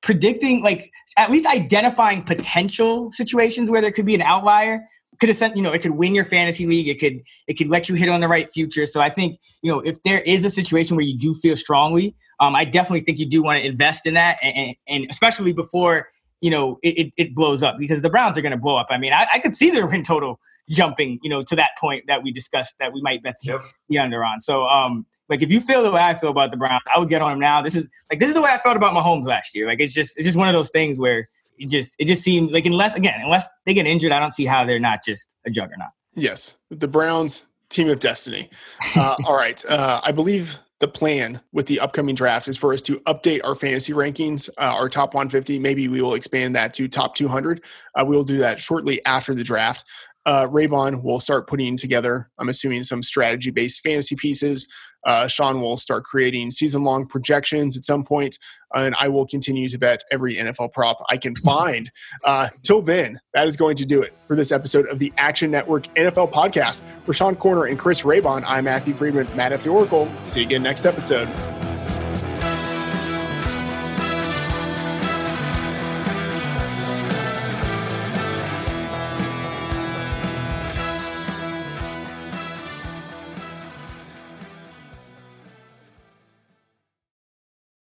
predicting, 0.00 0.62
like 0.64 0.90
at 1.16 1.30
least 1.30 1.46
identifying 1.46 2.24
potential 2.24 3.12
situations 3.12 3.70
where 3.70 3.80
there 3.80 3.92
could 3.92 4.06
be 4.06 4.16
an 4.16 4.22
outlier 4.22 4.80
could 5.20 5.28
have 5.28 5.36
sent, 5.36 5.56
you 5.56 5.62
know, 5.62 5.72
it 5.72 5.82
could 5.82 5.92
win 5.92 6.14
your 6.14 6.24
fantasy 6.24 6.66
league. 6.66 6.88
It 6.88 7.00
could, 7.00 7.20
it 7.46 7.54
could 7.54 7.68
let 7.68 7.88
you 7.88 7.94
hit 7.94 8.08
on 8.08 8.20
the 8.20 8.28
right 8.28 8.48
future. 8.48 8.86
So 8.86 9.00
I 9.00 9.10
think, 9.10 9.38
you 9.62 9.70
know, 9.70 9.80
if 9.80 10.02
there 10.02 10.20
is 10.20 10.44
a 10.44 10.50
situation 10.50 10.96
where 10.96 11.04
you 11.04 11.18
do 11.18 11.34
feel 11.34 11.56
strongly, 11.56 12.14
um, 12.40 12.54
I 12.54 12.64
definitely 12.64 13.00
think 13.00 13.18
you 13.18 13.26
do 13.26 13.42
want 13.42 13.58
to 13.60 13.66
invest 13.66 14.06
in 14.06 14.14
that, 14.14 14.38
and, 14.42 14.56
and, 14.56 14.76
and 14.88 15.06
especially 15.10 15.52
before 15.52 16.08
you 16.40 16.50
know 16.50 16.78
it, 16.82 16.98
it, 16.98 17.12
it 17.16 17.34
blows 17.34 17.62
up 17.62 17.76
because 17.78 18.02
the 18.02 18.10
Browns 18.10 18.38
are 18.38 18.42
going 18.42 18.52
to 18.52 18.58
blow 18.58 18.76
up. 18.76 18.88
I 18.90 18.98
mean, 18.98 19.12
I, 19.12 19.26
I 19.32 19.38
could 19.38 19.56
see 19.56 19.70
their 19.70 19.86
win 19.86 20.02
total 20.02 20.38
jumping, 20.70 21.18
you 21.22 21.30
know, 21.30 21.42
to 21.42 21.56
that 21.56 21.70
point 21.80 22.04
that 22.06 22.22
we 22.22 22.30
discussed 22.30 22.74
that 22.78 22.92
we 22.92 23.00
might 23.00 23.22
bet 23.22 23.36
the, 23.42 23.52
Yep. 23.52 23.60
the 23.88 23.98
under 23.98 24.24
on. 24.24 24.40
So, 24.40 24.64
um, 24.64 25.06
like 25.28 25.42
if 25.42 25.50
you 25.50 25.60
feel 25.60 25.82
the 25.82 25.90
way 25.90 26.00
I 26.00 26.14
feel 26.14 26.30
about 26.30 26.50
the 26.50 26.56
Browns, 26.56 26.82
I 26.94 26.98
would 26.98 27.08
get 27.08 27.22
on 27.22 27.32
them 27.32 27.40
now. 27.40 27.62
This 27.62 27.74
is 27.74 27.88
like 28.10 28.18
this 28.18 28.28
is 28.28 28.34
the 28.34 28.42
way 28.42 28.50
I 28.50 28.58
felt 28.58 28.76
about 28.76 28.94
Mahomes 28.94 29.26
last 29.26 29.54
year. 29.54 29.66
Like 29.66 29.80
it's 29.80 29.92
just 29.92 30.16
it's 30.16 30.26
just 30.26 30.38
one 30.38 30.48
of 30.48 30.54
those 30.54 30.70
things 30.70 30.98
where 30.98 31.28
it 31.58 31.68
just 31.68 31.94
it 31.98 32.06
just 32.06 32.22
seems 32.22 32.52
like 32.52 32.64
unless 32.66 32.94
again 32.96 33.20
unless 33.22 33.46
they 33.66 33.74
get 33.74 33.86
injured, 33.86 34.12
I 34.12 34.20
don't 34.20 34.32
see 34.32 34.46
how 34.46 34.64
they're 34.64 34.78
not 34.78 35.04
just 35.04 35.36
a 35.46 35.50
juggernaut. 35.50 35.90
Yes, 36.14 36.56
the 36.70 36.88
Browns, 36.88 37.46
team 37.68 37.88
of 37.88 38.00
destiny. 38.00 38.48
Uh, 38.96 39.16
all 39.26 39.36
right, 39.36 39.62
uh, 39.66 40.00
I 40.02 40.12
believe 40.12 40.58
the 40.80 40.88
plan 40.88 41.40
with 41.52 41.66
the 41.66 41.80
upcoming 41.80 42.14
draft 42.14 42.46
is 42.46 42.56
for 42.56 42.72
us 42.72 42.80
to 42.82 43.00
update 43.00 43.40
our 43.44 43.54
fantasy 43.54 43.92
rankings, 43.92 44.48
uh, 44.58 44.74
our 44.74 44.88
top 44.88 45.14
150. 45.14 45.58
Maybe 45.58 45.88
we 45.88 46.02
will 46.02 46.14
expand 46.14 46.54
that 46.56 46.72
to 46.74 46.88
top 46.88 47.14
200. 47.14 47.64
Uh, 47.94 48.04
we 48.04 48.14
will 48.14 48.24
do 48.24 48.38
that 48.38 48.60
shortly 48.60 49.04
after 49.04 49.34
the 49.34 49.42
draft. 49.44 49.84
Uh, 50.26 50.46
Raybon 50.46 51.02
will 51.02 51.20
start 51.20 51.48
putting 51.48 51.76
together, 51.76 52.30
I'm 52.38 52.48
assuming, 52.48 52.84
some 52.84 53.02
strategy 53.02 53.50
based 53.50 53.80
fantasy 53.80 54.14
pieces. 54.14 54.66
Uh, 55.06 55.26
Sean 55.26 55.60
will 55.60 55.76
start 55.76 56.04
creating 56.04 56.50
season 56.50 56.82
long 56.82 57.06
projections 57.06 57.76
at 57.76 57.84
some 57.84 58.04
point, 58.04 58.38
and 58.74 58.94
I 58.98 59.08
will 59.08 59.26
continue 59.26 59.68
to 59.68 59.78
bet 59.78 60.02
every 60.10 60.36
NFL 60.36 60.72
prop 60.72 60.98
I 61.08 61.16
can 61.16 61.34
find. 61.44 61.90
Uh, 62.24 62.48
till 62.62 62.82
then, 62.82 63.20
that 63.34 63.46
is 63.46 63.56
going 63.56 63.76
to 63.76 63.86
do 63.86 64.02
it 64.02 64.14
for 64.26 64.36
this 64.36 64.52
episode 64.52 64.88
of 64.88 64.98
the 64.98 65.12
Action 65.16 65.50
Network 65.50 65.86
NFL 65.94 66.32
podcast. 66.32 66.82
For 67.04 67.12
Sean 67.12 67.36
Koerner 67.36 67.68
and 67.68 67.78
Chris 67.78 68.02
Raybon, 68.02 68.44
I'm 68.46 68.64
Matthew 68.64 68.94
Freedman, 68.94 69.28
Matt 69.36 69.52
at 69.52 69.60
the 69.60 69.70
Oracle. 69.70 70.08
See 70.22 70.40
you 70.40 70.46
again 70.46 70.62
next 70.62 70.86
episode. 70.86 71.28